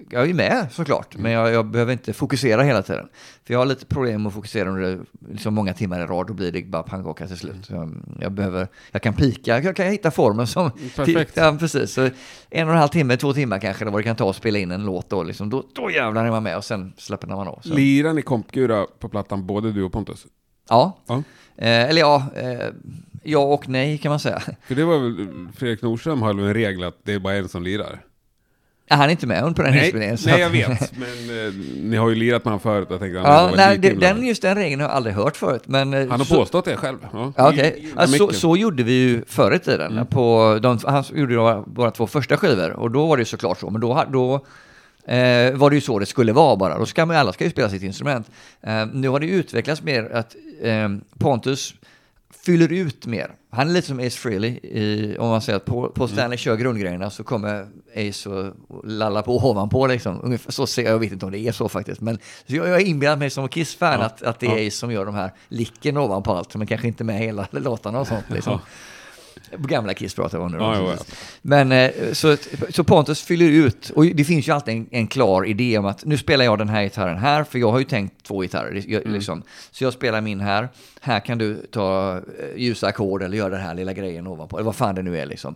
jag 0.09 0.29
är 0.29 0.33
med 0.33 0.67
såklart, 0.71 1.17
men 1.17 1.31
jag, 1.31 1.51
jag 1.53 1.65
behöver 1.65 1.93
inte 1.93 2.13
fokusera 2.13 2.63
hela 2.63 2.81
tiden. 2.81 3.07
För 3.43 3.53
jag 3.53 3.59
har 3.59 3.65
lite 3.65 3.85
problem 3.85 4.21
med 4.21 4.27
att 4.27 4.33
fokusera 4.33 4.69
under 4.69 4.99
liksom 5.29 5.53
många 5.53 5.73
timmar 5.73 5.99
i 6.03 6.05
rad, 6.05 6.27
då 6.27 6.33
blir 6.33 6.51
det 6.51 6.61
bara 6.65 6.83
pannkaka 6.83 7.27
till 7.27 7.37
slut. 7.37 7.69
Jag, 7.69 7.93
jag, 8.19 8.31
behöver, 8.31 8.67
jag 8.91 9.01
kan 9.01 9.13
pika, 9.13 9.59
jag 9.59 9.75
kan 9.75 9.85
hitta 9.87 10.11
formen 10.11 10.47
som... 10.47 10.71
Perfekt. 10.95 11.31
Ja, 11.37 11.55
precis. 11.59 11.93
Så 11.93 12.01
en 12.49 12.67
och 12.67 12.73
en 12.73 12.79
halv 12.79 12.89
timme, 12.89 13.17
två 13.17 13.33
timmar 13.33 13.59
kanske, 13.59 13.85
vad 13.85 13.99
det 13.99 14.03
kan 14.03 14.15
ta 14.15 14.29
att 14.29 14.35
spela 14.35 14.59
in 14.59 14.71
en 14.71 14.85
låt 14.85 15.09
då, 15.09 15.23
liksom, 15.23 15.49
då, 15.49 15.63
då 15.75 15.91
jävlar 15.91 16.25
är 16.25 16.31
man 16.31 16.43
med 16.43 16.57
och 16.57 16.63
sen 16.63 16.93
släpper 16.97 17.27
man 17.27 17.47
av. 17.47 17.59
Så. 17.63 17.73
Lirar 17.73 18.13
ni 18.13 18.21
kompgura 18.21 18.85
på 18.99 19.09
plattan, 19.09 19.45
både 19.47 19.71
du 19.71 19.83
och 19.83 19.91
Pontus? 19.91 20.25
Ja, 20.69 20.97
Ja. 21.07 21.15
eh, 21.57 21.89
eller 21.89 22.01
ja, 22.01 22.25
eh, 22.35 22.67
ja 23.23 23.39
och 23.39 23.69
nej 23.69 23.97
kan 23.97 24.09
man 24.09 24.19
säga. 24.19 24.41
För 24.67 24.75
det 24.75 24.85
var 24.85 24.99
väl, 24.99 25.27
Fredrik 25.55 25.81
Nordström 25.81 26.21
har 26.21 26.33
väl 26.33 26.45
en 26.45 26.53
regel 26.53 26.83
att 26.83 26.97
det 27.03 27.13
är 27.13 27.19
bara 27.19 27.35
en 27.35 27.49
som 27.49 27.63
lirar? 27.63 28.01
Han 28.89 29.01
är 29.01 29.09
inte 29.09 29.27
med 29.27 29.55
på 29.55 29.61
den 29.61 29.71
Nej, 29.73 29.83
inspelningen. 29.83 30.17
nej 30.25 30.39
jag 30.39 30.49
vet. 30.49 30.91
Men 30.97 31.47
eh, 31.47 31.53
ni 31.83 31.97
har 31.97 32.09
ju 32.09 32.15
lirat 32.15 32.45
med 32.45 32.51
honom 32.51 32.59
förut. 32.59 32.87
Jag 32.91 32.99
tänkte, 32.99 33.19
han 33.19 33.27
Ja, 33.49 33.51
nej, 33.55 33.77
det, 33.77 33.89
den, 33.93 34.25
just 34.25 34.41
den 34.41 34.55
regeln 34.55 34.81
har 34.81 34.87
jag 34.87 34.95
aldrig 34.95 35.15
hört 35.15 35.37
förut. 35.37 35.61
Men, 35.65 35.93
eh, 35.93 35.99
Han 36.09 36.19
har 36.19 36.25
så, 36.25 36.35
påstått 36.35 36.65
det 36.65 36.75
själv. 36.77 36.97
Ja, 37.37 37.53
i- 37.53 37.59
i 37.59 37.93
Ja, 37.97 38.07
så, 38.07 38.33
så 38.33 38.57
gjorde 38.57 38.83
vi 38.83 38.93
ju 38.93 39.21
förr 39.27 39.55
i 39.55 39.59
tiden. 39.59 39.91
Mm. 39.91 40.05
På 40.05 40.59
de, 40.61 40.79
han 40.83 41.03
gjorde 41.13 41.37
våra, 41.37 41.61
våra 41.67 41.91
två 41.91 42.07
första 42.07 42.37
skivor 42.37 42.71
och 42.71 42.91
då 42.91 43.05
var 43.07 43.17
det 43.17 43.21
ju 43.21 43.25
såklart 43.25 43.59
så. 43.59 43.69
Men 43.69 43.81
då, 43.81 44.03
då 44.11 44.33
eh, 45.13 45.53
var 45.53 45.69
det 45.69 45.75
ju 45.75 45.81
så 45.81 45.99
det 45.99 46.05
skulle 46.05 46.33
vara 46.33 46.55
bara. 46.55 46.77
Då 46.77 46.85
ska 46.85 47.05
man, 47.05 47.15
alla 47.15 47.33
ska 47.33 47.43
ju 47.43 47.49
spela 47.49 47.69
sitt 47.69 47.83
instrument. 47.83 48.31
Eh, 48.61 48.85
nu 48.93 49.09
har 49.09 49.19
det 49.19 49.27
utvecklats 49.27 49.81
mer 49.83 50.09
att 50.13 50.35
eh, 50.61 50.89
Pontus 51.19 51.73
fyller 52.45 52.71
ut 52.71 53.05
mer. 53.05 53.31
Han 53.49 53.69
är 53.69 53.73
lite 53.73 53.87
som 53.87 53.99
Ace 53.99 54.09
Frehley. 54.17 54.49
I, 54.51 55.17
om 55.19 55.29
man 55.29 55.41
säger 55.41 55.57
att 55.57 55.65
på, 55.65 55.89
på 55.89 56.07
Stanley 56.07 56.37
kör 56.37 56.55
grundgrejerna 56.55 57.09
så 57.09 57.23
kommer 57.23 57.67
Ace 58.09 58.29
och, 58.29 58.53
och 58.67 58.87
lalla 58.87 59.21
på 59.21 59.37
ovanpå. 59.37 59.87
Liksom. 59.87 60.19
Ungefär 60.23 60.51
så 60.51 60.67
ser 60.67 60.83
jag, 60.83 60.91
jag 60.93 60.99
vet 60.99 61.11
inte 61.11 61.25
om 61.25 61.31
det 61.31 61.39
är 61.39 61.51
så 61.51 61.69
faktiskt. 61.69 62.01
Men 62.01 62.17
så 62.47 62.55
jag, 62.55 62.67
jag 62.67 62.71
har 62.73 62.79
inbillat 62.79 63.19
mig 63.19 63.29
som 63.29 63.49
Kiss-fan 63.49 63.99
Ja. 63.99 64.05
att, 64.05 64.23
att 64.23 64.39
det 64.39 64.45
är 64.47 64.57
Ja. 64.61 64.67
Ace 64.67 64.77
som 64.77 64.91
gör 64.91 65.05
de 65.05 65.15
här 65.15 65.31
licken 65.47 65.97
ovanpå 65.97 66.33
allt. 66.33 66.55
Men 66.55 66.67
kanske 66.67 66.87
inte 66.87 67.03
med 67.03 67.19
hela 67.19 67.47
låtarna 67.51 67.99
och 67.99 68.07
sånt. 68.07 68.25
Liksom. 68.29 68.59
På 68.59 68.65
gamla 69.59 69.93
Kiss 69.93 70.15
pratar 70.15 70.37
vi 70.37 70.43
om 70.43 70.51
nu. 70.51 70.57
då, 70.57 70.63
Ja. 70.63 70.95
Men 71.41 71.71
eh, 71.71 71.91
så, 72.13 72.37
så 72.69 72.83
Pontus 72.83 73.21
fyller 73.21 73.45
ut, 73.45 73.89
och 73.89 74.05
det 74.05 74.23
finns 74.23 74.47
ju 74.47 74.51
alltid 74.51 74.73
en, 74.73 74.87
en 74.91 75.07
klar 75.07 75.45
idé 75.45 75.77
om 75.77 75.85
att 75.85 76.05
nu 76.05 76.17
spelar 76.17 76.45
jag 76.45 76.57
den 76.57 76.69
här 76.69 76.83
gitarren 76.83 77.17
här, 77.17 77.43
för 77.43 77.59
jag 77.59 77.71
har 77.71 77.79
ju 77.79 77.85
tänkt 77.85 78.23
två 78.23 78.41
gitarrer. 78.41 78.83
Jag, 78.87 79.01
Mm. 79.01 79.13
liksom. 79.13 79.43
Så 79.71 79.83
jag 79.83 79.93
spelar 79.93 80.21
min 80.21 80.39
här, 80.39 80.69
här 81.01 81.19
kan 81.19 81.37
du 81.37 81.55
ta 81.71 82.17
eh, 82.17 82.57
ljusa 82.57 82.87
ackord 82.87 83.23
eller 83.23 83.37
göra 83.37 83.49
den 83.49 83.61
här 83.61 83.73
lilla 83.75 83.93
grejen 83.93 84.27
ovanpå, 84.27 84.57
eller 84.57 84.65
vad 84.65 84.75
fan 84.75 84.95
det 84.95 85.01
nu 85.01 85.17
är 85.19 85.25
liksom. 85.25 85.55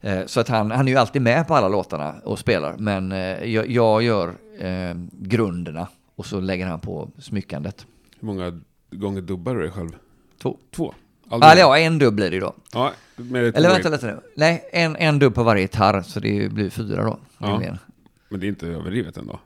Eh, 0.00 0.26
så 0.26 0.40
att 0.40 0.48
han, 0.48 0.70
han 0.70 0.88
är 0.88 0.92
ju 0.92 0.98
alltid 0.98 1.22
med 1.22 1.48
på 1.48 1.54
alla 1.54 1.68
låtarna 1.68 2.14
och 2.24 2.38
spelar, 2.38 2.76
men 2.78 3.10
jag, 3.50 3.70
jag 3.70 4.02
gör 4.02 4.28
eh, 4.58 4.94
grunderna 5.12 5.88
och 6.16 6.26
så 6.26 6.40
lägger 6.40 6.66
han 6.66 6.80
på 6.80 7.10
smyckandet. 7.18 7.86
Hur 8.20 8.26
många 8.26 8.60
gånger 8.90 9.20
dubbar 9.20 9.54
du 9.54 9.60
dig 9.60 9.70
själv? 9.70 9.88
Två. 10.42 10.58
Två? 10.76 10.94
Eller 11.30 11.56
ja, 11.56 11.78
en 11.78 11.98
dubb 11.98 12.14
blir 12.14 12.30
det 12.30 12.34
ju 12.34 12.40
då. 12.40 12.54
Ja, 12.72 12.92
Eller 13.16 13.68
vänta 13.68 13.88
lite 13.88 14.06
nu. 14.06 14.20
Nej, 14.36 14.68
en, 14.72 14.96
en 14.96 15.18
dubb 15.18 15.34
på 15.34 15.42
varje 15.42 15.62
gitarr, 15.62 16.02
så 16.02 16.20
det 16.20 16.52
blir 16.52 16.70
fyra 16.70 17.04
då. 17.04 17.18
Ja. 17.38 17.62
Men 18.28 18.40
det 18.40 18.46
är 18.46 18.48
inte 18.48 18.66
överdrivet 18.66 19.16
ändå. 19.16 19.40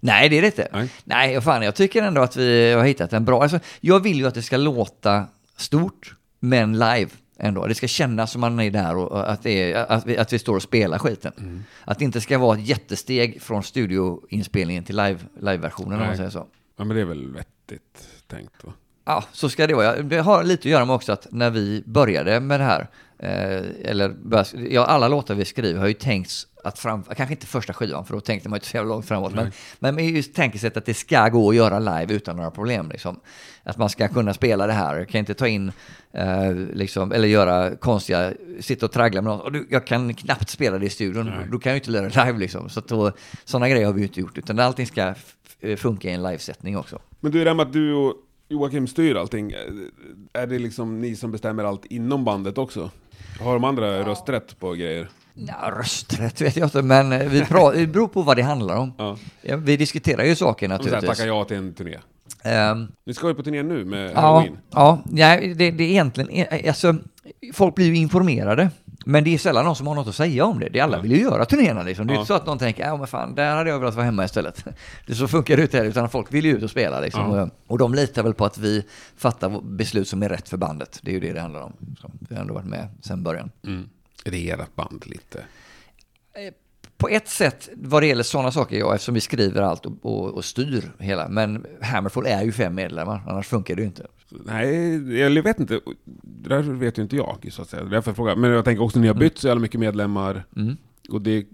Nej, 0.00 0.28
det 0.28 0.38
är 0.38 0.42
det 0.42 0.46
inte. 0.46 0.68
Nej. 0.72 0.90
Nej, 1.04 1.40
fan, 1.40 1.62
jag 1.62 1.74
tycker 1.74 2.02
ändå 2.02 2.20
att 2.20 2.36
vi 2.36 2.72
har 2.72 2.84
hittat 2.84 3.12
en 3.12 3.24
bra... 3.24 3.42
Alltså, 3.42 3.60
jag 3.80 4.00
vill 4.00 4.16
ju 4.16 4.26
att 4.26 4.34
det 4.34 4.42
ska 4.42 4.56
låta 4.56 5.26
stort, 5.56 6.14
men 6.40 6.72
live 6.72 7.10
ändå. 7.38 7.66
Det 7.66 7.74
ska 7.74 7.86
kännas 7.86 8.32
som 8.32 8.40
man 8.40 8.60
är 8.60 8.70
där 8.70 8.96
och 8.96 9.30
att, 9.30 9.42
det 9.42 9.72
är, 9.72 9.92
att, 9.92 10.06
vi, 10.06 10.18
att 10.18 10.32
vi 10.32 10.38
står 10.38 10.56
och 10.56 10.62
spelar 10.62 10.98
skiten. 10.98 11.32
Mm. 11.38 11.64
Att 11.84 11.98
det 11.98 12.04
inte 12.04 12.20
ska 12.20 12.38
vara 12.38 12.58
ett 12.58 12.66
jättesteg 12.66 13.42
från 13.42 13.62
studioinspelningen 13.62 14.84
till 14.84 14.96
live, 14.96 15.18
live-versionen, 15.40 16.00
om 16.00 16.06
man 16.06 16.16
säger 16.16 16.30
så. 16.30 16.46
Ja, 16.76 16.84
men 16.84 16.96
det 16.96 17.02
är 17.02 17.06
väl 17.06 17.32
vettigt 17.32 18.08
tänkt 18.26 18.64
va? 18.64 18.72
Ja, 19.04 19.24
så 19.32 19.48
ska 19.48 19.66
det 19.66 19.74
vara. 19.74 20.02
Det 20.02 20.20
har 20.20 20.44
lite 20.44 20.60
att 20.60 20.72
göra 20.72 20.84
med 20.84 20.94
också 20.94 21.12
att 21.12 21.26
när 21.30 21.50
vi 21.50 21.82
började 21.86 22.40
med 22.40 22.60
det 22.60 22.64
här, 22.64 22.88
eh, 23.18 23.90
eller 23.90 24.14
ja, 24.70 24.84
alla 24.84 25.08
låtar 25.08 25.34
vi 25.34 25.44
skriver 25.44 25.80
har 25.80 25.88
ju 25.88 25.94
tänkts 25.94 26.46
att 26.64 26.78
fram, 26.78 27.02
kanske 27.02 27.34
inte 27.34 27.46
första 27.46 27.72
skivan, 27.72 28.04
för 28.04 28.14
då 28.14 28.20
tänkte 28.20 28.48
man 28.48 28.56
ju 28.56 28.58
inte 28.58 28.68
så 28.68 28.76
jävla 28.76 28.94
långt 28.94 29.06
framåt, 29.06 29.34
men, 29.34 29.50
men 29.78 30.08
just 30.08 30.34
tänkesätt 30.34 30.76
att 30.76 30.86
det 30.86 30.94
ska 30.94 31.28
gå 31.28 31.50
att 31.50 31.56
göra 31.56 31.78
live 31.78 32.14
utan 32.14 32.36
några 32.36 32.50
problem. 32.50 32.88
Liksom. 32.88 33.20
Att 33.62 33.78
man 33.78 33.88
ska 33.88 34.08
kunna 34.08 34.34
spela 34.34 34.66
det 34.66 34.72
här, 34.72 34.98
jag 34.98 35.08
kan 35.08 35.18
inte 35.18 35.34
ta 35.34 35.48
in, 35.48 35.72
eh, 36.12 36.54
liksom, 36.54 37.12
eller 37.12 37.28
göra 37.28 37.76
konstiga, 37.76 38.32
sitta 38.60 38.86
och 38.86 38.92
traggla 38.92 39.22
med 39.22 39.32
något, 39.32 39.44
och 39.44 39.52
du, 39.52 39.66
jag 39.70 39.86
kan 39.86 40.14
knappt 40.14 40.48
spela 40.48 40.78
det 40.78 40.86
i 40.86 40.90
studion, 40.90 41.32
då 41.52 41.58
kan 41.58 41.70
jag 41.70 41.74
ju 41.86 41.92
inte 41.92 42.08
det 42.08 42.24
live 42.24 42.38
liksom. 42.38 42.68
Så 42.68 42.80
då, 42.80 43.12
sådana 43.44 43.68
grejer 43.68 43.86
har 43.86 43.92
vi 43.92 44.00
ju 44.00 44.06
inte 44.06 44.20
gjort, 44.20 44.38
utan 44.38 44.58
allting 44.58 44.86
ska 44.86 45.14
funka 45.76 46.08
i 46.08 46.12
en 46.12 46.22
livesättning 46.22 46.78
också. 46.78 46.98
Men 47.20 47.32
du, 47.32 47.38
det 47.38 47.44
där 47.44 47.54
med 47.54 47.66
att 47.66 47.72
du 47.72 47.94
och 47.94 48.14
Joakim 48.50 48.86
styr 48.86 49.14
allting, 49.16 49.52
är 50.32 50.46
det 50.46 50.58
liksom 50.58 51.00
ni 51.00 51.16
som 51.16 51.30
bestämmer 51.32 51.64
allt 51.64 51.84
inom 51.84 52.24
bandet 52.24 52.58
också? 52.58 52.90
Har 53.40 53.54
de 53.54 53.64
andra 53.64 54.02
rösträtt 54.04 54.58
på 54.58 54.72
grejer? 54.72 55.08
Ja, 55.34 55.72
rösträtt 55.78 56.40
vet 56.40 56.56
jag 56.56 56.66
inte, 56.66 56.82
men 56.82 57.12
eh, 57.12 57.28
vi 57.28 57.42
pra- 57.42 57.74
det 57.74 57.86
beror 57.86 58.08
på 58.08 58.22
vad 58.22 58.36
det 58.36 58.42
handlar 58.42 58.76
om. 58.76 58.92
Ja. 58.98 59.16
Ja, 59.42 59.56
vi 59.56 59.76
diskuterar 59.76 60.24
ju 60.24 60.36
saker 60.36 60.68
naturligtvis. 60.68 61.10
tacka 61.10 61.26
ja 61.26 61.44
till 61.44 61.56
en 61.56 61.74
turné. 61.74 61.98
Ni 63.06 63.14
ska 63.14 63.28
ju 63.28 63.34
på 63.34 63.42
turné 63.42 63.62
nu 63.62 63.84
med 63.84 64.10
ja, 64.14 64.20
Halloween. 64.20 64.58
ja, 64.70 65.02
nej, 65.10 65.54
det, 65.54 65.70
det 65.70 65.84
är 65.84 65.88
egentligen, 65.90 66.30
eh, 66.30 66.68
alltså, 66.68 66.94
folk 67.54 67.74
blir 67.74 67.86
ju 67.86 67.96
informerade, 67.96 68.70
men 69.04 69.24
det 69.24 69.34
är 69.34 69.38
sällan 69.38 69.64
någon 69.64 69.76
som 69.76 69.86
har 69.86 69.94
något 69.94 70.08
att 70.08 70.14
säga 70.14 70.44
om 70.44 70.58
det. 70.60 70.68
det 70.68 70.80
alla 70.80 71.00
vill 71.00 71.12
ju 71.12 71.20
göra 71.20 71.44
turnéerna 71.44 71.82
liksom. 71.82 72.06
Det 72.06 72.12
är 72.12 72.14
Ja. 72.14 72.20
inte 72.20 72.28
så 72.28 72.34
att 72.34 72.46
någon 72.46 72.58
tänker, 72.58 72.82
ja 72.86 72.96
men 72.96 73.06
fan, 73.06 73.34
där 73.34 73.54
hade 73.56 73.70
jag 73.70 73.78
velat 73.78 73.94
vara 73.94 74.04
hemma 74.04 74.24
istället. 74.24 74.64
Det 75.06 75.14
så 75.14 75.28
funkar 75.28 75.56
det 75.56 75.62
inte 75.62 75.76
heller, 75.76 75.90
utan 75.90 76.08
folk 76.08 76.34
vill 76.34 76.44
ju 76.44 76.56
ut 76.56 76.62
och 76.62 76.70
spela 76.70 77.00
liksom. 77.00 77.34
Ja. 77.36 77.42
Och, 77.42 77.48
och 77.66 77.78
de 77.78 77.94
litar 77.94 78.22
väl 78.22 78.34
på 78.34 78.44
att 78.44 78.58
vi 78.58 78.84
fattar 79.16 79.60
beslut 79.62 80.08
som 80.08 80.22
är 80.22 80.28
rätt 80.28 80.48
för 80.48 80.56
bandet. 80.56 80.98
Det 81.02 81.10
är 81.10 81.14
ju 81.14 81.20
det 81.20 81.32
det 81.32 81.40
handlar 81.40 81.60
om. 81.62 81.72
Så 82.00 82.10
vi 82.28 82.34
har 82.34 82.42
ändå 82.42 82.54
varit 82.54 82.66
med 82.66 82.88
sedan 83.02 83.22
början. 83.22 83.50
Mm. 83.66 83.88
Är 84.24 84.30
det 84.30 84.50
ert 84.50 84.74
band 84.74 85.04
lite? 85.06 85.44
På 86.96 87.08
ett 87.08 87.28
sätt, 87.28 87.68
vad 87.76 88.02
det 88.02 88.06
gäller 88.06 88.22
sådana 88.22 88.52
saker, 88.52 88.78
ja, 88.78 88.94
eftersom 88.94 89.14
vi 89.14 89.20
skriver 89.20 89.62
allt 89.62 89.86
och, 89.86 89.92
och, 90.02 90.34
och 90.34 90.44
styr 90.44 90.92
hela. 90.98 91.28
Men 91.28 91.66
Hammerfall 91.82 92.26
är 92.26 92.42
ju 92.42 92.52
fem 92.52 92.74
medlemmar, 92.74 93.22
annars 93.26 93.46
funkar 93.46 93.74
det 93.76 93.82
ju 93.82 93.86
inte. 93.88 94.06
Nej, 94.30 95.18
jag 95.20 95.42
vet 95.42 95.60
inte. 95.60 95.80
Det 96.22 96.48
där 96.48 96.62
vet 96.62 96.98
ju 96.98 97.02
inte 97.02 97.16
jag, 97.16 97.48
så 97.50 97.62
att 97.62 97.68
säga. 97.68 97.82
Det 97.82 97.88
är 97.88 97.90
därför 97.90 98.10
jag 98.10 98.16
frågar. 98.16 98.36
Men 98.36 98.50
jag 98.50 98.64
tänker 98.64 98.82
också, 98.84 98.98
ni 98.98 99.06
har 99.06 99.14
bytt 99.14 99.38
så 99.38 99.46
jävla 99.46 99.60
mycket 99.60 99.80
medlemmar. 99.80 100.44
Mm. 100.56 100.76
Och 101.10 101.22
det 101.22 101.46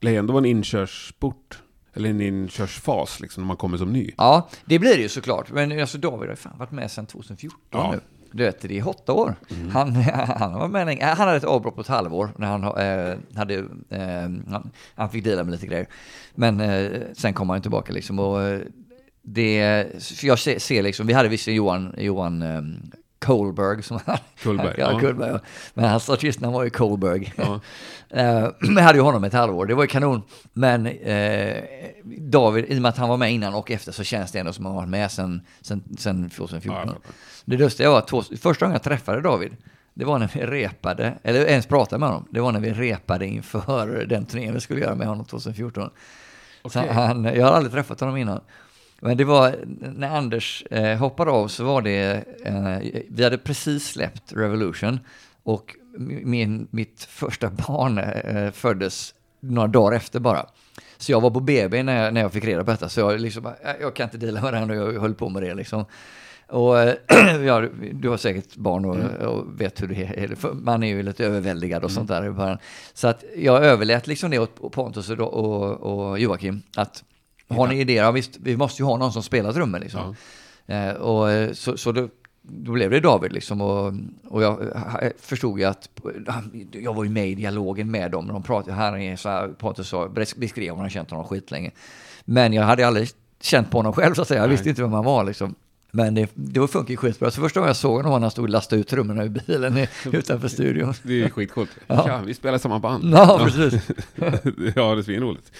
lär 0.00 0.12
ändå 0.18 0.32
vara 0.32 0.40
en 0.44 0.50
inkörsport. 0.50 1.58
Eller 1.94 2.10
en 2.10 2.20
inkörsfas, 2.20 3.20
liksom, 3.20 3.42
när 3.42 3.46
man 3.48 3.56
kommer 3.56 3.78
som 3.78 3.92
ny. 3.92 4.10
Ja, 4.16 4.48
det 4.64 4.78
blir 4.78 4.96
det 4.96 5.02
ju 5.02 5.08
såklart. 5.08 5.52
Men 5.52 5.80
alltså 5.80 5.98
David 5.98 6.20
har 6.20 6.26
ju 6.32 6.36
fan 6.36 6.58
varit 6.58 6.70
med 6.72 6.90
sedan 6.90 7.06
2014 7.06 7.58
Ja. 7.70 7.90
nu. 7.92 8.00
Du 8.34 8.44
vet, 8.44 8.60
det 8.60 8.78
är 8.78 8.88
åtta 8.88 9.12
år. 9.12 9.34
Han, 9.72 9.92
han, 10.38 10.52
var 10.52 10.68
med 10.68 10.86
länge. 10.86 11.04
han 11.04 11.16
hade 11.16 11.36
ett 11.36 11.44
avbrott 11.44 11.74
på 11.74 11.80
ett 11.80 11.86
halvår 11.86 12.30
när 12.36 12.46
han 12.46 12.64
eh, 12.64 13.18
hade, 13.38 13.54
eh, 13.88 14.50
han, 14.52 14.70
han 14.94 15.10
fick 15.10 15.24
dela 15.24 15.44
med 15.44 15.52
lite 15.52 15.66
grejer. 15.66 15.86
Men 16.34 16.60
eh, 16.60 17.00
sen 17.14 17.34
kom 17.34 17.50
han 17.50 17.62
tillbaka 17.62 17.92
liksom. 17.92 18.18
Och, 18.18 18.42
eh, 18.42 18.60
det, 19.22 19.86
så 19.98 20.26
jag 20.26 20.38
ser, 20.38 20.58
ser 20.58 20.82
liksom, 20.82 21.06
vi 21.06 21.12
hade 21.12 21.28
visserligen 21.28 21.56
Johan, 21.56 21.94
Johan 21.98 22.42
eh, 22.42 22.62
Kohlberg 23.18 23.82
som 23.82 23.98
han, 24.06 24.18
Kullberg, 24.42 24.74
ja, 24.78 24.92
ja. 24.92 24.98
Kullberg, 24.98 25.30
ja. 25.30 25.40
Men 25.74 25.84
hans 25.84 26.10
artistnamn 26.10 26.54
var 26.54 26.64
ju 26.64 26.70
Kohlberg. 26.70 27.32
Ja. 27.36 27.60
Eh, 28.14 28.48
Men 28.58 28.76
jag 28.76 28.82
hade 28.82 28.98
ju 28.98 29.02
honom 29.02 29.24
ett 29.24 29.32
halvår, 29.32 29.66
det 29.66 29.74
var 29.74 29.82
ju 29.82 29.88
kanon. 29.88 30.22
Men 30.52 30.86
eh, 30.86 31.62
David, 32.04 32.64
i 32.68 32.78
och 32.78 32.82
med 32.82 32.88
att 32.88 32.96
han 32.96 33.08
var 33.08 33.16
med 33.16 33.32
innan 33.32 33.54
och 33.54 33.70
efter 33.70 33.92
så 33.92 34.04
känns 34.04 34.32
det 34.32 34.38
ändå 34.38 34.52
som 34.52 34.66
att 34.66 34.70
han 34.70 34.76
varit 34.76 34.88
med 34.88 35.10
sedan, 35.10 35.40
sedan, 35.60 35.82
sedan 35.98 36.30
2014. 36.30 36.80
Ja, 36.86 37.12
det 37.44 37.56
lustiga 37.56 37.90
var 37.90 37.98
att 37.98 38.08
två, 38.08 38.22
första 38.22 38.64
gången 38.64 38.74
jag 38.74 38.82
träffade 38.82 39.20
David, 39.20 39.56
det 39.94 40.04
var 40.04 40.18
när 40.18 40.30
vi 40.34 40.40
repade, 40.40 41.14
eller 41.22 41.46
ens 41.46 41.66
pratade 41.66 42.00
med 42.00 42.08
honom, 42.08 42.26
det 42.30 42.40
var 42.40 42.52
när 42.52 42.60
vi 42.60 42.72
repade 42.72 43.26
inför 43.26 44.06
den 44.08 44.26
turnén 44.26 44.54
vi 44.54 44.60
skulle 44.60 44.80
göra 44.80 44.94
med 44.94 45.06
honom 45.06 45.24
2014. 45.24 45.90
Så 46.64 46.80
Okej. 46.80 46.92
han, 46.92 47.24
jag 47.24 47.46
har 47.46 47.52
aldrig 47.52 47.72
träffat 47.72 48.00
honom 48.00 48.16
innan. 48.16 48.40
Men 49.04 49.16
det 49.16 49.24
var 49.24 49.56
när 49.96 50.16
Anders 50.16 50.64
eh, 50.70 50.98
hoppade 50.98 51.30
av 51.30 51.48
så 51.48 51.64
var 51.64 51.82
det, 51.82 52.24
eh, 52.44 53.02
vi 53.08 53.24
hade 53.24 53.38
precis 53.38 53.86
släppt 53.86 54.32
Revolution 54.32 55.00
och 55.42 55.76
min, 56.22 56.68
mitt 56.70 57.04
första 57.04 57.50
barn 57.50 57.98
eh, 57.98 58.50
föddes 58.52 59.14
några 59.40 59.68
dagar 59.68 59.96
efter 59.96 60.20
bara. 60.20 60.46
Så 60.98 61.12
jag 61.12 61.20
var 61.20 61.30
på 61.30 61.40
BB 61.40 61.82
när 61.82 62.04
jag, 62.04 62.14
när 62.14 62.20
jag 62.20 62.32
fick 62.32 62.44
reda 62.44 62.64
på 62.64 62.70
detta, 62.70 62.88
så 62.88 63.00
jag, 63.00 63.20
liksom, 63.20 63.46
"Äh, 63.46 63.52
jag 63.80 63.96
kan 63.96 64.04
inte 64.04 64.18
dela 64.18 64.42
med 64.42 64.52
det 64.52 64.58
här 64.58 64.66
nu, 64.66 64.74
jag 64.74 65.00
höll 65.00 65.14
på 65.14 65.28
med 65.28 65.42
det 65.42 65.54
liksom. 65.54 65.84
Och 66.48 66.80
eh, 66.80 66.94
ja, 67.46 67.68
du 67.92 68.08
har 68.08 68.16
säkert 68.16 68.56
barn 68.56 68.84
och, 68.84 69.28
och 69.28 69.60
vet 69.60 69.82
hur 69.82 69.88
det 69.88 69.94
är. 70.04 70.54
Man 70.54 70.82
är 70.82 70.88
ju 70.88 71.02
lite 71.02 71.26
överväldigad 71.26 71.84
och 71.84 71.90
sånt 71.90 72.08
där. 72.08 72.58
Så 72.94 73.08
att 73.08 73.24
jag 73.36 73.64
överlät 73.64 74.06
liksom 74.06 74.30
det 74.30 74.38
åt 74.38 74.72
Pontus 74.72 75.10
och, 75.10 75.20
och, 75.20 76.10
och 76.10 76.18
Joakim. 76.18 76.62
Att 76.76 77.04
har 77.52 77.66
ni 77.68 77.80
idéer? 77.80 78.02
Ja, 78.04 78.10
visst, 78.10 78.36
vi 78.42 78.56
måste 78.56 78.82
ju 78.82 78.86
ha 78.86 78.96
någon 78.96 79.12
som 79.12 79.22
spelar 79.22 79.52
trummor 79.52 79.78
liksom. 79.78 80.16
Eh, 80.66 80.90
och 80.90 81.30
eh, 81.30 81.52
så, 81.52 81.76
så 81.76 81.92
då, 81.92 82.08
då 82.42 82.72
blev 82.72 82.90
det 82.90 83.00
David 83.00 83.32
liksom. 83.32 83.60
Och, 83.60 83.92
och 84.28 84.42
jag 84.42 84.62
eh, 84.62 85.10
förstod 85.20 85.58
ju 85.58 85.64
att 85.64 85.88
jag 86.72 86.94
var 86.94 87.04
ju 87.04 87.10
med 87.10 87.28
i 87.28 87.34
dialogen 87.34 87.90
med 87.90 88.10
dem. 88.10 88.28
De 88.28 88.42
pratade, 88.42 88.72
här 88.76 88.96
är 88.98 89.16
så 89.16 89.28
här, 89.28 89.48
Pontus 89.48 89.88
sa, 89.88 90.08
beskrev 90.36 90.70
hon 90.74 90.80
har 90.82 90.88
känt 90.88 91.10
honom 91.10 91.26
skitlänge. 91.26 91.70
Men 92.24 92.52
jag 92.52 92.62
hade 92.64 92.86
aldrig 92.86 93.08
känt 93.40 93.70
på 93.70 93.78
honom 93.78 93.92
själv 93.92 94.14
så 94.14 94.22
att 94.22 94.28
säga. 94.28 94.40
Jag 94.40 94.48
visste 94.48 94.68
inte 94.68 94.82
vem 94.82 94.92
han 94.92 95.04
var 95.04 95.24
liksom. 95.24 95.54
Men 95.94 96.14
det, 96.14 96.30
det 96.34 96.68
funkade 96.68 96.92
ju 96.92 96.96
skitbra. 96.96 97.30
Så 97.30 97.40
första 97.40 97.60
gången 97.60 97.68
jag 97.68 97.76
såg 97.76 97.96
honom 97.96 98.10
var 98.10 98.18
när 98.18 98.24
han 98.24 98.30
stod 98.30 98.42
och 98.44 98.48
lastade 98.48 98.80
ut 98.80 98.88
trummorna 98.88 99.24
ur 99.24 99.28
bilen 99.28 99.78
i- 99.78 99.88
utanför 100.12 100.48
studion. 100.48 100.94
Det 101.02 101.22
är 101.22 101.28
skitcoolt. 101.28 101.70
Ja. 101.86 102.04
Ja. 102.08 102.20
vi 102.26 102.34
spelar 102.34 102.58
samma 102.58 102.78
band. 102.78 103.04
Ja, 103.14 103.40
precis. 103.44 103.88
ja, 104.16 104.94
det 104.94 105.00
är 105.00 105.02
svinroligt. 105.02 105.52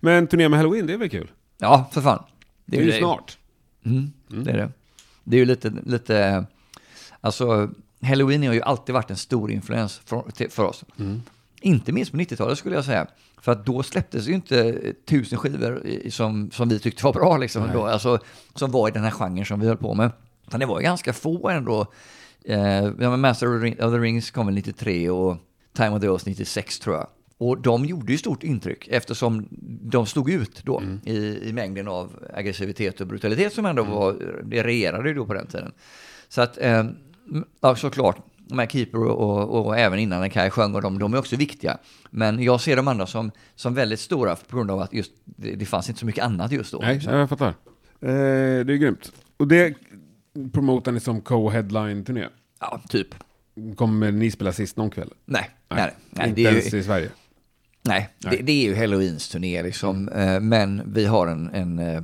Men 0.00 0.26
turné 0.26 0.48
med 0.48 0.58
Halloween, 0.58 0.86
det 0.86 0.92
är 0.92 0.96
väl 0.96 1.10
kul? 1.10 1.30
Ja, 1.58 1.88
för 1.92 2.00
fan. 2.00 2.22
Det 2.64 2.76
är 2.76 2.82
ju 2.82 2.92
snart. 2.98 3.38
Mm, 3.84 4.12
Det 4.44 4.50
är 4.50 4.56
det. 4.56 4.70
Det 5.24 5.36
är 5.36 5.38
ju 5.38 5.44
lite, 5.46 5.72
lite, 5.86 6.44
alltså 7.20 7.70
Halloween 8.02 8.42
har 8.46 8.54
ju 8.54 8.62
alltid 8.62 8.92
varit 8.92 9.10
en 9.10 9.16
stor 9.16 9.50
influens 9.50 10.00
för, 10.04 10.48
för 10.50 10.64
oss. 10.64 10.84
Inte 11.60 11.92
minst 11.92 12.10
på 12.12 12.16
90-talet 12.18 12.58
skulle 12.58 12.74
jag 12.76 12.84
säga. 12.84 13.06
För 13.40 13.52
att 13.52 13.66
då 13.66 13.82
släpptes 13.82 14.26
ju 14.28 14.32
inte 14.32 14.80
tusen 15.04 15.38
skivor 15.38 15.82
som, 16.10 16.50
som 16.50 16.68
vi 16.68 16.78
tyckte 16.78 17.04
var 17.04 17.12
bra, 17.12 17.36
liksom, 17.36 17.62
då, 17.72 17.86
alltså, 17.86 18.18
som 18.54 18.70
var 18.70 18.88
i 18.88 18.90
den 18.90 19.04
här 19.04 19.10
genren 19.10 19.44
som 19.44 19.60
vi 19.60 19.66
höll 19.66 19.76
på 19.76 19.94
med. 19.94 20.10
Utan 20.46 20.60
det 20.60 20.66
var 20.66 20.80
ganska 20.80 21.12
få 21.12 21.48
ändå. 21.48 21.86
Eh, 22.44 22.58
ja, 22.98 23.16
Master 23.16 23.46
of 23.56 23.60
the 23.62 23.66
Ring- 23.66 23.84
of 23.86 23.92
the 23.92 23.98
Rings 23.98 24.30
kom 24.30 24.46
väl 24.46 24.54
93 24.54 25.10
och 25.10 25.36
Time 25.72 25.88
of 25.90 26.00
the 26.00 26.08
Oath 26.08 26.28
96 26.28 26.78
tror 26.78 26.96
jag. 26.96 27.06
Och 27.38 27.60
de 27.60 27.84
gjorde 27.84 28.12
ju 28.12 28.18
stort 28.18 28.42
intryck 28.42 28.88
eftersom 28.88 29.48
de 29.82 30.06
stod 30.06 30.30
ut 30.30 30.60
då 30.64 30.82
i, 31.04 31.48
i 31.48 31.52
mängden 31.52 31.88
av 31.88 32.28
aggressivitet 32.34 33.00
och 33.00 33.06
brutalitet 33.06 33.52
som 33.52 33.66
ändå 33.66 33.82
var, 33.82 34.16
det 34.44 34.62
regerade 34.62 35.08
ju 35.08 35.14
då 35.14 35.26
på 35.26 35.34
den 35.34 35.46
tiden. 35.46 35.72
Så 36.28 36.42
att, 36.42 36.58
eh, 36.58 36.84
ja, 37.60 37.76
såklart, 37.76 38.16
de 38.36 38.58
här 38.58 38.66
Keeper 38.66 38.98
och, 39.02 39.50
och, 39.50 39.66
och 39.66 39.78
även 39.78 39.98
innan 39.98 40.20
när 40.20 40.28
Kai 40.28 40.50
sjöng 40.50 40.74
och 40.74 40.82
de, 40.82 40.98
de 40.98 41.14
är 41.14 41.18
också 41.18 41.36
viktiga. 41.36 41.78
Men 42.10 42.42
jag 42.42 42.60
ser 42.60 42.76
de 42.76 42.88
andra 42.88 43.06
som, 43.06 43.30
som 43.54 43.74
väldigt 43.74 44.00
stora 44.00 44.36
på 44.36 44.56
grund 44.56 44.70
av 44.70 44.80
att 44.80 44.92
just, 44.92 45.12
det, 45.24 45.54
det 45.54 45.66
fanns 45.66 45.88
inte 45.88 46.00
så 46.00 46.06
mycket 46.06 46.24
annat 46.24 46.52
just 46.52 46.72
då. 46.72 46.78
Nej, 46.78 47.00
jag 47.04 47.28
fattar. 47.28 47.48
Eh, 47.48 47.54
det 48.00 48.72
är 48.72 48.76
grymt. 48.76 49.12
Och 49.36 49.48
det 49.48 49.74
promotar 50.52 50.92
ni 50.92 51.00
som 51.00 51.20
co-headline-turné. 51.20 52.26
Ja, 52.60 52.80
typ. 52.88 53.14
Kommer 53.76 54.12
ni 54.12 54.30
spela 54.30 54.52
sist 54.52 54.76
någon 54.76 54.90
kväll? 54.90 55.10
Nej, 55.24 55.50
nej, 55.68 55.78
nej. 55.78 55.94
nej 56.10 56.28
Inte 56.28 56.40
det 56.40 56.46
är 56.46 56.50
ens 56.50 56.74
ju, 56.74 56.78
i 56.78 56.82
Sverige? 56.82 57.10
Nej, 57.82 58.08
det, 58.18 58.36
det 58.36 58.52
är 58.52 58.64
ju 58.64 58.76
Halloweens 58.76 59.28
turné 59.28 59.62
liksom. 59.62 60.08
Eh, 60.08 60.40
Men 60.40 60.82
vi 60.92 61.06
har 61.06 61.26
en, 61.26 61.50
en, 61.54 61.78
eh, 61.78 62.02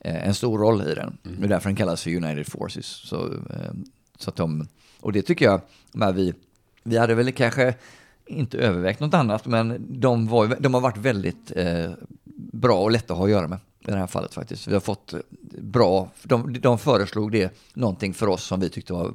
en 0.00 0.34
stor 0.34 0.58
roll 0.58 0.82
i 0.82 0.94
den. 0.94 1.18
Det 1.22 1.44
är 1.44 1.48
därför 1.48 1.68
den 1.68 1.76
kallas 1.76 2.02
för 2.02 2.16
United 2.16 2.46
Forces. 2.46 2.86
Så, 2.86 3.26
eh, 3.26 3.72
så 4.18 4.30
att 4.30 4.36
de, 4.36 4.68
och 5.00 5.12
det 5.12 5.22
tycker 5.22 5.44
jag, 5.44 5.60
men 5.92 6.16
vi, 6.16 6.34
vi 6.82 6.96
hade 6.98 7.14
väl 7.14 7.32
kanske 7.32 7.74
inte 8.26 8.58
övervägt 8.58 9.00
något 9.00 9.14
annat, 9.14 9.46
men 9.46 9.86
de, 10.00 10.28
var, 10.28 10.56
de 10.60 10.74
har 10.74 10.80
varit 10.80 10.96
väldigt 10.96 11.52
eh, 11.56 11.90
bra 12.52 12.80
och 12.80 12.90
lätta 12.90 13.12
att 13.12 13.18
ha 13.18 13.24
att 13.24 13.30
göra 13.30 13.48
med 13.48 13.58
i 13.88 13.90
det 13.90 13.96
här 13.96 14.06
fallet 14.06 14.34
faktiskt. 14.34 14.68
Vi 14.68 14.72
har 14.72 14.80
fått 14.80 15.12
eh, 15.12 15.20
bra, 15.58 16.10
de, 16.22 16.52
de 16.60 16.78
föreslog 16.78 17.32
det, 17.32 17.52
någonting 17.74 18.14
för 18.14 18.26
oss 18.28 18.44
som 18.44 18.60
vi 18.60 18.70
tyckte 18.70 18.92
var, 18.92 19.14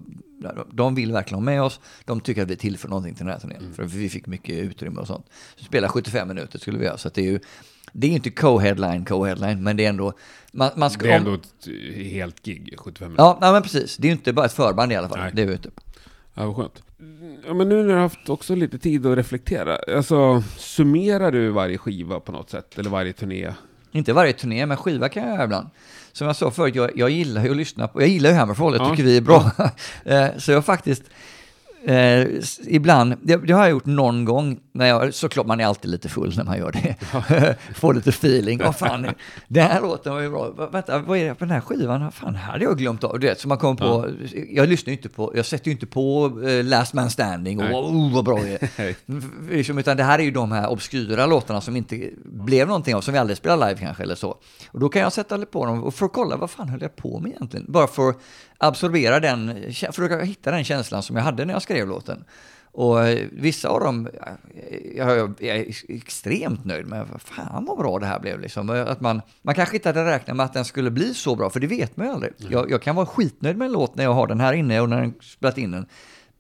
de 0.72 0.96
vill 0.96 1.12
verkligen 1.12 1.36
ha 1.40 1.46
med 1.46 1.62
oss, 1.64 1.80
de 2.06 2.20
tycker 2.22 2.42
att 2.44 2.50
vi 2.50 2.56
tillför 2.56 2.90
någonting 2.90 3.16
till 3.16 3.26
den 3.26 3.34
här 3.34 3.40
turnén, 3.40 3.74
för 3.76 3.84
vi 3.84 4.10
fick 4.10 4.28
mycket 4.28 4.56
utrymme 4.56 5.02
och 5.02 5.08
sånt. 5.08 5.26
Så 5.56 5.64
spela 5.66 5.90
75 5.90 6.28
minuter 6.28 6.60
skulle 6.60 6.78
vi 6.78 6.86
göra, 6.86 6.98
så 6.98 7.10
det 7.14 7.22
är 7.22 7.26
ju, 7.32 7.40
det 7.92 8.08
är 8.08 8.12
inte 8.12 8.30
co-headline, 8.30 9.06
co-headline, 9.06 9.62
men 9.62 9.78
det 9.78 9.86
är 9.86 9.90
ändå, 9.90 10.14
man, 10.52 10.70
man 10.76 10.90
ska, 10.92 11.04
Det 11.08 11.14
är 11.14 11.20
om- 11.20 11.26
ändå 11.28 11.34
ett 11.34 11.68
eh, 11.68 12.04
helt 12.04 12.44
gig, 12.44 12.74
75 12.78 13.08
minuter. 13.08 13.24
Ja, 13.24 13.38
nej, 13.42 13.52
men 13.52 13.62
precis. 13.62 13.98
Det 13.98 14.06
är 14.08 14.10
ju 14.10 14.16
inte 14.16 14.34
bara 14.34 14.46
ett 14.46 14.54
förband 14.54 14.92
i 14.92 14.96
alla 14.96 15.10
fall. 15.10 15.20
Nej. 15.20 15.32
Det 15.34 15.42
är 15.42 15.46
vi 15.46 15.54
ute. 15.54 15.70
Ja, 16.34 16.46
vad 16.46 16.56
skönt. 16.56 16.84
Ja, 17.48 17.54
men 17.54 17.70
nu 17.70 17.76
när 17.76 17.84
du 17.88 17.94
har 17.94 18.02
haft 18.02 18.30
också 18.30 18.56
lite 18.56 18.78
tid 18.80 19.06
att 19.06 19.18
reflektera, 19.18 19.78
alltså 19.98 20.44
summerar 20.58 21.32
du 21.32 21.50
varje 21.50 21.78
skiva 21.78 22.20
på 22.20 22.32
något 22.32 22.50
sätt? 22.50 22.80
Eller 22.80 22.90
varje 22.90 23.14
turné? 23.14 23.54
Inte 23.98 24.14
varje 24.14 24.34
turné, 24.34 24.66
men 24.66 24.78
skiva 24.78 25.10
kan 25.10 25.24
jag 25.24 25.32
göra 25.32 25.44
ibland. 25.44 25.70
Som 26.12 26.28
jag 26.28 26.36
sa 26.36 26.52
förut, 26.52 26.76
jag, 26.76 26.92
jag 26.98 27.10
gillar 27.10 27.44
ju 27.44 27.52
att 27.52 27.58
lyssna 27.58 27.88
på, 27.88 28.02
jag 28.02 28.10
gillar 28.10 28.30
ju 28.30 28.36
Hammerfall, 28.36 28.74
jag 28.74 28.82
Ja. 28.86 28.90
tycker 28.90 29.04
vi 29.04 29.18
är 29.18 29.22
bra. 29.22 29.52
Eh, 30.06 30.28
så 30.38 30.52
jag 30.52 30.66
faktiskt, 30.66 31.04
eh, 31.86 32.24
ibland, 32.68 33.16
det, 33.22 33.36
det 33.38 33.54
har 33.54 33.62
jag 33.62 33.70
gjort 33.72 33.86
någon 33.86 34.26
gång, 34.26 34.60
när 34.78 34.86
jag, 34.86 35.14
såklart 35.14 35.48
man 35.48 35.60
är 35.60 35.66
alltid 35.66 35.92
lite 35.92 36.10
full 36.10 36.34
när 36.38 36.44
man 36.44 36.58
gör 36.58 36.72
det. 36.72 36.96
Får 37.76 37.94
lite 37.94 38.10
feeling, 38.10 38.60
vad 38.60 38.76
fan, 38.76 39.08
den 39.48 39.68
här 39.68 39.82
låten 39.82 40.14
var 40.14 40.22
ju 40.22 40.30
bra, 40.30 40.70
vänta, 40.72 41.00
vad 41.00 41.18
är 41.18 41.26
det 41.26 41.36
på 41.36 41.46
den 41.46 41.52
här 41.52 41.62
skivan, 41.62 42.12
fan 42.12 42.36
hade 42.36 42.64
jag 42.64 42.78
glömt 42.78 43.04
av, 43.04 43.20
du 43.20 43.28
vet, 43.28 43.40
så 43.40 43.48
man 43.48 43.58
kommer 43.58 43.76
på, 43.76 44.10
jag 44.50 44.70
lyssnar 44.70 44.94
inte 44.94 45.10
på, 45.10 45.32
jag 45.36 45.46
sätter 45.46 45.66
ju 45.66 45.72
inte 45.72 45.86
på 45.86 46.32
eh, 46.48 46.64
Last 46.64 46.94
Man 46.94 47.10
Standing 47.10 47.60
och 47.60 47.66
Nej. 47.66 47.76
oh, 47.76 48.14
vad 48.14 48.26
bra 48.26 48.40
det 48.40 48.80
är. 48.80 48.96
Liksom, 49.56 49.78
utan 49.78 49.98
det 49.98 50.04
här 50.04 50.20
är 50.20 50.24
ju 50.24 50.32
de 50.32 50.52
här 50.52 50.70
obskyra 50.70 51.26
låtarna 51.26 51.62
som 51.62 51.76
inte 51.76 52.10
blev 52.24 52.68
någonting 52.68 52.96
av, 52.96 53.02
som 53.02 53.14
vi 53.14 53.20
aldrig 53.20 53.38
spelar 53.38 53.68
live 53.68 53.80
kanske 53.80 54.04
eller 54.04 54.16
så. 54.16 54.38
Och 54.72 54.80
då 54.80 54.90
kan 54.90 55.02
jag 55.02 55.14
sätta 55.14 55.46
på 55.46 55.66
dem 55.66 55.84
och 55.84 55.94
för 55.94 56.06
att 56.06 56.14
kolla 56.14 56.38
vad 56.38 56.50
fan 56.50 56.70
höll 56.70 56.82
jag 56.82 56.96
på 56.96 57.20
med 57.20 57.32
egentligen? 57.32 57.66
Bara 57.70 57.88
för 57.88 58.10
att 58.10 58.18
absorbera 58.58 59.20
den, 59.20 59.74
för 59.92 60.20
att 60.20 60.28
hitta 60.28 60.52
den 60.52 60.64
känslan 60.64 61.04
som 61.04 61.16
jag 61.16 61.24
hade 61.24 61.46
när 61.46 61.54
jag 61.54 61.62
skrev 61.62 61.88
låten. 61.88 62.24
Och 62.78 63.08
eh, 63.08 63.28
vissa 63.32 63.70
av 63.70 63.80
dem, 63.80 64.08
eh, 64.08 64.98
jag, 64.98 65.18
jag, 65.18 65.34
jag 65.40 65.58
är 65.58 65.66
extremt 65.90 66.66
nöjd 66.66 66.88
med, 66.88 67.08
fan 67.18 67.66
vad 67.66 67.78
bra 67.78 68.00
det 68.00 68.06
här 68.06 68.20
blev 68.20 68.40
liksom. 68.40 68.70
Att 68.70 69.02
man, 69.02 69.22
man 69.42 69.56
kanske 69.56 69.76
inte 69.76 69.90
hade 69.90 70.06
räknat 70.06 70.38
med 70.38 70.46
att 70.46 70.54
den 70.54 70.66
skulle 70.66 70.92
bli 70.92 71.14
så 71.14 71.36
bra, 71.36 71.50
för 71.50 71.60
det 71.60 71.68
vet 71.68 71.98
man 71.98 72.08
ju 72.08 72.14
aldrig. 72.14 72.34
Jag, 72.38 72.72
jag 72.72 72.82
kan 72.82 72.96
vara 72.96 73.06
skitnöjd 73.06 73.58
med 73.58 73.66
en 73.66 73.72
låt 73.72 73.96
när 73.96 74.04
jag 74.04 74.14
har 74.14 74.28
den 74.28 74.40
här 74.40 74.54
inne 74.54 74.82
och 74.82 74.90
när 74.90 75.02
den 75.02 75.14
spelat 75.22 75.58
in 75.58 75.72
den. 75.72 75.86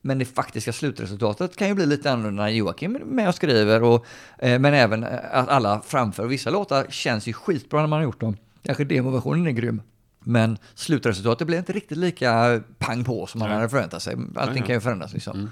Men 0.01 0.19
det 0.19 0.25
faktiska 0.25 0.73
slutresultatet 0.73 1.55
kan 1.55 1.67
ju 1.67 1.73
bli 1.73 1.85
lite 1.85 2.11
annorlunda 2.11 2.43
när 2.43 2.49
Joakim 2.49 2.95
är 2.95 2.99
med 2.99 3.27
och 3.27 3.35
skriver. 3.35 3.83
Och, 3.83 4.05
eh, 4.37 4.59
men 4.59 4.73
även 4.73 5.03
eh, 5.03 5.19
att 5.31 5.49
alla 5.49 5.81
framför. 5.85 6.25
Vissa 6.25 6.49
låtar 6.49 6.85
känns 6.89 7.27
ju 7.27 7.33
skitbra 7.33 7.79
när 7.79 7.87
man 7.87 7.99
har 7.99 8.03
gjort 8.03 8.19
dem. 8.19 8.37
Kanske 8.63 8.83
demoversionen 8.83 9.47
är 9.47 9.51
grym. 9.51 9.81
Men 10.19 10.57
slutresultatet 10.75 11.47
blir 11.47 11.57
inte 11.57 11.73
riktigt 11.73 11.97
lika 11.97 12.61
pang 12.77 13.03
på 13.03 13.27
som 13.27 13.39
man 13.39 13.49
Nej. 13.49 13.55
hade 13.57 13.69
förväntat 13.69 14.01
sig. 14.01 14.15
Allting 14.35 14.53
Nej, 14.53 14.63
kan 14.63 14.75
ju 14.75 14.81
förändras 14.81 15.13
liksom. 15.13 15.49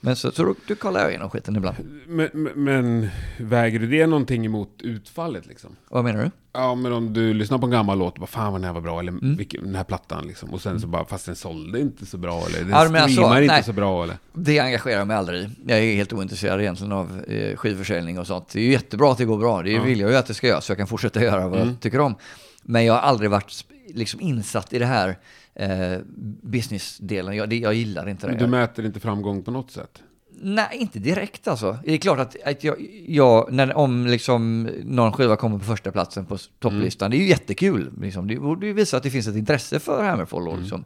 Men 0.00 0.16
så, 0.16 0.30
så 0.30 0.54
då 0.68 0.74
kollar 0.74 1.00
jag 1.00 1.10
igenom 1.10 1.30
skiten 1.30 1.56
ibland. 1.56 1.76
Men, 2.06 2.28
men, 2.54 3.08
väger 3.38 3.78
du 3.78 3.86
det 3.86 4.06
någonting 4.06 4.46
emot 4.46 4.70
utfallet 4.82 5.46
liksom? 5.46 5.76
Vad 5.88 6.04
menar 6.04 6.22
du? 6.24 6.30
Ja, 6.52 6.74
men 6.74 6.92
om 6.92 7.12
du 7.12 7.34
lyssnar 7.34 7.58
på 7.58 7.64
en 7.66 7.70
gammal 7.70 7.98
låt 7.98 8.14
och 8.14 8.20
bara 8.20 8.26
fan 8.26 8.52
vad 8.52 8.60
den 8.60 8.64
här 8.66 8.72
var 8.72 8.80
bra, 8.80 9.00
eller 9.00 9.12
Mm. 9.12 9.36
vilken, 9.36 9.64
den 9.64 9.74
här 9.74 9.84
plattan 9.84 10.26
liksom. 10.26 10.50
Och 10.50 10.60
sen 10.60 10.80
så 10.80 10.86
bara, 10.86 11.04
fast 11.04 11.26
den 11.26 11.36
sålde 11.36 11.80
inte 11.80 12.06
så 12.06 12.16
bra, 12.18 12.44
eller 12.46 12.58
den 12.58 12.68
Ja, 12.68 12.76
alltså, 12.76 13.08
streamar 13.12 13.40
inte 13.42 13.54
nej. 13.54 13.62
så 13.64 13.72
bra, 13.72 14.02
eller? 14.04 14.16
Det 14.32 14.58
engagerar 14.58 15.04
mig 15.04 15.16
aldrig. 15.16 15.48
Jag 15.66 15.78
är 15.78 15.94
helt 15.94 16.12
ointresserad 16.12 16.60
egentligen 16.60 16.92
av 16.92 17.20
eh, 17.28 17.56
skivförsäljning 17.56 18.18
och 18.18 18.26
sånt. 18.26 18.48
Det 18.48 18.60
är 18.60 18.64
ju 18.64 18.72
jättebra 18.72 19.12
att 19.12 19.18
det 19.18 19.24
går 19.24 19.38
bra. 19.38 19.62
Det 19.62 19.70
Ja. 19.70 19.82
vill 19.82 20.00
jag 20.00 20.10
ju 20.10 20.16
att 20.16 20.26
det 20.26 20.34
ska 20.34 20.46
göra 20.46 20.60
så 20.60 20.70
jag 20.70 20.78
kan 20.78 20.86
fortsätta 20.86 21.22
göra 21.22 21.48
vad 21.48 21.58
Mm. 21.60 21.68
jag 21.68 21.80
tycker 21.80 22.00
om. 22.00 22.14
Men 22.62 22.84
jag 22.84 22.94
har 22.94 23.00
aldrig 23.00 23.30
varit 23.30 23.64
liksom 23.94 24.20
insatt 24.20 24.72
i 24.72 24.78
det 24.78 24.86
här 24.86 25.18
eh, 25.58 25.98
businessdelen. 26.42 27.36
Jag, 27.36 27.48
det, 27.48 27.58
jag 27.58 27.74
gillar 27.74 28.08
inte 28.08 28.26
det. 28.26 28.34
Du 28.34 28.46
mäter 28.46 28.84
inte 28.84 29.00
framgång 29.00 29.42
på 29.42 29.50
något 29.50 29.70
sätt? 29.70 30.02
Nej, 30.40 30.68
inte 30.72 30.98
direkt 30.98 31.48
alltså. 31.48 31.78
Det 31.84 31.92
är 31.92 31.98
klart 31.98 32.18
att, 32.18 32.36
att 32.44 32.64
jag, 32.64 32.76
jag 33.06 33.52
när, 33.52 33.76
om 33.76 34.06
liksom 34.06 34.62
någon 34.84 35.12
skiva 35.12 35.36
kommer 35.36 35.58
på 35.58 35.64
första 35.64 35.92
platsen 35.92 36.26
på 36.26 36.38
topplistan, 36.58 37.10
det 37.10 37.16
är 37.16 37.18
ju 37.18 37.28
jättekul. 37.28 37.90
Liksom. 38.00 38.28
Det 38.28 38.36
borde 38.36 38.66
ju 38.66 38.72
visa 38.72 38.96
att 38.96 39.02
det 39.02 39.10
finns 39.10 39.26
ett 39.28 39.36
intresse 39.36 39.80
för 39.80 40.04
Hammerfall. 40.04 40.44
då, 40.44 40.56
Liksom. 40.56 40.84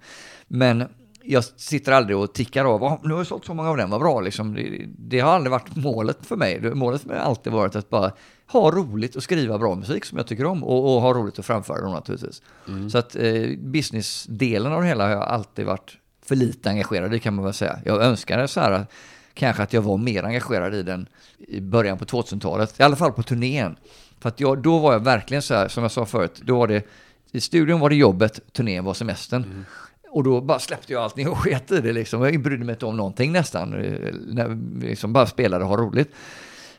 Men 0.49 0.85
jag 1.25 1.45
sitter 1.45 1.93
aldrig 1.93 2.17
och 2.17 2.33
tickar 2.33 2.65
av, 2.65 2.85
"Ah, 2.85 3.01
nu 3.03 3.13
har 3.13 3.21
jag 3.21 3.27
sålt 3.27 3.45
så 3.45 3.55
många 3.55 3.71
av 3.71 3.77
den, 3.77 3.91
vad 3.91 4.01
bra. 4.01 4.21
Liksom. 4.21 4.55
Det, 4.55 4.87
det 4.99 5.21
har 5.21 5.33
aldrig 5.33 5.51
varit 5.51 5.77
målet 5.77 6.19
för 6.27 6.37
mig. 6.37 6.75
Målet 6.75 7.01
för 7.01 7.09
mig 7.09 7.19
har 7.19 7.25
alltid 7.25 7.53
varit 7.53 7.77
att 7.77 7.91
bara 7.91 8.13
ha 8.47 8.71
roligt 8.71 9.17
och 9.17 9.23
skriva 9.23 9.59
bra 9.59 9.75
musik 9.75 10.05
som 10.05 10.19
jag 10.19 10.27
tycker 10.27 10.45
om 10.47 10.65
och, 10.65 10.95
och 10.97 11.03
ha 11.03 11.15
roligt 11.15 11.39
att 11.39 11.47
framföra 11.47 11.81
dem 11.81 11.93
naturligtvis. 11.93 12.43
Så 12.91 12.99
att 12.99 13.17
eh, 13.17 13.47
businessdelen 13.59 14.73
av 14.73 14.83
det 14.83 14.89
hela 14.89 15.05
har 15.05 15.11
jag 15.11 15.23
alltid 15.23 15.67
varit 15.67 15.97
för 16.27 16.37
lite 16.37 16.71
engagerad 16.71 17.15
i 17.15 17.19
kan 17.19 17.35
man 17.35 17.45
väl 17.45 17.55
säga. 17.55 17.79
Jag 17.85 18.03
önskar 18.03 18.47
så 18.47 18.61
här 18.61 18.87
kanske 19.35 19.63
att 19.63 19.73
jag 19.73 19.83
var 19.83 19.97
mer 19.99 20.25
engagerad 20.25 20.75
i 20.75 20.83
den 20.83 21.07
i 21.39 21.61
början 21.61 21.99
på 21.99 22.05
2000-talet, 22.05 22.81
i 22.81 22.83
alla 22.83 22.97
fall 22.97 23.13
på 23.13 23.23
turnén. 23.23 23.77
För 24.21 24.29
att 24.29 24.41
jag, 24.41 24.63
då 24.63 24.79
var 24.79 24.93
jag 24.93 25.01
verkligen 25.01 25.43
så 25.43 25.55
här, 25.55 25.69
som 25.69 25.83
jag 25.83 25.93
sa 25.93 26.07
förut, 26.07 26.41
då 26.45 26.59
var 26.59 26.67
det, 26.69 26.87
i 27.33 27.41
studion 27.41 27.81
var 27.81 27.89
det 27.91 27.97
jobbet, 27.97 28.41
turnén 28.53 28.85
var 28.85 28.95
semestern. 28.95 29.65
Och 30.13 30.25
då 30.25 30.41
bara 30.41 30.59
släppte 30.59 30.93
jag 30.93 31.03
allting 31.03 31.29
och 31.29 31.39
sket 31.39 31.73
i 31.73 31.81
det 31.81 31.93
liksom. 31.93 32.23
Jag 32.23 32.43
brydde 32.43 32.65
mig 32.65 32.73
inte 32.73 32.87
om 32.87 32.97
någonting 32.97 33.33
nästan. 33.33 33.75
Eh, 33.75 34.15
när, 34.27 34.81
liksom 34.87 35.13
bara 35.13 35.27
spelade 35.27 35.65
och 35.65 35.71
ha 35.71 35.77
roligt. 35.77 36.11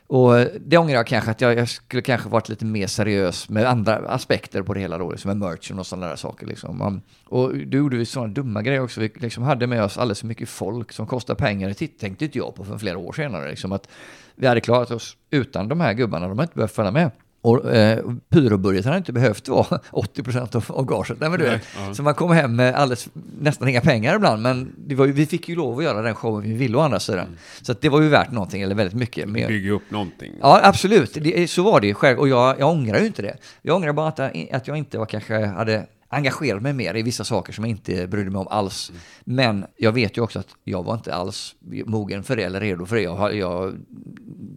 Och 0.06 0.38
eh, 0.38 0.48
det 0.60 0.78
ångrar 0.78 0.94
jag 0.94 1.06
kanske, 1.06 1.30
att 1.30 1.40
jag, 1.40 1.54
jag 1.58 1.68
skulle 1.68 2.02
kanske 2.02 2.28
varit 2.28 2.48
lite 2.48 2.64
mer 2.64 2.86
seriös 2.86 3.48
med 3.48 3.66
andra 3.66 3.96
aspekter 3.96 4.62
på 4.62 4.74
det 4.74 4.80
hela 4.80 4.98
då, 4.98 5.10
liksom 5.10 5.28
med 5.28 5.48
merchen 5.48 5.78
och 5.78 5.86
sådana 5.86 6.08
där 6.08 6.16
saker. 6.16 6.46
Liksom. 6.46 7.02
Och 7.24 7.56
då 7.56 7.78
gjorde 7.78 7.96
vi 7.96 8.06
sådana 8.06 8.32
dumma 8.32 8.62
grejer 8.62 8.80
också. 8.80 9.00
Vi 9.00 9.12
liksom 9.14 9.42
hade 9.42 9.66
med 9.66 9.84
oss 9.84 9.98
alldeles 9.98 10.20
för 10.20 10.26
mycket 10.26 10.48
folk 10.48 10.92
som 10.92 11.06
kostar 11.06 11.34
pengar. 11.34 11.68
Det 11.68 11.98
tänkte 11.98 12.24
inte 12.24 12.38
jag 12.38 12.54
på 12.54 12.64
för 12.64 12.78
flera 12.78 12.98
år 12.98 13.12
senare. 13.12 13.50
Liksom, 13.50 13.72
att 13.72 13.88
vi 14.34 14.46
hade 14.46 14.60
klarat 14.60 14.90
oss 14.90 15.16
utan 15.30 15.68
de 15.68 15.80
här 15.80 15.92
gubbarna, 15.92 16.28
de 16.28 16.38
har 16.38 16.44
inte 16.44 16.54
behövt 16.54 16.74
följa 16.74 16.90
med. 16.90 17.10
Och 17.44 17.74
eh, 17.74 18.04
pyrobudgeten 18.28 18.88
hade 18.88 18.98
inte 18.98 19.12
behövt 19.12 19.48
vara 19.48 19.64
80% 19.92 20.56
av, 20.56 20.64
av 20.68 20.84
gaget. 20.84 21.20
Nej, 21.20 21.30
men 21.30 21.38
du 21.38 21.46
Nej, 21.46 21.60
ja. 21.88 21.94
Så 21.94 22.02
man 22.02 22.14
kom 22.14 22.30
hem 22.30 22.56
med 22.56 22.74
alldeles, 22.74 23.08
nästan 23.40 23.68
inga 23.68 23.80
pengar 23.80 24.16
ibland, 24.16 24.42
men 24.42 24.74
ju, 24.88 25.12
vi 25.12 25.26
fick 25.26 25.48
ju 25.48 25.56
lov 25.56 25.78
att 25.78 25.84
göra 25.84 26.02
den 26.02 26.14
showen 26.14 26.42
vi 26.42 26.52
ville 26.54 26.76
å 26.76 26.80
andra 26.80 27.00
sidan. 27.00 27.26
Så 27.62 27.72
att 27.72 27.80
det 27.80 27.88
var 27.88 28.00
ju 28.02 28.08
värt 28.08 28.30
någonting, 28.32 28.62
eller 28.62 28.74
väldigt 28.74 28.94
mycket. 28.98 29.38
Jag- 29.38 29.48
Bygga 29.48 29.72
upp 29.72 29.90
någonting? 29.90 30.32
Ja, 30.40 30.60
absolut. 30.62 31.14
Det, 31.20 31.50
så 31.50 31.62
var 31.62 31.80
det 31.80 31.86
ju 31.86 31.94
själv. 31.94 32.18
Och 32.18 32.28
jag, 32.28 32.60
jag 32.60 32.70
ångrar 32.70 33.00
ju 33.00 33.06
inte 33.06 33.22
det. 33.22 33.36
Jag 33.62 33.76
ångrar 33.76 33.92
bara 33.92 34.08
att, 34.08 34.18
jag- 34.18 34.48
att 34.52 34.68
jag 34.68 34.76
inte 34.76 34.98
var, 34.98 35.06
kanske 35.06 35.46
hade 35.46 35.86
engagerat 36.08 36.62
mig 36.62 36.72
mer 36.72 36.94
i 36.94 37.02
vissa 37.02 37.24
saker 37.24 37.52
som 37.52 37.64
jag 37.64 37.70
inte 37.70 38.06
brydde 38.06 38.30
mig 38.30 38.38
om 38.40 38.48
alls. 38.48 38.92
Men 39.24 39.64
jag 39.76 39.92
vet 39.92 40.16
ju 40.18 40.22
också 40.22 40.38
att 40.38 40.48
jag 40.64 40.82
var 40.82 40.94
inte 40.94 41.14
alls 41.14 41.54
mogen 41.86 42.22
för 42.22 42.36
det 42.36 42.42
eller 42.42 42.60
redo 42.60 42.86
för 42.86 42.96
det. 42.96 43.02
Jag, 43.02 43.16
har- 43.16 43.30
jag, 43.30 43.74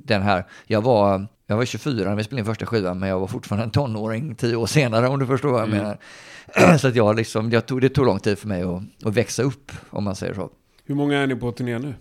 den 0.05 0.21
här, 0.21 0.45
jag, 0.67 0.81
var, 0.81 1.27
jag 1.47 1.57
var 1.57 1.65
24 1.65 2.09
när 2.09 2.15
vi 2.15 2.23
spelade 2.23 2.39
in 2.39 2.45
första 2.45 2.65
skivan, 2.65 2.99
men 2.99 3.09
jag 3.09 3.19
var 3.19 3.27
fortfarande 3.27 3.63
en 3.63 3.71
tonåring 3.71 4.35
tio 4.35 4.55
år 4.55 4.65
senare 4.65 5.07
om 5.07 5.19
du 5.19 5.25
förstår 5.25 5.49
vad 5.51 5.61
jag 5.61 5.69
menar. 5.69 5.97
Så 6.77 6.87
att 6.87 6.95
jag 6.95 7.15
liksom, 7.15 7.51
jag 7.51 7.65
tog, 7.65 7.81
det 7.81 7.89
tog 7.89 8.05
lång 8.05 8.19
tid 8.19 8.39
för 8.39 8.47
mig 8.47 8.63
att, 8.63 8.81
att 9.05 9.13
växa 9.13 9.43
upp, 9.43 9.71
om 9.89 10.03
man 10.03 10.15
säger 10.15 10.33
så. 10.33 10.49
Hur 10.85 10.95
många 10.95 11.17
är 11.17 11.27
ni 11.27 11.35
på 11.35 11.51
turné 11.51 11.79
nu? 11.79 11.93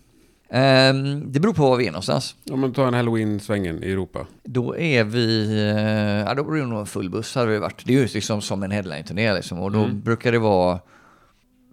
Ehm, 0.50 1.32
det 1.32 1.40
beror 1.40 1.54
på 1.54 1.62
var 1.62 1.76
vi 1.76 1.86
är 1.86 1.90
någonstans. 1.90 2.34
Om 2.50 2.60
man 2.60 2.72
tar 2.72 2.86
en 2.88 2.94
halloween-svängen 2.94 3.84
i 3.84 3.92
Europa. 3.92 4.26
Då 4.44 4.76
är 4.76 5.04
vi, 5.04 5.50
eh, 5.60 6.28
ja 6.28 6.34
då 6.34 6.44
blir 6.44 6.60
det 6.62 6.66
nog 6.68 6.80
en 6.80 6.86
full 6.86 7.10
buss 7.10 7.34
hade 7.34 7.50
vi 7.50 7.58
varit. 7.58 7.82
Det 7.86 7.94
är 7.94 7.98
ju 8.00 8.06
liksom 8.14 8.40
som 8.42 8.62
en 8.62 8.70
headline-turné 8.70 9.34
liksom. 9.34 9.60
Och 9.60 9.72
då 9.72 9.78
Mm. 9.84 10.00
brukar 10.00 10.32
det 10.32 10.38
vara 10.38 10.78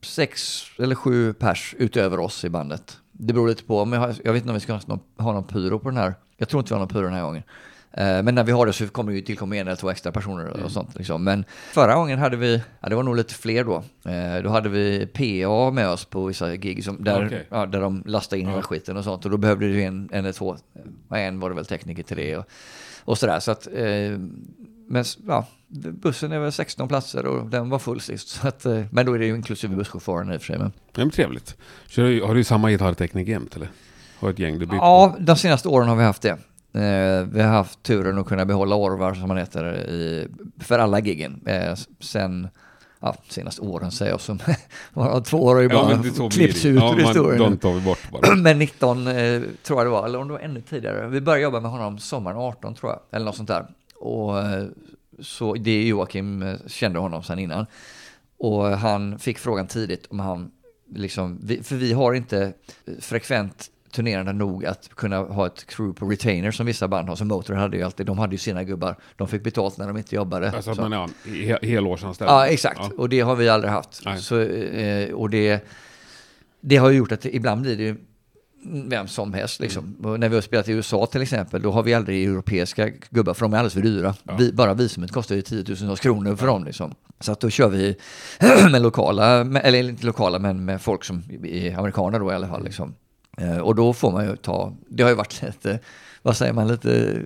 sex 0.01 0.61
eller 0.79 0.95
sju 0.95 1.33
pers 1.33 1.75
utöver 1.77 2.19
oss 2.19 2.45
i 2.45 2.49
bandet. 2.49 2.97
Det 3.11 3.33
beror 3.33 3.47
lite 3.47 3.63
på, 3.63 3.85
men 3.85 4.01
jag, 4.23 4.33
vet 4.33 4.41
inte 4.41 4.49
om 4.49 4.53
vi 4.53 4.59
ska 4.59 4.73
ha 4.73 4.81
någon, 4.85 4.99
ha 5.17 5.33
någon 5.33 5.43
pyro 5.43 5.79
på 5.79 5.89
den 5.89 5.97
här. 5.97 6.13
Jag 6.37 6.49
tror 6.49 6.59
inte 6.59 6.69
vi 6.69 6.73
har 6.73 6.79
någon 6.79 6.87
pyro 6.87 7.01
den 7.01 7.13
här 7.13 7.21
gången. 7.23 7.43
Eh, 7.97 8.23
Men 8.23 8.35
när 8.35 8.43
vi 8.43 8.51
har 8.51 8.65
det 8.65 8.73
så 8.73 8.87
kommer 8.87 9.11
det 9.11 9.15
ju 9.17 9.21
tillkomma 9.23 9.55
en 9.57 9.67
eller 9.67 9.75
två 9.75 9.89
extra 9.89 10.11
personer 10.11 10.63
och 10.63 10.71
sånt. 10.71 10.95
Liksom. 10.95 11.23
Men 11.23 11.45
förra 11.73 11.95
gången 11.95 12.19
hade 12.19 12.37
vi, 12.37 12.61
ja 12.81 12.89
det 12.89 12.95
var 12.95 13.03
nog 13.03 13.15
lite 13.15 13.33
fler 13.33 13.63
då. 13.63 13.75
Eh, 14.11 14.43
Då 14.43 14.49
hade 14.49 14.69
vi 14.69 15.05
PA 15.07 15.71
med 15.71 15.89
oss 15.89 16.05
på 16.05 16.25
vissa 16.25 16.55
gig 16.55 16.83
som, 16.83 17.03
där, 17.03 17.25
Okej. 17.25 17.47
ja, 17.49 17.65
där 17.65 17.81
de 17.81 18.03
lastade 18.05 18.39
in 18.41 18.47
hela 18.47 18.61
skiten 18.61 18.97
och 18.97 19.03
sånt. 19.03 19.25
Och 19.25 19.31
då 19.31 19.37
behövde 19.37 19.67
du 19.67 19.81
en, 19.83 20.09
en 20.11 20.19
eller 20.19 20.31
två, 20.31 20.57
ja, 21.09 21.17
en 21.17 21.39
var 21.39 21.49
det 21.49 21.55
väl 21.55 21.65
tekniker 21.65 22.03
till 22.03 22.17
det 22.17 22.37
och, 22.37 22.45
och 23.03 23.17
sådär. 23.17 23.39
Så 23.39 23.51
att, 23.51 23.67
eh, 23.67 24.17
men 24.87 25.03
ja, 25.27 25.47
bussen 25.91 26.31
är 26.31 26.39
väl 26.39 26.51
16 26.51 26.87
platser 26.87 27.25
och 27.25 27.49
den 27.49 27.69
var 27.69 27.79
full 27.79 28.01
sist. 28.01 28.27
Så 28.29 28.47
att, 28.47 28.65
eh, 28.65 28.81
men 28.91 29.05
då 29.05 29.13
är 29.13 29.19
det 29.19 29.25
ju 29.25 29.35
inklusive 29.35 29.75
busschauffören 29.75 30.33
i 30.33 30.37
och 30.37 30.41
för 30.41 30.45
sig. 30.47 30.57
Men, 30.57 30.71
Ja, 30.95 30.99
men 30.99 31.09
trevligt. 31.09 31.57
Kör, 31.87 32.27
har 32.27 32.35
du 32.35 32.43
samma 32.43 32.69
gitarrteknik 32.71 33.27
jämt 33.27 33.55
eller? 33.55 33.67
Har 34.23 34.29
ett 34.29 34.39
gäng 34.39 34.59
du 34.59 34.65
byter? 34.65 34.75
ja, 34.77 35.15
de 35.19 35.35
senaste 35.35 35.67
åren 35.69 35.87
har 35.87 35.95
vi 35.95 36.03
haft 36.03 36.21
det. 36.21 36.37
Eh, 36.73 37.27
vi 37.31 37.41
har 37.41 37.49
haft 37.49 37.83
turen 37.83 38.17
att 38.17 38.27
kunna 38.27 38.45
behålla 38.45 38.75
Orvar 38.75 39.13
som 39.13 39.29
han 39.29 39.37
heter 39.37 39.89
i, 39.89 40.27
för 40.59 40.79
alla 40.79 40.99
giggen. 40.99 41.41
Eh, 41.45 41.75
sen, 41.99 42.47
ja, 42.99 43.15
senaste 43.29 43.61
åren 43.61 43.91
säger 43.91 44.11
jag 44.11 44.21
som 44.21 44.39
två 45.23 45.43
år 45.43 45.55
har 45.55 45.61
ju 45.61 45.69
Ja, 45.69 46.29
klippts 46.29 46.65
ut 46.65 46.75
ja, 46.75 46.95
ur 46.95 46.99
historien. 46.99 47.39
De 47.39 47.57
tar 47.57 47.73
vi 47.73 47.81
bort 47.81 48.11
bara. 48.11 48.35
Men 48.41 48.59
19 48.59 49.07
eh, 49.07 49.41
tror 49.63 49.79
jag 49.79 49.85
det 49.85 49.89
var, 49.89 50.05
eller 50.05 50.19
om 50.19 50.27
det 50.27 50.33
var 50.33 50.39
ännu 50.39 50.61
tidigare. 50.61 51.07
Vi 51.07 51.21
började 51.21 51.43
jobba 51.43 51.59
med 51.59 51.71
honom 51.71 51.99
sommaren 51.99 52.37
18 52.37 52.75
tror 52.75 52.91
jag, 52.91 52.99
eller 53.11 53.25
något 53.25 53.35
sånt 53.35 53.49
där. 53.49 53.65
Och 53.95 54.33
så 55.19 55.53
det 55.53 55.71
är 55.71 55.83
Joakim 55.83 56.57
kände 56.67 56.99
honom 56.99 57.23
sedan 57.23 57.39
innan. 57.39 57.65
Och 58.37 58.65
han 58.65 59.19
fick 59.19 59.39
frågan 59.39 59.67
tidigt 59.67 60.05
om 60.09 60.19
han, 60.19 60.51
liksom, 60.95 61.39
för 61.63 61.75
vi 61.75 61.93
har 61.93 62.13
inte 62.13 62.53
frekvent 62.99 63.69
turnerande 63.93 64.33
nog 64.33 64.65
att 64.65 64.89
kunna 64.95 65.17
ha 65.17 65.47
ett 65.47 65.65
crew 65.67 65.99
på 65.99 66.05
retainer 66.05 66.51
som 66.51 66.65
vissa 66.65 66.87
band 66.87 67.09
har. 67.09 67.15
Som 67.15 67.27
Motor 67.27 67.53
hade 67.53 67.77
ju 67.77 67.83
alltid, 67.83 68.05
de 68.05 68.19
hade 68.19 68.33
ju 68.33 68.37
sina 68.37 68.63
gubbar. 68.63 68.95
De 69.15 69.27
fick 69.27 69.43
betalt 69.43 69.77
när 69.77 69.87
de 69.87 69.97
inte 69.97 70.15
jobbade. 70.15 70.51
Alltså 70.51 70.71
att 70.71 70.75
Så- 70.77 70.89
man 70.89 70.93
är 70.93 71.09
he, 71.45 71.57
helårsanställd. 71.61 72.31
Ja, 72.31 72.47
exakt. 72.47 72.79
Ja. 72.81 72.91
Och 72.97 73.09
det 73.09 73.19
har 73.19 73.35
vi 73.35 73.49
aldrig 73.49 73.71
haft. 73.71 74.01
Nej. 74.05 74.17
Så, 74.17 74.39
eh, 74.39 75.13
och 75.13 75.29
det, 75.29 75.65
det 76.61 76.77
har 76.77 76.91
gjort 76.91 77.11
att 77.11 77.25
ibland 77.25 77.61
blir 77.61 77.77
det 77.77 77.83
ju 77.83 77.95
vem 78.65 79.07
som 79.07 79.33
helst. 79.33 79.59
Liksom. 79.59 79.95
Mm. 80.03 80.19
När 80.19 80.29
vi 80.29 80.35
har 80.35 80.41
spelat 80.41 80.67
i 80.69 80.71
USA 80.71 81.05
till 81.05 81.21
exempel, 81.21 81.61
då 81.61 81.71
har 81.71 81.83
vi 81.83 81.93
aldrig 81.93 82.25
europeiska 82.25 82.89
gubbar, 83.09 83.33
för 83.33 83.41
de 83.41 83.53
är 83.53 83.57
alldeles 83.57 83.73
för 83.73 83.81
dyra. 83.81 84.15
Ja. 84.23 84.35
Vi, 84.39 84.53
bara 84.53 84.73
visumet 84.73 85.11
kostar 85.11 85.35
ju 85.35 85.41
10 85.41 85.65
000 85.85 85.97
kronor 85.97 86.35
för 86.35 86.47
dem. 86.47 86.63
Liksom. 86.63 86.95
Så 87.19 87.31
att 87.31 87.39
då 87.39 87.49
kör 87.49 87.69
vi 87.69 87.95
med 88.71 88.81
lokala, 88.81 89.43
med, 89.43 89.61
eller 89.65 89.79
inte 89.79 90.05
lokala, 90.05 90.39
men 90.39 90.65
med 90.65 90.81
folk 90.81 91.03
som 91.03 91.23
är 91.43 91.77
amerikaner 91.77 92.19
då 92.19 92.31
i 92.31 92.35
alla 92.35 92.47
fall. 92.47 92.63
Liksom. 92.63 92.95
Eh, 93.37 93.57
och 93.57 93.75
då 93.75 93.93
får 93.93 94.11
man 94.11 94.25
ju 94.25 94.35
ta, 94.35 94.73
det 94.89 95.03
har 95.03 95.09
ju 95.09 95.15
varit 95.15 95.41
lite, 95.41 95.79
vad 96.21 96.37
säger 96.37 96.53
man, 96.53 96.67
lite 96.67 97.21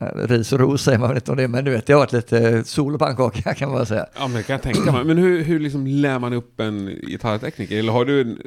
eh, 0.00 0.06
ris 0.26 0.52
och 0.52 0.60
ros 0.60 0.82
säger 0.82 0.98
man 0.98 1.08
väl 1.08 1.16
inte 1.16 1.30
om 1.30 1.36
det, 1.36 1.48
men 1.48 1.64
du 1.64 1.70
vet, 1.70 1.86
det 1.86 1.92
har 1.92 2.00
varit 2.00 2.12
lite 2.12 2.64
sol 2.64 2.94
och 2.94 3.00
pannkaka 3.00 3.54
kan 3.56 3.68
man 3.68 3.78
väl 3.78 3.86
säga. 3.86 4.06
Ja, 4.14 4.26
men 4.28 4.36
det 4.36 4.42
kan 4.42 4.54
jag 4.54 4.62
tänka 4.62 4.92
mig. 4.92 5.04
Men 5.04 5.18
hur, 5.18 5.42
hur 5.44 5.60
liksom 5.60 5.86
lär 5.86 6.18
man 6.18 6.32
upp 6.32 6.60
en 6.60 6.86
gitarrtekniker? 6.86 7.78
Eller 7.78 7.92
har 7.92 8.04
du 8.04 8.20
en 8.20 8.38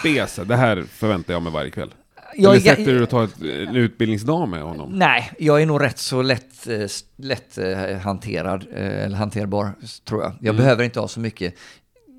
spes? 0.00 0.40
Det 0.46 0.56
här 0.56 0.84
förväntar 0.90 1.32
jag 1.34 1.42
mig 1.42 1.52
varje 1.52 1.70
kväll. 1.70 1.94
Jag 2.36 2.50
Eller 2.52 2.60
sätter 2.60 2.84
du 2.94 3.02
och 3.02 3.08
tar 3.10 3.24
ett, 3.24 3.40
en 3.68 3.76
utbildningsdag 3.76 4.48
med 4.48 4.62
honom? 4.62 4.90
Nej, 4.92 5.32
jag 5.38 5.62
är 5.62 5.66
nog 5.66 5.82
rätt 5.82 5.98
så 5.98 6.22
lätt, 6.22 6.66
eh, 6.66 6.86
lätt 7.16 7.58
hanterad, 8.02 8.66
eller 8.74 9.16
hanterbar, 9.16 9.72
tror 10.08 10.22
jag. 10.22 10.32
Jag 10.40 10.54
Mm. 10.54 10.56
behöver 10.56 10.84
inte 10.84 11.00
ha 11.00 11.08
så 11.08 11.20
mycket. 11.20 11.54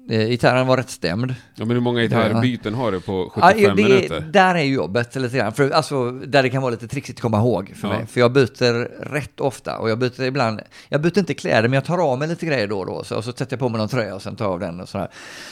Eh, 0.10 0.28
Gitarren 0.30 0.68
var 0.68 0.78
rätt 0.78 0.89
stämd. 0.89 1.36
Ja, 1.56 1.66
men 1.66 1.76
hur 1.76 1.82
många 1.82 2.01
gitarrbyten 2.01 2.74
har 2.74 2.91
du 2.91 2.99
på 3.01 3.32
Ja, 3.36 3.41
75 3.51 3.76
det, 3.76 3.84
minuter? 3.84 4.20
där 4.32 4.56
är 4.56 4.64
jobbet 4.64 5.16
lite 5.16 5.38
grann. 5.38 5.53
För, 5.53 5.70
alltså, 5.70 6.12
där 6.12 6.43
det 6.43 6.49
kan 6.49 6.62
vara 6.62 6.72
lite 6.72 6.88
trixigt 6.88 7.18
att 7.18 7.22
komma 7.22 7.38
ihåg 7.38 7.74
för 7.76 7.88
Ja. 7.88 7.93
mig. 7.97 8.08
För 8.08 8.20
jag 8.20 8.32
byter 8.34 8.74
rätt 9.14 9.39
ofta 9.39 9.78
och 9.78 9.89
jag 9.89 9.99
byter 9.99 10.22
ibland, 10.22 10.62
jag 10.89 11.01
byter 11.01 11.20
inte 11.20 11.34
kläder 11.34 11.62
men 11.70 11.74
jag 11.74 11.86
tar 11.86 11.97
av 12.12 12.20
mig 12.20 12.28
lite 12.28 12.45
grejer 12.45 12.68
då 12.68 12.80
och 12.80 12.86
då. 12.86 13.03
Så, 13.03 13.16
och 13.18 13.24
så 13.24 13.32
sätter 13.32 13.53
jag 13.53 13.60
på 13.60 13.70
mig 13.70 13.78
någon 13.80 13.89
tröja 13.89 14.16
och 14.16 14.22
sen 14.22 14.36
tar 14.36 14.45
jag 14.45 14.51
av 14.53 14.60
den 14.60 14.80
och 14.82 14.89
sådär. 14.89 15.08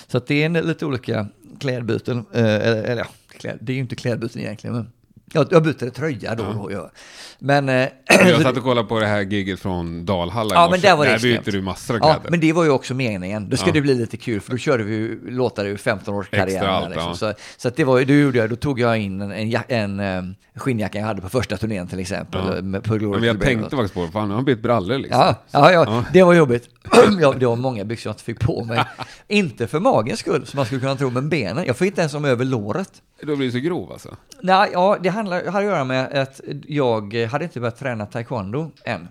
Så 0.08 0.18
att 0.18 0.28
det 0.28 0.42
är 0.42 0.46
en, 0.46 0.54
lite 0.54 0.86
olika 0.86 1.28
klädbyten. 1.60 2.26
Eh, 2.34 2.44
eller, 2.44 2.84
eller 2.84 3.02
ja, 3.02 3.08
kläd, 3.38 3.58
det 3.62 3.72
är 3.72 3.76
ju 3.76 3.82
inte 3.82 3.96
klädbyten 3.96 4.42
egentligen. 4.42 4.76
Men. 4.76 4.88
Jag, 5.36 5.48
jag 5.52 5.64
byter 5.64 5.90
tröja 5.90 6.36
då 6.36 6.44
och 6.44 6.54
då. 6.56 6.72
Ja. 6.72 6.92
Men, 7.40 7.70
eh, 7.70 7.88
Jag 8.06 8.42
satt 8.42 8.58
och 8.58 8.64
kollade 8.64 8.88
på 8.88 9.00
det 9.00 9.06
här 9.06 9.22
giget 9.22 9.60
från 9.60 10.06
Dalhalla 10.06 10.56
Ja, 10.56 10.68
men 10.72 10.80
där 10.82 10.96
var 10.96 11.06
det 11.06 11.12
Där 11.12 11.20
byter 11.20 11.52
du 11.52 11.62
massor 11.62 11.94
av 11.94 12.00
Ja, 12.02 12.14
kläder. 12.14 12.30
men 12.32 12.40
det 12.40 12.54
var 12.54 12.64
ju 12.64 12.70
också 12.70 12.94
meningen. 12.94 13.50
Då 13.50 13.58
ska 13.58 13.68
Ja. 13.68 13.74
det 13.74 13.82
bli 13.82 13.96
lite 13.96 14.18
kul, 14.18 14.42
för 14.42 14.52
då 14.52 14.58
körde 14.58 14.84
vi 14.84 14.96
ju 14.96 15.30
låtar 15.32 15.66
ur 15.66 15.78
15 15.78 16.14
års 16.16 16.26
Extra 16.26 16.40
karriär. 16.40 16.64
allt, 16.68 16.90
liksom. 16.90 17.08
ja. 17.08 17.16
Så, 17.16 17.34
så 17.58 17.70
det 17.76 17.84
var 17.84 18.02
det 18.02 18.14
gjorde 18.22 18.38
jag, 18.38 18.50
då 18.50 18.56
tog 18.56 18.80
jag 18.80 18.98
in 18.98 19.22
en, 19.22 19.32
en, 19.32 19.50
ja- 19.50 19.64
en, 19.68 20.00
eh, 20.00 20.22
skinnjacka 20.56 21.00
jag 21.00 21.06
hade 21.06 21.22
på 21.22 21.30
första 21.30 21.58
turnén 21.58 21.88
till 21.88 22.00
exempel. 22.00 22.42
Ja. 22.56 22.62
Med, 22.62 22.84
på 22.84 22.96
Glory 22.96 23.20
men 23.20 23.28
jag 23.28 23.42
tänkte 23.42 23.70
faktiskt 23.76 23.94
på 23.94 24.06
det, 24.06 24.12
fan 24.12 24.24
nu 24.24 24.30
har 24.30 24.36
han 24.36 24.46
bytt 24.46 24.62
brallor 24.62 24.98
liksom. 24.98 25.20
Ja, 25.22 25.36
ja, 25.52 25.72
ja, 25.72 25.84
Ja. 25.88 26.04
det 26.14 26.24
var 26.24 26.34
jobbigt. 26.34 26.70
ja, 27.22 27.34
det 27.40 27.46
var 27.46 27.56
många 27.56 27.84
byxor 27.86 28.10
jag 28.10 28.14
inte 28.14 28.24
fick 28.24 28.40
på 28.40 28.64
mig. 28.64 28.84
inte 29.28 29.68
för 29.68 29.80
magens 29.80 30.20
skull, 30.20 30.46
som 30.46 30.58
man 30.58 30.66
skulle 30.66 30.82
kunna 30.82 30.96
tro, 30.96 31.10
men 31.10 31.30
benen. 31.30 31.66
Jag 31.66 31.78
fick 31.78 31.88
inte 31.88 32.02
ens 32.02 32.14
dem 32.14 32.26
över 32.26 32.46
låret. 32.46 32.92
Då 33.22 33.36
blir 33.36 33.46
du 33.48 33.52
så 33.52 33.60
grov 33.60 33.92
alltså. 33.92 34.16
Nej, 34.42 34.70
ja, 34.74 34.98
det 35.04 35.10
handlar, 35.10 35.23
hade 35.28 35.50
att 35.50 35.64
göra 35.64 35.84
med 35.84 36.14
att 36.14 36.42
jag 36.68 37.16
hade 37.16 37.46
inte 37.46 37.60
börjat 37.60 37.80
träna 37.80 38.06
taekwondo 38.06 38.72
än. 38.86 39.08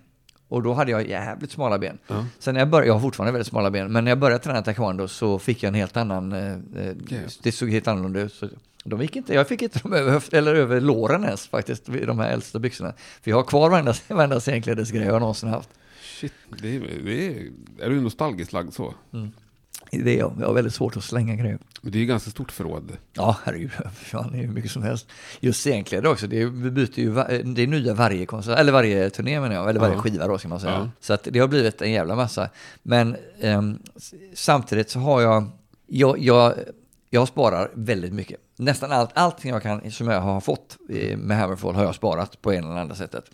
Och 0.48 0.62
då 0.62 0.72
hade 0.72 0.90
jag 0.90 1.08
jävligt 1.08 1.50
smala 1.50 1.78
ben. 1.78 1.98
Ja. 2.06 2.26
Sen 2.38 2.54
när 2.54 2.60
jag 2.60 2.68
började, 2.68 2.86
jag 2.86 2.94
har 2.94 3.00
fortfarande 3.00 3.32
väldigt 3.32 3.46
smala 3.46 3.70
ben, 3.70 3.92
men 3.92 4.04
när 4.04 4.10
jag 4.10 4.18
började 4.18 4.44
träna 4.44 4.62
taekwondo 4.62 5.08
så 5.08 5.38
fick 5.38 5.62
jag 5.62 5.68
en 5.68 5.74
helt 5.74 5.96
annan, 5.96 6.32
eh, 6.32 6.52
eh, 6.52 6.94
det 7.42 7.52
såg 7.52 7.70
helt 7.70 7.88
annorlunda 7.88 8.20
ut. 8.20 8.32
Så 8.32 8.48
de 8.84 9.02
gick 9.02 9.16
inte, 9.16 9.34
jag 9.34 9.48
fick 9.48 9.62
inte 9.62 9.78
dem 9.78 9.92
över, 9.92 10.34
eller 10.34 10.54
över 10.54 10.80
låren 10.80 11.24
ens 11.24 11.46
faktiskt, 11.46 11.86
de 11.86 12.18
här 12.18 12.30
äldsta 12.30 12.58
byxorna. 12.58 12.92
För 13.22 13.30
jag 13.30 13.36
har 13.36 13.44
kvar 13.44 13.70
varenda, 13.70 13.94
varenda 14.08 14.40
scenklädesgrej 14.40 15.06
jag 15.06 15.20
någonsin 15.20 15.48
haft. 15.48 15.68
Shit, 16.02 16.32
det 16.62 16.76
är, 16.76 16.80
det 17.04 17.26
är, 17.26 17.50
är 17.80 17.90
du 17.90 18.00
nostalgiskt 18.00 18.52
lagd 18.52 18.74
så? 18.74 18.94
Det 19.92 20.10
är 20.14 20.18
jag, 20.18 20.28
har 20.28 20.54
väldigt 20.54 20.74
svårt 20.74 20.96
att 20.96 21.04
slänga 21.04 21.34
grejer. 21.36 21.58
Det 21.82 21.98
är 21.98 22.00
ju 22.00 22.06
ganska 22.06 22.30
stort 22.30 22.52
förråd. 22.52 22.92
Ja, 23.12 23.36
herregud, 23.44 23.70
fan, 23.94 24.32
det 24.32 24.38
är 24.38 24.42
hur 24.42 24.52
mycket 24.52 24.70
som 24.70 24.82
helst. 24.82 25.06
Just 25.40 25.60
scenkläder 25.60 26.10
också, 26.10 26.26
det 26.26 26.42
är, 26.42 26.46
vi 26.46 26.70
byter 26.70 26.98
ju, 27.00 27.08
va- 27.10 27.28
det 27.44 27.62
är 27.62 27.66
nya 27.66 27.94
varje 27.94 28.26
konsert, 28.26 28.58
eller 28.58 28.72
varje 28.72 29.10
turné 29.10 29.40
menar 29.40 29.54
jag, 29.54 29.68
eller 29.70 29.80
varje 29.80 29.94
Ja. 29.94 30.00
skiva 30.00 30.26
då 30.26 30.38
ska 30.38 30.48
man 30.48 30.60
säga. 30.60 30.72
Ja. 30.72 30.88
Så 31.00 31.12
att 31.12 31.28
det 31.32 31.38
har 31.38 31.48
blivit 31.48 31.82
en 31.82 31.92
jävla 31.92 32.16
massa. 32.16 32.48
Men 32.82 33.16
s- 33.96 34.14
samtidigt 34.34 34.90
så 34.90 34.98
har 34.98 35.20
jag, 35.20 35.44
jag, 35.86 36.18
jag, 36.18 36.54
jag 37.10 37.28
sparar 37.28 37.70
väldigt 37.74 38.12
mycket. 38.12 38.40
Nästan 38.56 38.92
allt, 38.92 39.10
allting 39.14 39.50
jag 39.50 39.62
kan, 39.62 39.90
som 39.90 40.08
jag 40.08 40.20
har 40.20 40.40
fått 40.40 40.78
eh, 40.90 41.16
med 41.18 41.36
Hammerfall 41.38 41.74
har 41.74 41.84
jag 41.84 41.94
sparat 41.94 42.42
på 42.42 42.52
en 42.52 42.64
eller 42.64 42.76
andra 42.80 42.94
sättet. 42.94 43.24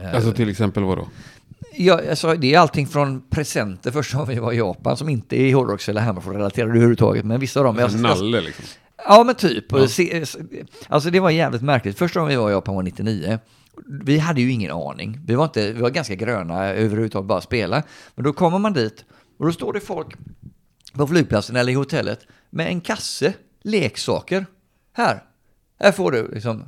Eh, 0.00 0.14
Alltså 0.14 0.32
till 0.32 0.48
exempel 0.48 0.84
vad 0.84 0.98
då? 0.98 1.08
Ja, 1.78 2.00
alltså, 2.10 2.34
det 2.34 2.54
är 2.54 2.58
allting 2.58 2.86
från 2.86 3.22
presenter 3.30 3.90
första 3.90 4.18
gången 4.18 4.34
vi 4.34 4.40
var 4.40 4.52
i 4.52 4.56
Japan 4.56 4.96
som 4.96 5.08
inte 5.08 5.36
är 5.36 5.54
hårdrocks 5.54 5.88
eller 5.88 6.00
Hammerfall-relaterade 6.00 6.70
överhuvudtaget, 6.70 7.24
men 7.24 7.40
vissa 7.40 7.60
av 7.60 7.66
dem. 7.66 7.78
Alltså, 7.78 7.98
nalle 7.98 8.40
liksom. 8.40 8.64
Ja, 9.08 9.24
men 9.24 9.34
typ. 9.34 9.64
Ja. 9.68 9.88
se, 9.88 10.24
alltså 10.88 11.10
det 11.10 11.20
var 11.20 11.30
jävligt 11.30 11.62
märkligt. 11.62 11.98
Första 11.98 12.20
gången 12.20 12.30
vi 12.30 12.42
var 12.42 12.50
i 12.50 12.52
Japan 12.52 12.74
var 12.74 12.82
99. 12.82 13.38
Vi 14.04 14.18
hade 14.18 14.40
ju 14.40 14.52
ingen 14.52 14.70
aning. 14.70 15.20
Vi 15.26 15.34
var, 15.34 15.44
inte, 15.44 15.72
vi 15.72 15.80
var 15.80 15.90
ganska 15.90 16.14
gröna 16.14 16.66
överhuvudtaget, 16.66 17.28
bara 17.28 17.40
spela. 17.40 17.82
Men 18.14 18.24
då 18.24 18.32
kommer 18.32 18.58
man 18.58 18.72
dit 18.72 19.04
och 19.38 19.46
då 19.46 19.52
står 19.52 19.72
det 19.72 19.80
folk 19.80 20.16
på 20.92 21.06
flygplatsen 21.06 21.56
eller 21.56 21.72
i 21.72 21.74
hotellet 21.74 22.20
med 22.50 22.66
en 22.66 22.80
kasse 22.80 23.32
leksaker. 23.62 24.46
Här, 24.92 25.22
här 25.80 25.92
får 25.92 26.12
du 26.12 26.28
liksom. 26.32 26.64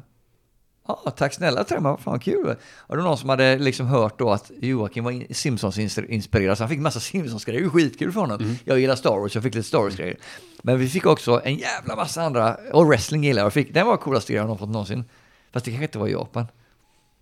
Ja, 0.88 1.10
tack 1.16 1.34
snälla 1.34 1.64
Tremma, 1.64 1.96
fan 1.98 2.20
kul. 2.20 2.56
Och 2.76 2.96
det 2.96 3.02
var 3.02 3.08
någon 3.08 3.18
som 3.18 3.28
hade 3.28 3.58
liksom 3.58 3.86
hört 3.86 4.18
då 4.18 4.30
att 4.32 4.50
Joakim 4.60 5.04
var 5.04 5.10
in- 5.10 5.26
Simpsons-inspirerad, 5.30 6.56
så 6.56 6.62
han 6.62 6.68
fick 6.68 6.76
en 6.76 6.82
massa 6.82 7.00
Simpsons-grejer. 7.00 7.60
Det 7.60 7.64
ju 7.64 7.70
skitkul 7.70 8.12
för 8.12 8.20
honom. 8.20 8.56
Jag 8.64 8.78
gillar 8.80 8.94
Star 8.96 9.18
Wars, 9.18 9.34
jag 9.34 9.44
fick 9.44 9.54
lite 9.54 9.68
Star 9.68 9.78
Wars-grejer. 9.78 10.16
Men 10.62 10.78
vi 10.78 10.88
fick 10.88 11.06
också 11.06 11.40
en 11.44 11.54
jävla 11.56 11.96
massa 11.96 12.22
andra, 12.22 12.56
och 12.72 12.86
wrestling 12.88 13.24
gillar 13.24 13.42
jag. 13.42 13.52
Fick, 13.52 13.74
den 13.74 13.86
var 13.86 13.96
coolaste 13.96 14.32
grejen 14.32 14.46
jag 14.46 14.52
har 14.54 14.58
fått 14.58 14.68
någonsin. 14.68 15.04
Fast 15.52 15.64
det 15.64 15.70
kanske 15.70 15.84
inte 15.84 15.98
var 15.98 16.08
i 16.08 16.12
Japan. 16.12 16.46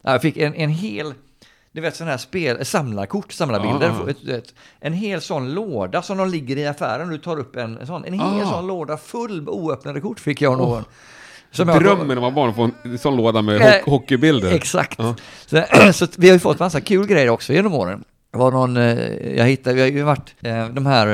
Ja, 0.03 0.13
Jag 0.13 0.23
fick 0.23 0.37
en, 0.37 0.55
en 0.55 0.71
hel, 0.71 1.15
du 1.73 1.81
vet 1.81 1.97
sådana 1.97 2.11
här 2.11 2.19
spel, 2.19 2.65
samlarkort, 2.67 3.33
samlarbilder. 3.33 3.91
Ah. 4.07 4.11
Ett, 4.11 4.29
ett, 4.29 4.55
en 4.81 4.93
hel 4.93 5.21
sån 5.21 5.55
låda 5.55 6.03
som 6.03 6.17
de 6.19 6.29
ligger 6.29 6.57
i 6.57 6.67
affären. 6.67 7.09
Du 7.09 7.19
tar 7.19 7.39
upp 7.39 7.57
en, 7.57 7.87
sån, 7.87 8.05
en 8.05 8.13
hel 8.21 8.43
Ah. 8.47 8.51
sån 8.51 8.67
låda 8.67 8.97
full 8.97 9.43
med 9.43 9.49
oöppnade 9.49 10.01
kort 10.01 10.21
fick 10.21 10.41
jag 10.41 10.59
någon. 10.59 10.85
Som 11.51 11.69
jag- 11.69 11.83
Drömmen 11.83 12.21
var 12.21 12.31
barn 12.31 12.51
att 12.51 12.57
få 12.57 12.71
en 12.85 12.99
sån 12.99 13.17
låda 13.17 13.43
med 13.43 13.57
Eh, 13.57 13.63
ho- 13.63 13.91
hockeybilder. 13.91 14.53
Exakt. 14.53 14.99
Ja. 14.99 15.15
Så, 15.47 15.65
så 15.93 16.07
vi 16.17 16.29
har 16.29 16.35
ju 16.35 16.39
fått 16.41 16.59
massa 16.59 16.81
kul 16.81 17.07
grejer 17.07 17.29
också 17.29 17.53
genom 17.53 17.75
åren. 17.75 18.05
Det 18.33 18.39
var 18.39 18.51
någon, 18.51 18.77
eh, 18.77 19.37
jag 19.37 19.45
hittade, 19.47 19.75
vi 19.77 19.81
har 19.83 19.89
ju 19.89 20.03
varit, 20.03 20.35
eh, 20.43 20.69
de 20.69 20.87
här 20.87 21.07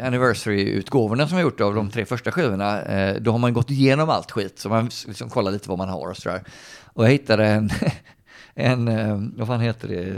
eh, 0.00 0.06
anniversary-utgåvorna 0.06 1.28
som 1.28 1.34
har 1.36 1.42
gjort 1.42 1.60
av 1.60 1.74
de 1.74 1.90
tre 1.90 2.04
första 2.04 2.32
skivorna, 2.32 2.80
då 3.20 3.30
har 3.32 3.38
man 3.38 3.52
gått 3.52 3.70
igenom 3.70 4.10
allt 4.10 4.30
skit, 4.30 4.58
så 4.58 4.68
man 4.68 4.90
liksom 5.06 5.30
kollar 5.30 5.50
lite 5.52 5.68
vad 5.68 5.78
man 5.78 5.88
har 5.88 6.08
och 6.10 6.16
sådär. 6.16 6.42
Och 6.84 7.04
jag 7.04 7.10
hittade 7.10 7.46
en, 7.46 7.70
en 8.54 9.34
vad 9.36 9.46
fan 9.46 9.60
heter 9.60 9.88
det, 9.88 10.12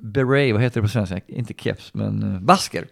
beret, 0.00 0.52
vad 0.54 0.62
heter 0.62 0.80
det 0.80 0.84
på 0.86 0.88
svenska? 0.92 1.20
Inte 1.28 1.54
keps, 1.54 1.94
men 1.94 2.38
basker. 2.46 2.86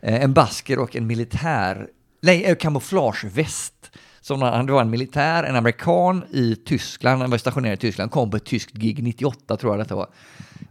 En 0.00 0.32
basker 0.32 0.78
och 0.78 0.96
en 0.96 1.06
militär, 1.06 1.88
nej, 2.22 2.56
kamouflageväst. 2.60 3.83
Som 4.24 4.42
han, 4.42 4.66
det 4.66 4.72
var 4.72 4.80
en 4.80 4.90
militär, 4.90 5.44
en 5.44 5.56
amerikan 5.56 6.24
i 6.32 6.56
Tyskland, 6.56 7.20
han 7.20 7.30
var 7.30 7.38
stationerad 7.38 7.74
i 7.74 7.76
Tyskland, 7.76 8.10
kom 8.10 8.30
på 8.30 8.36
ett 8.36 8.44
tyskt 8.44 8.72
gig 8.74 9.02
98 9.02 9.56
tror 9.56 9.72
jag 9.72 9.80
detta 9.80 9.94
var. 9.94 10.06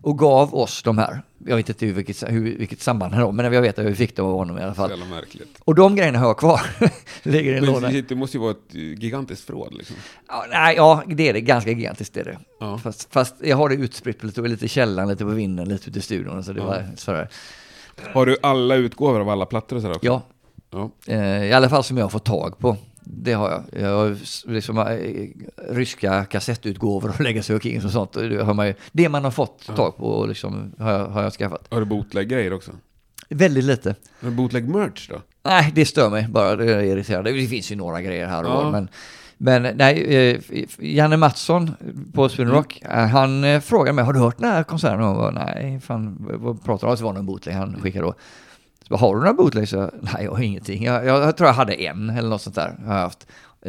Och 0.02 0.20
gav 0.20 0.56
oss 0.56 0.84
de 0.84 0.98
här. 0.98 1.22
Jag 1.46 1.56
vet 1.56 1.70
inte 1.70 1.86
hur, 1.86 1.94
vilket, 1.94 2.24
hur, 2.32 2.58
vilket 2.58 2.82
samband 2.82 3.14
det 3.14 3.24
var, 3.24 3.32
men 3.32 3.54
jag 3.54 3.62
vet 3.62 3.80
att 3.80 3.86
vi 3.86 3.96
fick 3.96 4.16
dem 4.16 4.26
av 4.28 4.34
honom 4.38 4.58
i 4.58 4.62
alla 4.62 4.74
fall. 4.74 4.90
jävla 4.90 5.06
märkligt. 5.06 5.58
Och 5.60 5.76
de 5.76 5.96
grejerna 5.96 6.20
har 6.20 6.28
jag 6.28 6.38
kvar. 6.38 6.62
Ligger 7.24 7.52
i 7.54 7.58
en 7.58 7.66
Men 7.66 7.74
låda. 7.74 7.90
det- 7.90 8.02
det 8.10 8.16
måste 8.16 8.38
ju 8.38 8.42
vara 8.42 8.52
ett 8.52 8.74
gigantiskt 8.74 9.46
förråd 9.46 9.74
liksom. 9.74 9.96
Ja, 10.28 10.46
nej, 10.50 10.76
ja, 10.76 11.04
det 11.08 11.30
är 11.30 11.34
det. 11.34 11.42
Ganska 11.42 11.70
gigantiskt 11.72 12.18
är 12.18 12.24
det. 12.24 12.38
Ja. 12.60 12.78
Fast, 12.78 13.14
fast 13.14 13.36
jag 13.44 13.58
har 13.58 13.70
det 13.70 13.76
utspritt 13.76 14.20
på 14.20 14.26
lite, 14.26 14.42
lite 14.42 14.66
i 14.66 14.68
källaren, 14.68 15.10
lite 15.10 15.24
på 15.24 15.30
vinden, 15.32 15.70
lite 15.70 15.90
ute 15.90 16.00
i 16.00 16.02
studion. 16.02 16.44
Så 16.44 16.54
det 16.54 16.60
Ja. 16.60 16.66
var 16.66 16.86
sådär. 16.96 17.30
Har 18.14 18.26
du 18.26 18.38
alla 18.42 18.76
utgåvor 18.76 19.20
av 19.22 19.30
alla 19.30 19.46
plattor 19.46 19.76
och 19.76 19.82
sådär 19.82 19.96
också? 19.96 20.06
Ja, 20.06 20.22
ja. 20.72 21.14
eh, 21.14 21.44
i 21.46 21.54
alla 21.54 21.70
fall 21.70 21.84
som 21.84 21.98
jag 21.98 22.06
har 22.06 22.10
fått 22.10 22.26
tag 22.26 22.60
på. 22.60 22.78
Det 23.06 23.34
har 23.34 23.50
jag. 23.52 23.82
Jag 23.84 23.98
har 23.98 24.18
liksom, 24.52 24.78
eh, 24.78 24.86
ryska 25.74 26.26
kassettutgåvor 26.26 27.10
och 27.10 27.22
Legacy 27.22 27.54
of 27.56 27.64
Kings 27.64 27.86
och 27.86 27.92
sånt. 27.92 28.16
Och 28.16 28.24
Det, 28.30 28.44
har 28.44 28.54
man 28.54 28.68
ju, 28.68 28.74
det 28.92 29.10
man 29.10 29.24
har 29.24 29.32
fått 29.32 29.66
tag 29.76 29.98
på 29.98 30.06
och 30.06 30.28
liksom, 30.28 30.74
har, 30.80 30.92
jag, 30.92 31.06
har 31.08 31.24
jag 31.24 31.34
skaffat. 31.34 31.68
Har 31.70 31.80
du 31.80 31.86
bootleg-grejer 31.86 32.54
också? 32.54 32.72
Väldigt 33.30 33.64
lite. 33.64 33.96
Har 34.22 34.30
du 34.30 34.36
bootleg-merch 34.36 35.10
då? 35.10 35.22
Nej, 35.44 35.72
det 35.76 35.86
stör 35.86 36.10
mig 36.10 36.28
bara. 36.30 36.56
Det 36.56 36.74
är 36.74 36.82
irriterande. 36.82 37.32
Det 37.32 37.48
finns 37.48 37.72
ju 37.72 37.76
några 37.76 38.02
grejer 38.02 38.28
här 38.28 38.44
och 38.44 38.50
Ja. 38.50 38.62
var, 38.64 38.72
men 38.72 38.88
men 39.38 39.78
nej, 39.78 40.16
eh, 40.16 40.40
Janne 40.80 41.18
Mattsson 41.18 41.72
på 42.14 42.30
Sweden 42.30 42.48
Mm. 42.52 42.58
Rock, 42.58 42.82
eh, 42.82 43.06
han 43.08 43.62
frågade 43.62 43.94
mig, 43.96 44.06
har 44.06 44.14
du 44.14 44.20
hört 44.20 44.38
den 44.38 44.50
här 44.52 44.64
konserten? 44.64 45.02
Och 45.02 45.08
jag 45.08 45.16
bara, 45.16 45.46
nej, 45.46 45.80
fan, 45.80 46.16
vad- 46.20 46.64
pratar 46.64 46.88
du 46.88 46.92
om? 46.92 46.98
Så 46.98 47.04
var 47.04 47.14
det 47.14 47.18
någon 47.20 47.26
bootleg 47.26 47.56
han 47.56 47.82
skickade 47.82 48.06
då. 48.06 48.14
Så 48.88 48.96
har 48.96 49.14
du 49.16 49.20
några 49.20 49.34
bootlegs? 49.34 49.70
Så 49.70 49.76
jag, 49.76 49.92
Nej, 50.02 50.24
jag 50.24 50.32
har 50.32 50.42
ingenting. 50.42 50.84
Jag, 50.84 51.06
jag, 51.06 51.38
tror 51.38 51.48
jag 51.48 51.54
hade 51.54 51.74
en 51.74 52.10
eller 52.10 52.30
något 52.30 52.42
sånt 52.42 52.56
där. 52.56 52.76
Har 52.86 52.94
jag 52.94 53.02
haft. 53.02 53.28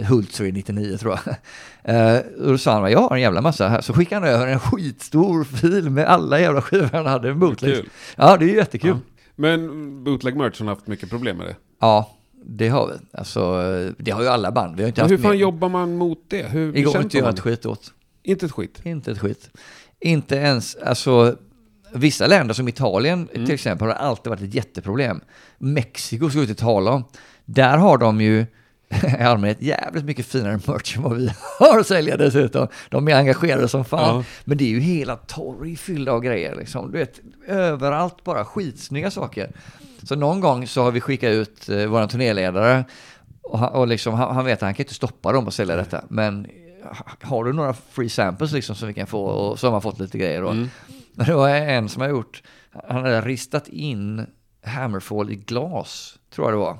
Hultsfred 0.09 0.55
99 0.55 0.97
tror 0.99 1.19
jag. 1.25 1.35
Eh, 1.87 2.19
och 2.41 2.49
då 2.51 2.59
sa 2.59 2.73
han, 2.81 2.91
jag 2.93 2.99
har 2.99 3.15
en 3.17 3.23
jävla 3.23 3.41
massa 3.41 3.69
här. 3.69 3.81
Så 3.81 3.93
skickade 3.93 4.27
han 4.27 4.35
över 4.35 4.47
en 4.47 4.61
skitstor 4.61 5.45
fil 5.45 5.91
med 5.91 6.07
alla 6.07 6.41
jävla 6.41 6.63
skivor 6.63 6.91
han 6.93 7.07
hade, 7.07 7.29
en 7.31 7.39
bootleg. 7.39 7.75
Kul. 7.75 7.89
Ja, 8.17 8.37
det 8.37 8.45
är 8.45 8.49
ju 8.49 8.57
jättekul. 8.57 8.91
Ja. 8.91 8.99
Men 9.37 9.69
bootleg-merch 10.05 10.61
har 10.61 10.67
haft 10.67 10.87
mycket 10.87 11.11
problem 11.11 11.37
med 11.37 11.47
det. 11.47 11.57
Ja, 11.81 12.11
det 12.45 12.69
har 12.69 12.87
vi. 12.87 13.19
Alltså, 13.19 13.41
det 13.99 14.11
har 14.11 14.23
ju 14.23 14.29
alla 14.29 14.53
band. 14.53 14.77
Vi 14.77 14.83
har 14.83 14.89
inte 14.89 15.01
Men 15.03 15.11
haft 15.11 15.19
hur 15.19 15.23
fan 15.23 15.33
mer- 15.33 15.39
jobbar 15.39 15.69
man 15.69 15.97
mot 15.97 16.19
det? 16.29 16.43
Hur 16.43 16.73
går 16.73 16.79
inte 16.79 16.99
att 16.99 17.15
göra 17.15 17.31
ett 17.31 17.41
skit 17.41 17.67
åt. 17.67 17.93
Inte 18.23 18.47
ett 18.47 18.53
skit. 18.53 18.81
Inte 18.85 19.11
ett 19.13 19.19
skit. 19.19 19.51
Inte 20.01 20.37
ens, 20.37 20.77
alltså, 20.77 21.37
vissa 21.95 22.27
länder 22.27 22.55
som 22.55 22.69
Italien 22.69 23.29
Mm. 23.35 23.47
till 23.47 23.55
exempel 23.55 23.89
har 23.89 23.95
alltid 23.95 24.31
varit 24.31 24.43
ett 24.43 24.55
jätteproblem. 24.55 25.21
Mexiko 25.59 26.31
ska 26.31 26.39
vi 26.41 26.47
inte 26.49 26.61
tala 26.63 26.91
om. 26.91 27.05
Där 27.45 27.77
har 27.79 27.99
de 27.99 28.21
ju 28.21 28.47
i 29.19 29.23
allmänhet 29.23 29.63
jävligt 29.63 30.05
mycket 30.05 30.27
finare 30.27 30.61
merch 30.67 30.97
än 30.97 31.03
vad 31.03 31.17
vi 31.17 31.31
har 31.59 31.79
att 31.79 31.87
sälja 31.87 32.17
dessutom. 32.17 32.69
De 32.91 33.09
är 33.09 33.15
engagerade 33.17 33.69
som 33.69 33.85
fan. 33.85 34.17
Ja. 34.17 34.25
Men 34.45 34.59
det 34.59 34.65
är 34.65 34.69
ju 34.69 34.81
hela 34.81 35.17
torg 35.17 35.77
fyllda 35.77 36.13
av 36.13 36.21
grejer 36.21 36.57
liksom. 36.57 36.93
Du 36.93 36.99
vet, 36.99 37.21
överallt 37.49 38.25
bara 38.25 38.45
skitsnygga 38.45 39.11
saker. 39.11 39.51
Så 40.03 40.17
någon 40.17 40.41
gång 40.41 40.67
så 40.67 40.83
har 40.83 40.91
vi 40.91 41.01
skickat 41.01 41.31
ut 41.31 41.69
eh, 41.69 41.87
vår 41.87 42.07
turnéledare 42.07 42.85
och, 43.43 43.59
han, 43.59 43.69
och 43.73 43.87
liksom, 43.89 44.15
han, 44.15 44.35
han 44.35 44.45
vet 44.45 44.55
att 44.59 44.63
han 44.63 44.75
kan 44.75 44.85
inte 44.85 44.95
stoppa 44.95 45.33
dem 45.33 45.47
och 45.47 45.55
sälja 45.55 45.77
detta. 45.77 46.05
Men 46.09 46.47
ha- 46.85 47.07
har 47.29 47.45
du 47.45 47.53
några 47.53 47.75
free 47.91 48.09
samples 48.09 48.53
liksom 48.53 48.75
som 48.77 48.89
vi 48.89 48.95
kan 48.95 49.07
få 49.07 49.25
och 49.25 49.59
så 49.59 49.67
har 49.67 49.73
man 49.73 49.83
fått 49.83 50.01
lite 50.01 50.19
grejer 50.19 50.43
då. 50.43 50.49
Mm. 50.49 50.71
Men 51.15 51.27
det 51.27 51.35
var 51.35 51.49
en 51.49 51.89
som 51.89 52.03
har 52.03 52.09
gjort, 52.09 52.43
han 52.71 53.03
hade 53.03 53.21
ristat 53.21 53.69
in 53.69 54.27
Hammerfall 54.63 55.31
i 55.31 55.37
glas, 55.37 56.19
tror 56.31 56.47
jag 56.47 56.55
det 56.55 56.59
var. 56.59 56.79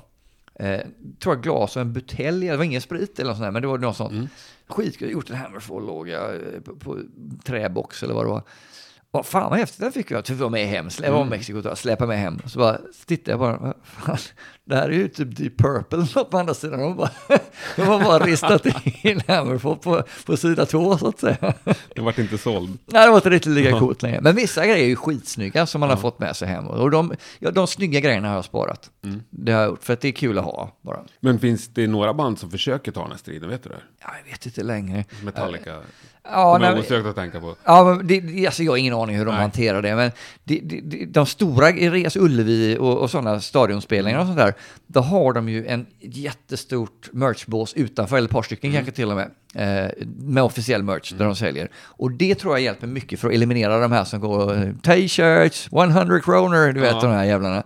Eh, 0.59 0.87
tror 1.19 1.35
jag 1.35 1.43
glas 1.43 1.75
och 1.75 1.81
en 1.81 1.93
butelj, 1.93 2.47
det 2.47 2.57
var 2.57 2.63
ingen 2.63 2.81
sprit 2.81 3.19
eller 3.19 3.29
något 3.29 3.37
sånt 3.37 3.45
där, 3.45 3.51
men 3.51 3.61
det 3.61 3.67
var 3.67 3.77
något 3.77 3.97
sånt. 3.97 4.11
Mm. 4.11 4.27
Skitkul, 4.67 5.11
gjort 5.11 5.29
en 5.29 5.35
Hammerfall-låga 5.35 6.33
eh, 6.33 6.61
på, 6.61 6.75
på 6.75 6.99
träbox 7.43 8.03
eller 8.03 8.13
vad 8.13 8.25
det 8.25 8.29
var. 8.29 8.43
Och 9.19 9.25
fan 9.25 9.49
vad 9.49 9.59
häftigt, 9.59 9.79
den 9.79 9.91
fick 9.91 10.11
jag. 10.11 10.25
Typ 10.25 10.37
var 10.37 10.49
med 10.49 10.67
hem, 10.67 10.89
släppa 10.89 11.15
Mm. 11.15 11.27
Mexiko, 11.27 11.61
jag, 11.63 11.77
släpa 11.77 12.05
med 12.05 12.19
hem. 12.19 12.39
Så 12.45 12.59
bara 12.59 12.77
tittade 13.05 13.31
jag 13.31 13.39
bara, 13.39 13.57
vad 13.57 13.73
fan, 13.83 14.17
det 14.65 14.75
här 14.75 14.89
är 14.89 14.93
ju 14.93 15.07
typ 15.07 15.37
Deep 15.37 15.57
Purple 15.57 16.23
på 16.31 16.37
andra 16.37 16.53
sidan. 16.53 16.79
De, 16.79 16.97
bara, 16.97 17.09
de 17.75 17.81
har 17.81 18.03
bara 18.03 18.25
ristat 18.25 18.65
in 19.03 19.21
Hammerfall 19.27 19.77
på, 19.77 20.03
på 20.25 20.37
sida 20.37 20.65
två 20.65 20.97
så 20.97 21.07
att 21.07 21.19
säga. 21.19 21.53
Det 21.95 22.01
vart 22.01 22.17
inte 22.17 22.37
såld. 22.37 22.77
Nej, 22.85 23.05
det 23.05 23.09
var 23.09 23.17
inte 23.17 23.29
riktigt 23.29 23.51
lika 23.51 23.79
coolt 23.79 24.01
längre. 24.01 24.21
Men 24.21 24.35
vissa 24.35 24.65
grejer 24.65 24.83
är 24.83 24.87
ju 24.87 24.95
skitsnygga 24.95 25.65
som 25.65 25.79
man 25.79 25.89
har 25.89 25.97
fått 25.97 26.19
med 26.19 26.35
sig 26.35 26.47
hem. 26.47 26.67
Och 26.67 26.91
de, 26.91 27.13
ja, 27.39 27.51
de 27.51 27.67
snygga 27.67 27.99
grejerna 27.99 28.27
har 28.27 28.35
jag 28.35 28.45
sparat. 28.45 28.91
Det 29.29 29.51
har 29.51 29.61
jag 29.61 29.69
gjort, 29.69 29.83
för 29.83 29.93
att 29.93 30.01
det 30.01 30.07
är 30.07 30.11
kul 30.11 30.37
att 30.37 30.45
ha 30.45 30.77
bara. 30.81 30.99
Men 31.19 31.39
finns 31.39 31.67
det 31.67 31.87
några 31.87 32.13
band 32.13 32.39
som 32.39 32.51
försöker 32.51 32.91
ta 32.91 33.01
den 33.01 33.11
här 33.11 33.17
striden? 33.17 33.49
Vet 33.49 33.63
du 33.63 33.69
det? 33.69 33.81
Ja, 34.01 34.07
jag 34.23 34.31
vet 34.31 34.45
inte 34.45 34.63
längre. 34.63 35.05
Metallica. 35.23 35.81
Ja, 36.31 36.53
Kommer 36.53 36.79
osökt 36.79 37.07
att 37.07 37.15
tänka 37.15 37.39
på. 37.39 37.55
Ja, 37.63 37.83
men 37.83 38.07
det, 38.07 38.45
alltså 38.45 38.63
jag 38.63 38.71
har 38.71 38.77
ingen 38.77 38.93
aning 38.93 39.15
hur 39.17 39.25
de 39.25 39.31
Nej. 39.31 39.41
hanterar 39.41 39.81
det, 39.81 39.95
men 39.95 40.11
det, 40.43 40.59
det, 40.63 41.05
de 41.05 41.25
stora, 41.25 41.71
Reas 41.71 42.15
Ullevi 42.15 42.77
och, 42.79 42.97
och 42.97 43.09
sådana 43.11 43.41
stadionspelningar 43.41 44.19
och 44.19 44.25
sånt 44.25 44.37
där, 44.37 44.53
då 44.87 44.99
har 44.99 45.33
de 45.33 45.49
ju 45.49 45.65
en 45.67 45.85
jättestort 45.99 47.09
merchbås 47.11 47.73
utanför, 47.73 48.17
eller 48.17 48.27
ett 48.27 48.31
par 48.33 48.41
stycken 48.43 48.69
Mm. 48.69 48.77
kanske 48.83 48.95
till 48.95 49.11
och 49.11 49.15
med, 49.17 49.31
eh, 49.85 49.91
med 50.17 50.43
officiell 50.43 50.83
merch 50.83 51.11
där 51.11 51.25
de 51.25 51.35
säljer. 51.35 51.69
Och 51.85 52.11
det 52.11 52.35
tror 52.35 52.53
jag 52.53 52.61
hjälper 52.61 52.87
mycket 52.87 53.19
för 53.19 53.27
att 53.27 53.33
eliminera 53.33 53.79
de 53.79 53.91
här 53.91 54.03
som 54.03 54.19
går 54.19 54.73
t-shirts, 54.83 55.67
100 55.71 56.19
kronor, 56.19 56.73
du 56.73 56.79
vet 56.81 56.91
Ja. 56.91 57.01
de 57.01 57.11
här 57.11 57.23
jävlarna. 57.25 57.63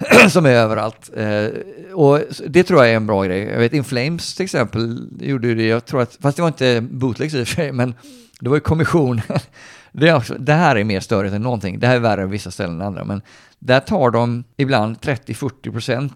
som 0.30 0.46
är 0.46 0.50
överallt. 0.50 1.10
Eh, 1.16 1.48
och 1.94 2.20
det 2.46 2.62
tror 2.62 2.80
jag 2.80 2.92
är 2.92 2.96
en 2.96 3.06
bra 3.06 3.24
grej. 3.24 3.40
Jag 3.40 3.58
vet 3.58 3.72
Inflames 3.72 4.34
till 4.34 4.44
exempel 4.44 5.08
gjorde 5.20 5.48
ju 5.48 5.54
det, 5.54 5.66
jag 5.66 5.84
tror 5.84 6.02
att, 6.02 6.18
fast 6.20 6.36
det 6.36 6.42
var 6.42 6.48
inte 6.48 6.80
bootlegs 6.80 7.34
i 7.34 7.42
och 7.42 7.48
för 7.48 7.54
sig, 7.54 7.72
men 7.72 7.94
det 8.40 8.48
var 8.48 8.56
ju 8.56 8.60
kommission. 8.60 9.20
det, 9.92 10.12
också, 10.12 10.34
det 10.38 10.52
här 10.52 10.76
är 10.76 10.84
mer 10.84 11.00
störigt 11.00 11.34
än 11.34 11.42
någonting. 11.42 11.78
Det 11.78 11.86
här 11.86 11.96
är 11.96 12.00
värre 12.00 12.22
än 12.22 12.30
vissa 12.30 12.50
ställen 12.50 12.80
än 12.80 12.86
andra, 12.86 13.04
men 13.04 13.22
där 13.58 13.80
tar 13.80 14.10
de 14.10 14.44
ibland 14.56 14.96
30-40% 14.96 16.10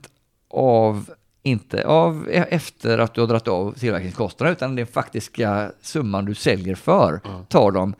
av 0.50 1.10
inte 1.42 1.86
av 1.86 2.28
e- 2.30 2.46
efter 2.50 2.98
att 2.98 3.14
du 3.14 3.20
har 3.20 3.28
dragit 3.28 3.48
av 3.48 3.72
tillverkningskostnaderna 3.72 4.56
utan 4.56 4.76
den 4.76 4.86
faktiska 4.86 5.72
summan 5.82 6.24
du 6.24 6.34
säljer 6.34 6.74
för 6.74 7.20
tar 7.48 7.70
de 7.70 7.94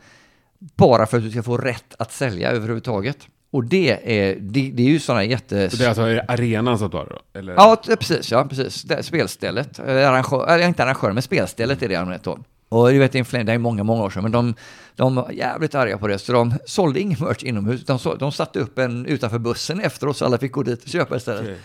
bara 0.59 1.05
för 1.05 1.17
att 1.17 1.23
du 1.23 1.31
ska 1.31 1.43
få 1.43 1.57
rätt 1.57 1.95
att 1.99 2.11
sälja 2.11 2.51
överhuvudtaget. 2.51 3.17
Och 3.51 3.63
det 3.63 4.19
är, 4.19 4.35
det, 4.39 4.71
det 4.73 4.83
är 4.83 4.87
ju 4.87 4.99
sådana 4.99 5.23
jätte... 5.23 5.69
Så 5.69 5.77
det 5.77 5.83
är 5.83 5.87
alltså 5.87 6.01
arenan 6.27 6.79
som 6.79 6.91
tar 6.91 7.05
det 7.33 7.41
då? 7.41 7.53
Ja, 7.57 7.81
precis. 7.99 8.31
Ja, 8.31 8.45
precis. 8.49 8.83
Det, 8.83 9.03
spelstället. 9.03 9.79
Arrangör, 9.79 10.47
eller 10.47 10.67
inte 10.67 10.83
arrangör, 10.83 11.11
men 11.11 11.23
spelstället 11.23 11.83
är 11.83 11.87
det 11.87 11.93
i 11.93 11.97
allmänhet 11.97 12.23
då. 12.23 12.39
Och 12.69 12.89
du 12.89 12.99
vet, 12.99 13.15
Inflame, 13.15 13.43
det 13.43 13.53
är 13.53 13.57
många, 13.57 13.83
många 13.83 14.03
år 14.03 14.09
sedan, 14.09 14.23
men 14.23 14.31
de, 14.31 14.55
de 14.95 15.15
var 15.15 15.31
jävligt 15.31 15.75
arga 15.75 15.97
på 15.97 16.07
det, 16.07 16.19
så 16.19 16.31
de 16.33 16.53
sålde 16.65 16.99
ingen 16.99 17.17
merch 17.19 17.43
inomhus. 17.43 17.85
De, 17.85 17.99
så, 17.99 18.15
de 18.15 18.31
satte 18.31 18.59
upp 18.59 18.79
en 18.79 19.05
utanför 19.05 19.39
bussen 19.39 19.79
efter 19.79 20.07
oss, 20.07 20.17
så 20.17 20.25
alla 20.25 20.37
fick 20.37 20.51
gå 20.51 20.63
dit 20.63 20.83
och 20.83 20.89
köpa 20.89 21.15
istället. 21.15 21.41
Okej. 21.41 21.57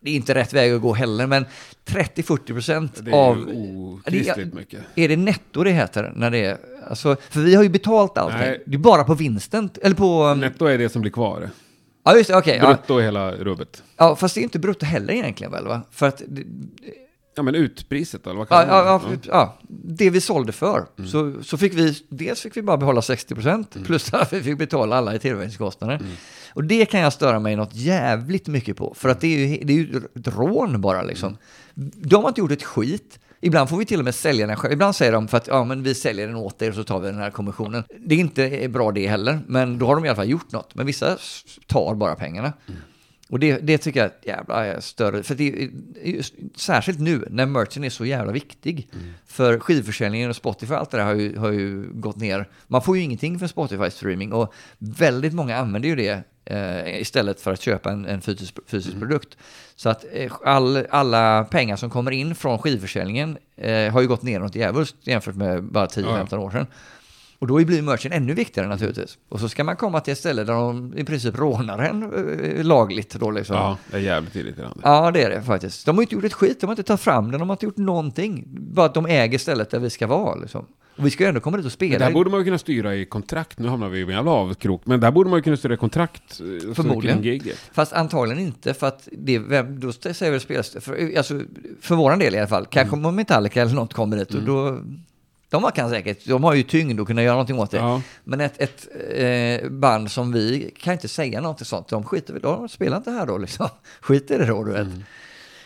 Det 0.00 0.10
är 0.10 0.14
inte 0.14 0.34
rätt 0.34 0.52
väg 0.52 0.72
att 0.72 0.80
gå 0.80 0.92
heller, 0.94 1.26
men 1.26 1.46
30-40 1.86 2.46
procent 2.46 3.04
Det 3.04 3.10
är 3.10 3.14
av... 3.14 3.38
ju 3.38 3.86
okristligt 3.94 4.54
mycket. 4.54 4.80
Är 4.94 5.08
det 5.08 5.16
netto 5.16 5.64
det 5.64 5.70
heter? 5.70 6.12
När 6.16 6.30
det 6.30 6.44
är, 6.44 6.58
alltså, 6.92 7.16
för 7.30 7.40
vi 7.40 7.54
har 7.54 7.62
ju 7.62 7.68
betalt 7.68 8.18
allting. 8.18 8.38
Nej. 8.40 8.62
Det 8.66 8.74
är 8.74 8.78
bara 8.78 9.04
på 9.04 9.14
vinsten. 9.14 9.70
Eller 9.82 9.94
på... 9.94 10.24
um, 10.24 10.40
Netto 10.40 10.66
är 10.66 10.78
det 10.78 10.88
som 10.88 11.02
blir 11.02 11.12
kvar. 11.12 11.50
Ja, 12.04 12.16
just 12.16 12.30
det. 12.30 12.36
Okej. 12.36 12.58
ja. 12.62 12.66
Brutto 12.66 12.98
är 12.98 13.02
hela 13.02 13.32
rubbet. 13.32 13.82
ja, 13.96 14.16
fast 14.16 14.34
det 14.34 14.40
är 14.40 14.42
inte 14.42 14.58
brutto 14.58 14.86
heller 14.86 15.14
egentligen 15.14 15.52
väl? 15.52 15.66
Va? 15.66 15.82
För 15.90 16.08
att 16.08 16.22
det, 16.28 16.42
Ja 17.34 17.42
men 17.42 17.54
utpriset 17.54 18.26
eller 18.26 18.36
vad 18.36 18.46
Ja, 18.50 18.56
kallar 18.62 18.84
ja, 18.86 19.00
ja, 19.04 19.10
det? 19.10 19.28
ja, 19.28 19.58
det 19.68 20.10
vi 20.10 20.20
sålde 20.20 20.52
för. 20.52 20.86
Mm. 20.98 21.10
Så, 21.10 21.32
så 21.42 21.58
fick 21.58 21.74
vi, 21.74 21.96
dels 22.08 22.40
fick 22.40 22.56
vi 22.56 22.62
bara 22.62 22.76
behålla 22.76 23.00
60% 23.00 23.84
plus 23.84 24.14
att 24.14 24.32
vi 24.32 24.42
fick 24.42 24.58
betala 24.58 24.96
alla 24.96 25.14
i 25.14 25.18
tillverkningskostnader. 25.18 25.94
Mm. 25.94 26.12
Och 26.54 26.64
det 26.64 26.86
kan 26.86 27.00
jag 27.00 27.12
störa 27.12 27.38
mig 27.38 27.56
något 27.56 27.74
jävligt 27.74 28.46
mycket 28.46 28.76
på. 28.76 28.94
För 28.96 29.08
att 29.08 29.20
det 29.20 29.26
är 29.26 29.46
ju, 29.46 29.64
det 29.64 29.72
är 29.72 29.76
ju 29.76 29.96
ett 30.16 30.28
rån 30.28 30.80
bara 30.80 31.02
liksom. 31.02 31.36
Mm. 31.76 31.90
De 31.94 32.22
har 32.22 32.28
inte 32.28 32.40
gjort 32.40 32.50
ett 32.50 32.62
skit. 32.64 33.18
Ibland 33.44 33.68
får 33.68 33.76
vi 33.76 33.84
till 33.84 33.98
och 33.98 34.04
med 34.04 34.14
sälja 34.14 34.46
den 34.46 34.56
själv. 34.56 34.72
Ibland 34.72 34.96
säger 34.96 35.12
de 35.12 35.28
för 35.28 35.36
att 35.36 35.46
ja, 35.46 35.64
men 35.64 35.82
vi 35.82 35.94
säljer 35.94 36.26
den 36.26 36.36
åt 36.36 36.62
er 36.62 36.68
och 36.68 36.74
så 36.74 36.84
tar 36.84 37.00
vi 37.00 37.06
den 37.06 37.18
här 37.18 37.30
kommissionen. 37.30 37.84
Det 37.98 38.14
är 38.14 38.18
inte 38.18 38.68
bra 38.68 38.92
det 38.92 39.06
heller, 39.06 39.40
men 39.46 39.78
då 39.78 39.86
har 39.86 39.94
de 39.94 40.04
i 40.04 40.08
alla 40.08 40.16
fall 40.16 40.28
gjort 40.28 40.52
något. 40.52 40.74
Men 40.74 40.86
vissa 40.86 41.18
tar 41.66 41.94
bara 41.94 42.14
pengarna. 42.14 42.52
Mm. 42.68 42.80
Och 43.32 43.38
det, 43.38 43.58
det 43.58 43.78
tycker 43.78 44.00
jag 44.00 44.10
jävla 44.22 44.66
är 44.66 44.80
större, 44.80 45.22
för 45.22 45.34
det 45.34 45.70
särskilt 46.56 47.00
nu 47.00 47.28
när 47.30 47.46
merchen 47.46 47.84
är 47.84 47.90
så 47.90 48.04
jävla 48.04 48.32
viktig. 48.32 48.88
För 49.26 49.58
skivförsäljningen 49.58 50.30
och 50.30 50.36
Spotify, 50.36 50.74
allt 50.74 50.90
det 50.90 50.96
där 50.96 51.04
har 51.04 51.14
ju, 51.14 51.38
har 51.38 51.52
ju 51.52 51.92
gått 51.92 52.16
ner. 52.16 52.48
Man 52.66 52.82
får 52.82 52.96
ju 52.96 53.02
ingenting 53.02 53.38
för 53.38 53.46
Spotify-streaming 53.46 54.32
och 54.32 54.54
väldigt 54.78 55.32
många 55.32 55.56
använder 55.56 55.88
ju 55.88 55.96
det 55.96 56.22
eh, 56.44 57.00
istället 57.00 57.40
för 57.40 57.52
att 57.52 57.60
köpa 57.60 57.90
en, 57.90 58.04
en 58.04 58.20
fysisk, 58.20 58.58
fysisk 58.66 58.98
produkt. 58.98 59.36
Så 59.76 59.88
att 59.88 60.04
eh, 60.12 60.32
all, 60.44 60.86
alla 60.90 61.44
pengar 61.44 61.76
som 61.76 61.90
kommer 61.90 62.10
in 62.10 62.34
från 62.34 62.58
skivförsäljningen 62.58 63.38
eh, 63.56 63.92
har 63.92 64.00
ju 64.00 64.08
gått 64.08 64.22
ner 64.22 64.40
något 64.40 64.54
djävulskt 64.54 64.96
jämfört 65.06 65.36
med 65.36 65.64
bara 65.64 65.86
10-15 65.86 66.36
år 66.36 66.50
sedan. 66.50 66.66
Och 67.42 67.48
då 67.48 67.54
blir 67.64 67.82
merchen 67.82 68.12
ännu 68.12 68.34
viktigare 68.34 68.68
naturligtvis. 68.68 69.18
Och 69.28 69.40
så 69.40 69.48
ska 69.48 69.64
man 69.64 69.76
komma 69.76 70.00
till 70.00 70.12
ett 70.12 70.18
ställe 70.18 70.44
där 70.44 70.52
de 70.54 70.94
i 70.96 71.04
princip 71.04 71.38
rånar 71.38 71.78
en 71.78 72.02
eh, 72.58 72.64
lagligt 72.64 73.14
då 73.14 73.30
liksom. 73.30 73.56
Ja, 73.56 73.78
det 73.90 73.96
är 73.96 74.00
jävligt 74.00 74.36
irriterande. 74.36 74.80
Ja, 74.82 75.10
det 75.10 75.22
är 75.22 75.30
det 75.30 75.42
faktiskt. 75.42 75.86
De 75.86 75.96
har 75.96 76.02
inte 76.02 76.14
gjort 76.14 76.24
ett 76.24 76.32
skit, 76.32 76.60
de 76.60 76.66
har 76.66 76.72
inte 76.72 76.82
tagit 76.82 77.00
fram 77.00 77.30
den, 77.30 77.40
de 77.40 77.48
har 77.48 77.54
inte 77.54 77.66
gjort 77.66 77.76
någonting. 77.76 78.44
Bara 78.48 78.86
att 78.86 78.94
de 78.94 79.06
äger 79.06 79.38
stället 79.38 79.70
där 79.70 79.78
vi 79.78 79.90
ska 79.90 80.06
vara 80.06 80.34
liksom. 80.34 80.66
Och 80.96 81.06
vi 81.06 81.10
ska 81.10 81.24
ju 81.24 81.28
ändå 81.28 81.40
komma 81.40 81.56
dit 81.56 81.62
och 81.66 81.66
Men 81.66 81.70
spela. 81.70 81.98
det 81.98 82.04
här 82.04 82.12
borde 82.12 82.30
man 82.30 82.40
ju 82.40 82.44
kunna 82.44 82.58
styra 82.58 82.94
i 82.94 83.04
kontrakt. 83.06 83.58
Nu 83.58 83.68
hamnar 83.68 83.88
vi 83.88 83.98
i 83.98 84.02
en 84.02 84.08
jävla 84.08 84.30
avkrok. 84.30 84.82
Men 84.86 85.00
där 85.00 85.10
borde 85.10 85.30
man 85.30 85.38
ju 85.38 85.42
kunna 85.42 85.56
styra 85.56 85.74
i 85.74 85.76
kontrakt. 85.76 86.40
eh, 86.40 86.74
Förmodligen. 86.74 87.40
Fast 87.72 87.92
antagligen 87.92 88.42
inte, 88.42 88.74
för 88.74 88.86
att 88.86 89.08
det, 89.12 89.38
vem, 89.38 89.80
då 89.80 89.92
säger 89.92 90.30
väl 90.30 90.40
spelst- 90.40 90.80
för, 90.80 91.16
alltså, 91.16 91.40
för 91.80 91.94
våran 91.94 92.18
del 92.18 92.34
i 92.34 92.38
alla 92.38 92.46
fall, 92.46 92.66
kanske 92.66 92.96
Mm. 92.96 93.06
om 93.06 93.16
Metallica 93.16 93.62
eller 93.62 93.74
något 93.74 93.94
kommer 93.94 94.16
dit 94.16 94.34
och 94.34 94.42
då, 94.42 94.78
de 95.52 95.72
kan 95.72 95.90
säkert, 95.90 96.26
de 96.26 96.44
har 96.44 96.54
ju 96.54 96.62
tyngd 96.62 97.00
och 97.00 97.06
kunna 97.06 97.22
göra 97.22 97.34
någonting 97.34 97.58
åt 97.58 97.70
det. 97.70 97.76
Ja. 97.76 98.02
Men 98.24 98.40
ett, 98.40 98.60
ett 98.60 98.88
eh, 99.14 99.70
band 99.70 100.10
som 100.10 100.32
vi 100.32 100.74
kan 100.78 100.92
inte 100.92 101.08
säga 101.08 101.40
någonting 101.40 101.64
sånt, 101.64 101.88
de 101.88 102.04
skiter 102.04 102.32
väl, 102.32 102.42
de 102.42 102.68
spelar 102.68 102.96
inte 102.96 103.10
här 103.10 103.26
då 103.26 103.38
liksom. 103.38 103.68
Skit 104.00 104.30
i 104.30 104.38
det 104.38 104.46
då, 104.46 104.64
du 104.64 104.72
vet. 104.72 104.80
Mm. 104.80 105.02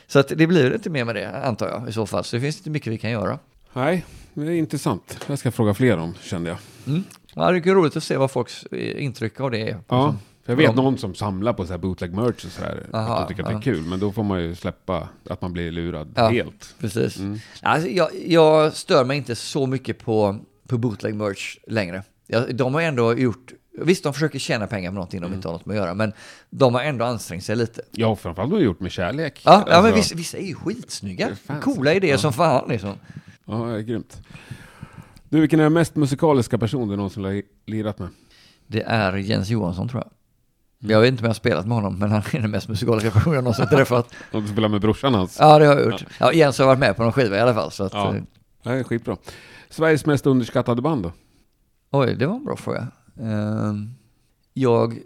Så 0.07 0.18
att 0.18 0.28
det 0.28 0.47
blir 0.47 0.74
inte 0.74 0.91
mer 0.91 1.05
med 1.05 1.14
det, 1.14 1.45
antar 1.45 1.68
jag, 1.68 1.89
i 1.89 1.93
så 1.93 2.07
fall. 2.07 2.24
Så 2.24 2.37
det 2.37 2.43
finns 2.43 2.59
inte 2.59 2.70
mycket 2.70 2.93
vi 2.93 2.99
kan 2.99 3.11
göra. 3.11 3.39
Nej, 3.72 4.05
det 4.34 4.47
är 4.47 4.51
intressant. 4.51 5.18
Jag 5.26 5.39
ska 5.39 5.51
fråga 5.53 5.74
fler 5.74 5.97
om, 5.97 6.14
kände 6.22 6.51
jag. 6.51 6.59
Mm. 6.87 7.05
Ja, 7.34 7.51
det 7.51 7.70
är 7.70 7.74
roligt 7.74 7.97
att 7.97 8.05
se 8.05 8.16
vad 8.16 8.30
folks 8.30 8.66
eh, 8.66 9.05
intryck 9.05 9.41
av 9.41 9.51
det 9.51 9.70
är. 9.70 9.78
Ja, 9.89 10.16
för 10.47 10.53
jag 10.53 10.57
vet 10.57 10.66
de- 10.66 10.76
någon 10.84 10.99
som 10.99 11.14
samlar 11.14 11.53
på 11.53 11.66
så 11.66 11.72
här 11.72 11.78
bootleg 11.78 12.12
merch 12.14 12.44
och 12.44 12.51
så 12.51 12.62
här. 12.62 12.86
Aha, 12.92 13.14
att 13.16 13.28
de 13.28 13.34
tycker 13.34 13.42
att 13.49 13.49
det 13.53 13.57
är 13.70 13.74
kul. 13.74 13.82
Men 13.84 14.01
då 14.01 14.12
får 14.12 14.22
man 14.24 14.42
ju 14.42 14.55
släppa 14.55 15.09
att 15.30 15.42
man 15.42 15.53
blir 15.53 15.72
lurad 15.72 16.12
Ja. 16.16 16.28
helt. 16.28 16.74
Precis. 16.80 17.18
Mm. 17.18 17.38
Alltså, 17.62 17.88
jag, 17.88 18.09
jag 18.26 18.72
stör 18.72 19.05
mig 19.05 19.16
inte 19.16 19.34
så 19.34 19.66
mycket 19.66 19.99
på, 19.99 20.38
på 20.68 20.78
bootleg 20.78 21.14
merch 21.14 21.57
längre. 21.66 22.03
Jag, 22.26 22.57
de 22.57 22.74
har 22.74 22.80
ändå 22.82 23.18
gjort, 23.18 23.53
visst 23.80 24.05
de 24.05 24.12
försöker 24.14 24.38
tjäna 24.38 24.66
pengar 24.66 24.90
på 24.90 24.94
någonting 24.94 25.18
Mm. 25.18 25.30
de 25.30 25.36
inte 25.36 25.49
har 25.49 25.53
något 25.53 25.66
med 25.66 25.74
att 25.78 25.82
göra, 25.84 25.94
men 25.94 26.12
de 26.51 26.74
har 26.74 26.82
ändå 26.82 27.05
ansträngt 27.05 27.44
sig 27.44 27.57
lite. 27.57 27.82
Ja, 27.90 28.16
framförallt 28.16 28.53
har 28.53 28.59
de 28.59 28.64
gjort 28.64 28.80
med 28.80 28.92
kärlek. 28.92 29.40
Ja, 29.44 29.53
ja 29.53 29.64
men 29.66 29.74
Alltså, 29.76 29.94
vissa, 29.97 30.14
vissa 30.14 30.38
är 30.38 30.47
ju 30.47 30.55
skitsnygga. 30.55 31.28
Coola 31.62 31.94
idéer 31.94 32.11
Ja. 32.11 32.18
som 32.18 32.32
fan 32.32 32.68
liksom. 32.68 32.92
Ja, 33.44 33.55
det 33.55 33.74
är 33.76 33.80
grymt. 33.80 34.18
Du, 35.28 35.40
vilken 35.40 35.61
är 35.61 35.64
den 35.64 35.72
mest 35.72 35.97
musikaliska 35.97 36.59
person 36.59 36.88
du 36.88 36.97
någonsin 36.97 37.24
har 37.24 37.42
lirat 37.66 37.99
med? 37.99 38.09
Det 38.66 38.82
är 38.82 39.16
Jens 39.16 39.49
Johansson 39.49 39.88
tror 39.88 40.03
jag. 40.03 40.11
Mm. 40.83 40.91
Jag 40.93 41.01
vet 41.01 41.09
inte 41.09 41.20
om 41.20 41.24
jag 41.24 41.29
har 41.31 41.35
spelat 41.35 41.66
med 41.66 41.74
honom, 41.77 41.99
men 41.99 42.11
han 42.11 42.22
är 42.33 42.41
den 42.41 42.51
mest 42.51 42.68
musikaliska 42.68 43.11
personen 43.11 43.35
jag 43.35 43.45
någonsin 43.45 43.68
träffat. 43.68 44.14
Om 44.33 44.43
du 44.43 44.49
spelar 44.49 44.68
med 44.68 44.81
brorsan 44.81 45.14
hans? 45.14 45.37
Ja, 45.41 45.59
det 45.59 45.66
har 45.66 45.74
jag 45.77 45.85
gjort. 45.93 46.05
Ja, 46.20 46.33
Jens 46.33 46.59
har 46.59 46.66
varit 46.66 46.79
med 46.79 46.97
på 46.97 47.03
någon 47.03 47.12
skiva 47.12 47.37
i 47.37 47.41
alla 47.41 47.55
fall. 47.55 47.70
Så 47.72 47.85
att, 47.85 47.93
Ja. 47.95 48.14
eh, 48.16 48.22
Det 48.62 48.70
är 48.70 48.83
skitbra. 48.85 49.16
Sveriges 49.70 50.07
mest 50.07 50.27
underskattade 50.27 50.83
band 50.83 51.03
då? 51.03 51.12
Oj, 51.91 52.14
det 52.14 52.27
var 52.27 52.35
en 52.37 52.45
bra 52.45 52.57
fråga. 52.57 52.89
Ehm, 53.20 53.91
jag, 54.55 54.99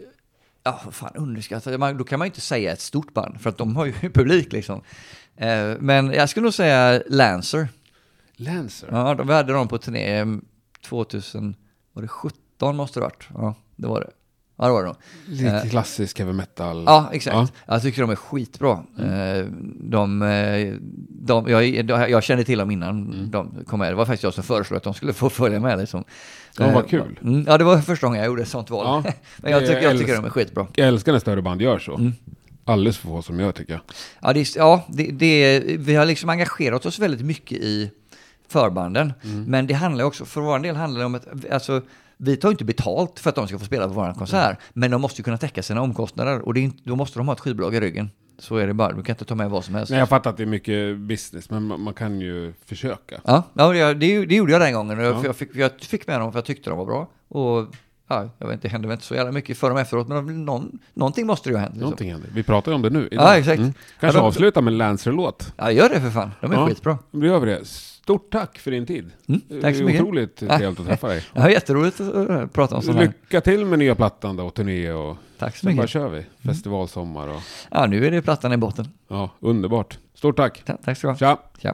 ja 0.63 0.79
fan 0.91 1.11
underskattar, 1.15 1.77
man, 1.77 1.97
då 1.97 2.03
kan 2.03 2.19
man 2.19 2.25
ju 2.25 2.29
inte 2.29 2.41
säga 2.41 2.71
ett 2.71 2.81
stort 2.81 3.13
band, 3.13 3.41
för 3.41 3.49
att 3.49 3.57
de 3.57 3.75
har 3.75 3.85
ju 3.85 3.91
publik 4.13 4.51
liksom. 4.53 4.81
Eh, 5.35 5.73
men 5.79 6.13
jag 6.13 6.29
skulle 6.29 6.43
nog 6.43 6.53
säga 6.53 7.01
Lancer. 7.07 7.67
Lancer? 8.35 8.89
Ja, 8.91 9.13
de, 9.15 9.29
hade 9.29 9.53
dem 9.53 9.67
på 9.67 9.77
turné 9.77 10.19
eh, 10.19 10.25
2000, 10.85 11.55
var 11.93 12.01
det 12.01 12.07
17 12.07 12.75
måste 12.75 12.99
det 12.99 13.03
varit? 13.03 13.27
Ja, 13.33 13.55
det 13.75 13.87
var 13.87 13.99
det. 14.01 14.09
Ja, 14.61 14.67
det 14.67 14.73
var 14.73 14.81
det 14.81 14.87
nog. 14.87 14.95
Lite 15.25 15.67
klassisk 15.69 16.19
heavy 16.19 16.33
metal. 16.33 16.83
Ja, 16.85 17.09
exakt. 17.13 17.35
Ja. 17.35 17.47
Jag 17.65 17.81
tycker 17.81 18.01
de 18.01 18.11
är 18.11 18.15
skitbra. 18.15 18.71
Eh, 18.99 19.45
De, 19.79 20.21
eh, 20.21 20.73
de, 21.09 21.47
jag, 21.47 21.85
de, 21.85 22.09
jag 22.09 22.23
kände 22.23 22.43
till 22.43 22.57
dem 22.57 22.71
innan 22.71 23.27
de 23.31 23.51
kom 23.67 23.79
med. 23.79 23.91
Det 23.91 23.95
var 23.95 24.05
faktiskt 24.05 24.23
jag 24.23 24.33
som 24.33 24.43
föreslog 24.43 24.77
att 24.77 24.83
de 24.83 24.93
skulle 24.93 25.13
få 25.13 25.29
följa 25.29 25.59
med. 25.59 25.79
Liksom. 25.79 26.03
Ja, 26.57 26.65
vad 26.65 26.83
Eh, 26.83 26.89
kul. 26.89 27.19
Mm, 27.23 27.45
ja, 27.47 27.57
det 27.57 27.63
var 27.63 27.77
första 27.77 28.07
gången 28.07 28.19
jag 28.19 28.27
gjorde 28.27 28.41
ett 28.41 28.47
sånt 28.47 28.69
val. 28.69 29.03
Ja. 29.05 29.11
Men 29.37 29.51
jag 29.51 29.61
tycker, 29.61 29.81
jag 29.81 29.93
jag 29.93 29.99
tycker 29.99 30.15
de 30.15 30.25
är 30.25 30.29
skitbra. 30.29 30.67
Jag 30.75 30.87
älskar 30.87 31.11
när 31.11 31.19
större 31.19 31.41
band 31.41 31.61
gör 31.61 31.79
så. 31.79 31.95
Mm. 31.95 32.13
Alldeles 32.65 32.97
för 32.97 33.07
få 33.07 33.21
som 33.21 33.39
jag 33.39 33.55
tycker 33.55 33.73
jag. 33.73 33.81
Ja, 34.21 34.33
det, 34.33 34.55
ja 34.55 34.85
det, 34.87 35.03
det, 35.11 35.59
vi 35.77 35.95
har 35.95 36.05
liksom 36.05 36.29
engagerat 36.29 36.85
oss 36.85 36.99
väldigt 36.99 37.25
mycket 37.25 37.57
i 37.57 37.91
förbanden. 38.47 39.13
Mm. 39.23 39.43
Men 39.43 39.67
det 39.67 39.73
handlar 39.73 40.05
också, 40.05 40.25
för 40.25 40.41
vår 40.41 40.59
del 40.59 40.75
handlar 40.75 40.99
det 40.99 41.05
om 41.05 41.15
att, 41.15 41.51
alltså, 41.51 41.81
vi 42.23 42.37
tar 42.37 42.51
inte 42.51 42.65
betalt 42.65 43.19
för 43.19 43.29
att 43.29 43.35
de 43.35 43.47
ska 43.47 43.59
få 43.59 43.65
spela 43.65 43.87
på 43.87 43.93
vår 43.93 44.13
konsert. 44.13 44.59
Men 44.73 44.91
de 44.91 45.01
måste 45.01 45.21
ju 45.21 45.23
kunna 45.23 45.37
täcka 45.37 45.63
sina 45.63 45.81
omkostnader 45.81 46.39
och 46.39 46.53
det 46.53 46.65
är 46.65 46.71
då 46.83 46.95
måste 46.95 47.19
de 47.19 47.27
ha 47.27 47.33
ett 47.33 47.39
skivbolag 47.39 47.75
i 47.75 47.79
ryggen 47.79 48.09
så 48.41 48.57
är 48.57 48.67
det 48.67 48.73
bara. 48.73 48.91
Du 48.91 49.03
kan 49.03 49.13
inte 49.13 49.25
ta 49.25 49.35
med 49.35 49.49
vad 49.49 49.65
som 49.65 49.75
helst. 49.75 49.89
Nej, 49.89 49.99
jag 49.99 50.09
fattar 50.09 50.29
att 50.29 50.37
det 50.37 50.43
är 50.43 50.47
mycket 50.47 50.97
business, 50.97 51.49
men 51.49 51.63
man, 51.63 51.81
man 51.81 51.93
kan 51.93 52.21
ju 52.21 52.53
försöka. 52.65 53.21
Ja, 53.23 53.43
ja 53.53 53.93
det, 53.93 54.25
det, 54.25 54.35
gjorde 54.35 54.51
jag 54.51 54.61
den 54.61 54.73
gången. 54.73 54.99
Ja. 54.99 55.19
För 55.19 55.25
jag, 55.25 55.35
fick, 55.35 55.55
jag 55.55 55.71
fick 55.81 56.07
med 56.07 56.19
dem 56.19 56.31
för 56.31 56.37
jag 56.39 56.45
tyckte 56.45 56.69
de 56.69 56.77
var 56.77 56.85
bra. 56.85 57.09
Och 57.27 57.75
ja, 58.13 58.29
jag 58.37 58.47
vet 58.47 58.53
inte, 58.53 58.67
det 58.67 58.71
hände 58.71 58.87
väl 58.87 58.95
inte 58.95 59.05
så 59.05 59.15
jävla 59.15 59.31
mycket 59.31 59.57
för 59.57 59.69
dem 59.69 59.77
efteråt, 59.77 60.07
men 60.07 60.45
någon, 60.45 60.79
någonting 60.93 61.27
måste 61.27 61.49
ju 61.49 61.55
ha 61.55 61.59
hänt. 61.61 61.71
Liksom. 61.73 61.81
Någonting 61.83 62.11
händer. 62.11 62.29
Vi 62.33 62.43
pratar 62.43 62.71
ju 62.71 62.75
om 62.75 62.81
det 62.81 62.89
nu. 62.89 63.07
idag. 63.11 63.25
Ja, 63.25 63.37
exakt. 63.37 63.57
Kanske 63.59 63.75
Ja, 63.99 64.11
de- 64.11 64.19
avsluta 64.19 64.61
med 64.61 64.71
en 64.71 64.77
Lancer-låt. 64.77 65.53
Ja, 65.57 65.71
gör 65.71 65.89
det 65.89 66.01
för 66.01 66.09
fan. 66.09 66.31
De 66.41 66.51
är 66.51 66.55
Ja, 66.55 66.67
skitbra. 66.67 66.97
Då 67.11 67.25
gör 67.25 67.39
vi 67.39 67.45
det. 67.51 67.65
Stort 67.67 68.31
tack 68.31 68.57
för 68.59 68.71
din 68.71 68.85
tid. 68.85 69.11
Mm, 69.27 69.41
tack 69.41 69.49
så 69.49 69.57
Det 69.59 69.67
är 69.67 69.83
mycket. 69.83 70.01
Otroligt 70.01 70.35
trevligt 70.35 70.79
att 70.79 70.85
träffa 70.87 71.07
dig. 71.07 71.23
Ja, 71.33 71.49
jätteroligt 71.49 71.99
att 72.01 72.29
äh, 72.29 72.45
prata 72.47 72.75
om 72.75 72.81
sånt 72.81 72.97
här. 72.97 73.05
Lycka 73.05 73.41
till 73.41 73.65
med 73.65 73.79
nya 73.79 73.95
plattan 73.95 74.35
då 74.35 74.45
och 74.45 74.53
turné 74.53 74.91
och 74.91 75.17
Tack 75.39 75.55
så 75.57 75.59
sen 75.65 75.75
bara 75.75 75.81
mycket. 75.81 75.89
kör 75.89 76.09
vi. 76.09 76.25
Festivalsommar 76.45 77.27
och 77.27 77.41
Ja, 77.71 77.85
nu 77.85 78.05
är 78.07 78.11
det 78.11 78.21
plattan 78.21 78.53
i 78.53 78.57
botten. 78.57 78.87
ja, 79.07 79.29
underbart. 79.39 79.97
Stort 80.13 80.37
tack. 80.37 80.63
Ta- 80.65 80.77
Tack 80.83 80.97
ska 80.97 81.07
du 81.07 81.11
ha. 81.13 81.17
Tja! 81.17 81.37
Tja. 81.61 81.73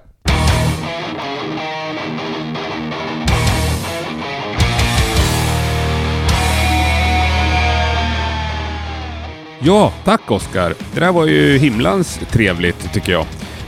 Ja, 9.60 9.94
tack 10.04 10.32
Oskar. 10.32 10.74
Det 10.94 11.00
där 11.00 11.12
var 11.12 11.26
ju 11.26 11.58
himlans 11.58 12.20
trevligt 12.32 12.94
tycker 12.94 13.12
jag. 13.12 13.26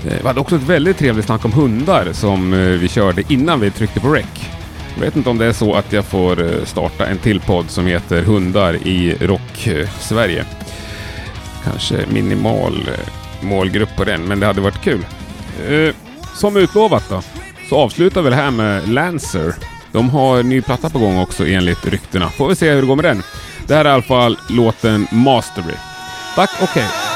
Eh, 0.08 0.22
vi 0.22 0.28
hade 0.28 0.40
också 0.40 0.56
ett 0.56 0.64
väldigt 0.64 0.98
trevligt 0.98 1.26
snack 1.26 1.46
om 1.46 1.54
hundar 1.54 2.14
som 2.14 2.54
eh, 2.54 2.60
vi 2.60 2.88
körde 2.88 3.24
innan 3.28 3.60
vi 3.60 3.72
tryckte 3.72 4.00
på 4.00 4.14
rec. 4.14 4.26
Jag 4.96 5.02
vet 5.02 5.16
inte 5.16 5.30
om 5.30 5.38
det 5.38 5.46
är 5.46 5.54
så 5.54 5.74
att 5.74 5.94
jag 5.94 6.06
får 6.06 6.42
eh, 6.42 6.66
starta 6.66 7.06
en 7.06 7.18
till 7.18 7.40
podd 7.40 7.70
som 7.70 7.86
heter 7.86 8.22
Hundar 8.22 8.74
i 8.74 9.16
rock-Sverige. 9.20 10.46
Kanske 11.64 12.06
minimal 12.10 12.90
målgrupp 13.42 13.96
på 13.96 14.04
den, 14.04 14.26
men 14.26 14.40
det 14.40 14.46
hade 14.46 14.62
varit 14.62 14.82
kul. 14.82 15.06
Som 16.36 16.58
utlovat 16.58 17.04
då, 17.10 17.22
så 17.70 17.76
avslutar 17.76 18.22
vi 18.22 18.30
det 18.30 18.36
här 18.36 18.52
med 18.52 18.90
Lancer. 18.90 19.56
De 19.92 20.10
har 20.10 20.40
en 20.40 20.50
ny 20.50 20.62
platta 20.62 20.90
på 20.90 21.00
gång 21.00 21.18
också 21.18 21.48
enligt 21.48 21.88
ryktena. 21.88 22.30
Får 22.30 22.48
vi 22.50 22.56
se 22.56 22.72
hur 22.72 22.82
det 22.82 22.88
går 22.88 22.96
med 22.96 23.06
den. 23.06 23.24
Det 23.70 23.76
här 23.76 23.86
är 23.86 23.90
i 23.90 23.94
alla 23.94 24.02
fall 24.02 24.38
låten 24.48 25.08
Mastery. 25.12 25.76
Tack 26.36 26.50
och 26.62 26.68
hej! 26.68 27.09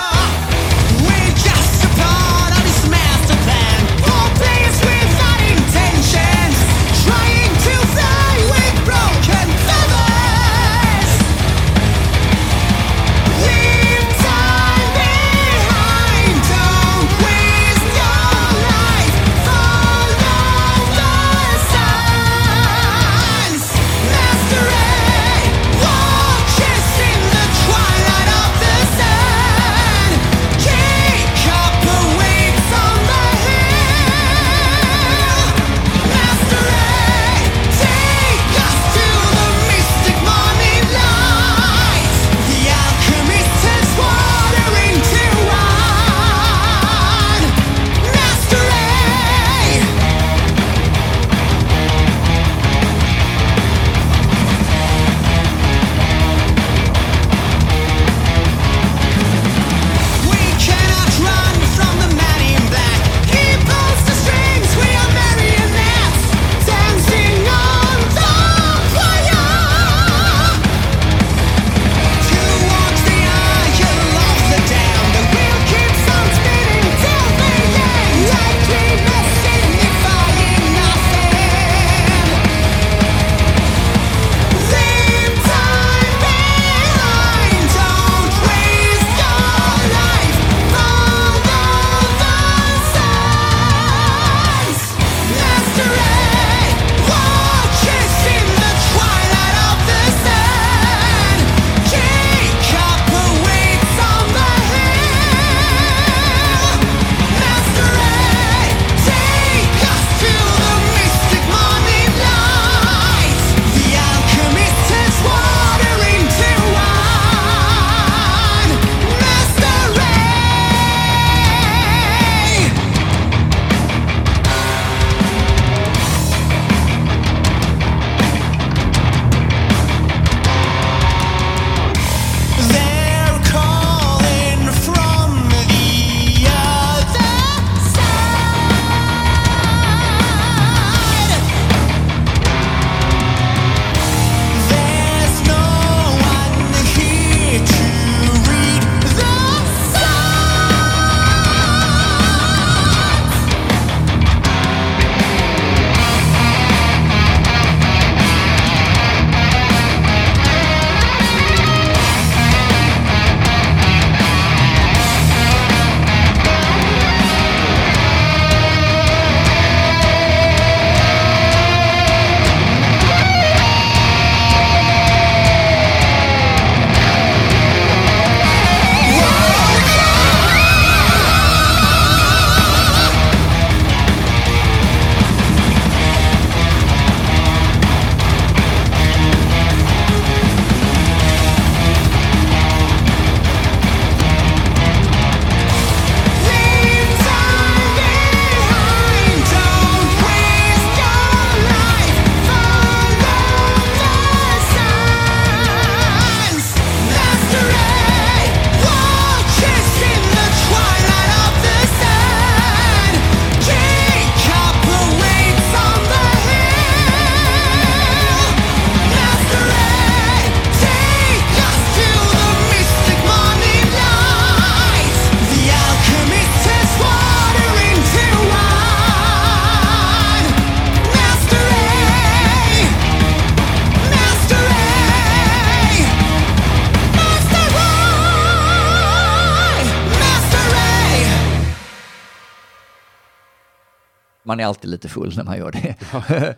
Man 244.53 244.59
är 244.59 244.65
alltid 244.65 244.89
lite 244.89 245.09
full 245.09 245.33
när 245.37 245.43
man 245.43 245.57
gör 245.57 245.71
det. 245.71 246.55